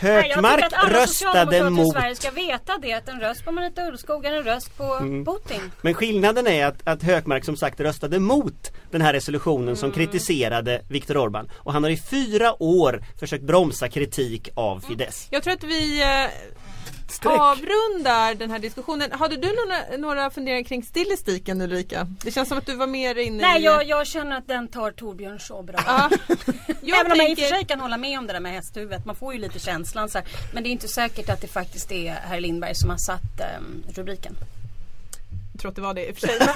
Kvarstår. 0.00 0.08
Nej, 0.08 0.28
jag 0.28 0.36
Hökmark 0.36 0.54
tycker 0.54 0.66
att 0.66 0.84
alla 0.84 0.92
röstade 1.02 1.06
socialdemokrater 1.06 1.70
mot 1.70 1.86
i 1.96 2.00
Sverige 2.00 2.16
ska 2.16 2.30
veta 2.30 2.78
det 2.82 2.92
att 2.92 3.08
en 3.08 3.20
röst 3.20 3.44
på 3.44 3.52
Marita 3.52 3.86
Ulvskog 3.88 4.24
är 4.26 4.32
en 4.32 4.42
röst 4.44 4.76
på 4.76 4.84
Mm. 4.94 5.24
Putin. 5.24 5.70
Men 5.82 5.94
skillnaden 5.94 6.46
är 6.46 6.66
att, 6.66 6.88
att 6.88 7.02
Hökmark 7.02 7.44
som 7.44 7.56
sagt 7.56 7.80
röstade 7.80 8.18
mot 8.18 8.72
den 8.90 9.00
här 9.02 9.12
resolutionen 9.12 9.76
som 9.76 9.86
Mm. 9.90 9.94
kritiserade 9.94 10.82
Viktor 10.88 11.14
Orbán. 11.16 11.48
Och 11.54 11.72
han 11.72 11.82
har 11.82 11.90
i 11.90 11.96
fyra 11.96 12.62
år 12.62 13.04
försökt 13.20 13.44
bromsa 13.44 13.88
kritik 13.88 14.48
av 14.54 14.80
Fidesz. 14.88 15.26
Jag 15.30 15.42
tror 15.42 15.54
att 15.54 15.64
vi 15.64 16.02
eh, 16.02 16.30
Streck. 17.08 17.40
avrundar 17.40 18.34
den 18.34 18.50
här 18.50 18.58
diskussionen. 18.58 19.12
Hade 19.12 19.36
du 19.36 19.48
några, 19.48 19.96
några 19.98 20.30
funderingar 20.30 20.64
kring 20.64 20.82
stilistiken 20.82 21.60
Ulrika? 21.60 22.06
Det 22.24 22.30
känns 22.30 22.48
som 22.48 22.58
att 22.58 22.66
du 22.66 22.76
var 22.76 22.86
mer 22.86 23.18
inne 23.18 23.42
Nej 23.42 23.60
i... 23.60 23.64
jag, 23.64 23.88
jag 23.88 24.06
känner 24.06 24.38
att 24.38 24.48
den 24.48 24.68
tar 24.68 24.90
Torbjörn 24.90 25.40
så 25.40 25.62
bra. 25.62 25.80
Ja. 25.86 26.10
Jag 26.80 27.00
Även 27.00 27.12
om 27.12 27.18
jag 27.18 27.30
i 27.30 27.34
och 27.34 27.38
för 27.38 27.46
sig 27.46 27.64
kan 27.64 27.80
hålla 27.80 27.96
med 27.96 28.18
om 28.18 28.26
det 28.26 28.32
där 28.32 28.40
med 28.40 28.52
hästhuvudet. 28.52 29.06
Man 29.06 29.16
får 29.16 29.34
ju 29.34 29.40
lite 29.40 29.58
känslan 29.58 30.08
så 30.08 30.18
här. 30.18 30.26
Men 30.54 30.62
det 30.62 30.68
är 30.68 30.70
inte 30.70 30.88
säkert 30.88 31.28
att 31.28 31.40
det 31.40 31.48
faktiskt 31.48 31.92
är 31.92 32.12
herr 32.12 32.40
Lindberg 32.40 32.74
som 32.74 32.90
har 32.90 32.96
satt 32.96 33.40
ehm, 33.40 33.82
rubriken. 33.94 34.36
Tror 35.56 35.68
att 35.68 35.76
det 35.76 35.82
var 35.82 35.94
det 35.94 36.08
i 36.08 36.12
och 36.12 36.16
för 36.16 36.26
sig. 36.26 36.38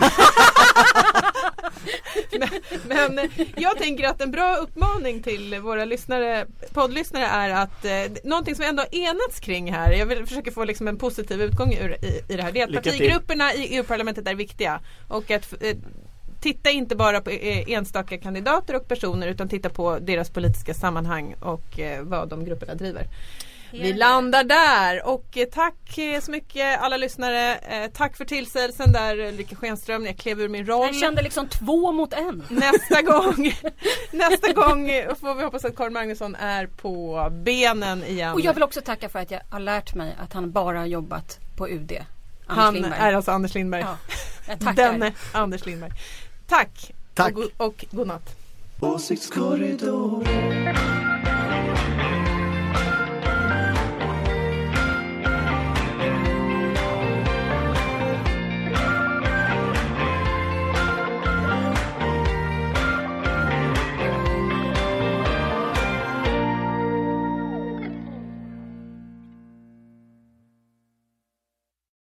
Men, 2.89 3.15
men 3.15 3.31
jag 3.57 3.79
tänker 3.79 4.09
att 4.09 4.21
en 4.21 4.31
bra 4.31 4.57
uppmaning 4.57 5.23
till 5.23 5.61
våra 5.61 5.85
lyssnare, 5.85 6.47
poddlyssnare 6.73 7.25
är 7.25 7.51
att 7.51 7.85
eh, 7.85 7.91
någonting 8.25 8.55
som 8.55 8.63
vi 8.63 8.69
ändå 8.69 8.83
har 8.83 8.95
enats 8.95 9.41
kring 9.41 9.73
här, 9.73 9.93
jag 9.93 10.07
vill 10.07 10.27
försöka 10.27 10.51
få 10.51 10.65
liksom 10.65 10.89
en 10.89 10.97
positiv 10.97 11.43
utgång 11.43 11.75
ur, 11.75 12.05
i, 12.05 12.33
i 12.33 12.37
det 12.37 12.43
här, 12.43 12.53
det 12.53 12.61
är 12.61 12.65
att 12.65 12.71
Lycka 12.71 12.83
till. 12.83 12.93
partigrupperna 12.93 13.55
i 13.55 13.77
EU-parlamentet 13.77 14.29
är 14.29 14.35
viktiga. 14.35 14.81
Och 15.09 15.31
att 15.31 15.63
eh, 15.63 15.77
titta 16.41 16.71
inte 16.71 16.97
bara 16.97 17.21
på 17.21 17.31
eh, 17.31 17.71
enstaka 17.71 18.19
kandidater 18.19 18.77
och 18.77 18.89
personer 18.89 19.29
utan 19.29 19.49
titta 19.49 19.69
på 19.71 19.99
deras 19.99 20.31
politiska 20.31 20.75
sammanhang 20.75 21.35
och 21.41 21.81
eh, 21.81 22.03
vad 22.03 22.29
de 22.29 22.45
grupperna 22.45 22.75
driver. 22.75 23.07
Vi 23.73 23.93
landar 23.93 24.45
där 24.45 25.07
och 25.07 25.37
eh, 25.37 25.45
tack 25.53 25.99
eh, 25.99 26.21
så 26.21 26.31
mycket 26.31 26.81
alla 26.81 26.97
lyssnare. 26.97 27.55
Eh, 27.57 27.91
tack 27.91 28.17
för 28.17 28.25
tillsägelsen 28.25 28.93
där 28.93 29.19
Ulrika 29.19 29.57
Schenström. 29.57 30.07
Jag 30.07 30.17
klev 30.17 30.41
ur 30.41 30.49
min 30.49 30.67
roll. 30.67 30.87
Jag 30.87 30.95
kände 30.97 31.23
liksom 31.23 31.49
två 31.49 31.93
mot 31.93 32.13
en. 32.13 32.45
Nästa 32.49 33.03
gång, 33.13 33.53
nästa 34.11 34.53
gång 34.53 34.89
får 35.21 35.35
vi 35.35 35.43
hoppas 35.45 35.65
att 35.65 35.77
Karin 35.77 35.93
Magnusson 35.93 36.35
är 36.35 36.67
på 36.67 37.29
benen 37.33 38.05
igen. 38.05 38.33
Och 38.33 38.41
jag 38.41 38.55
vill 38.55 38.63
också 38.63 38.81
tacka 38.81 39.09
för 39.09 39.19
att 39.19 39.31
jag 39.31 39.41
har 39.51 39.61
lärt 39.61 39.95
mig 39.95 40.17
att 40.21 40.33
han 40.33 40.51
bara 40.53 40.79
har 40.79 40.87
jobbat 40.87 41.39
på 41.57 41.69
UD. 41.69 41.93
Anders 41.93 42.65
Han 42.65 42.75
Lindberg. 42.75 43.01
är 43.01 43.13
alltså 43.13 43.31
Anders 43.31 43.55
Lindberg. 43.55 43.81
Ja, 43.83 43.97
jag 44.49 44.61
tackar. 44.61 44.93
Denne 44.93 45.13
Anders 45.33 45.67
Lindberg. 45.67 45.91
Tack, 46.49 46.93
Tack. 47.15 47.29
Och, 47.29 47.35
go- 47.43 47.49
och 47.57 47.85
godnatt. 47.91 48.37
Åsiktskorridoren 48.81 50.77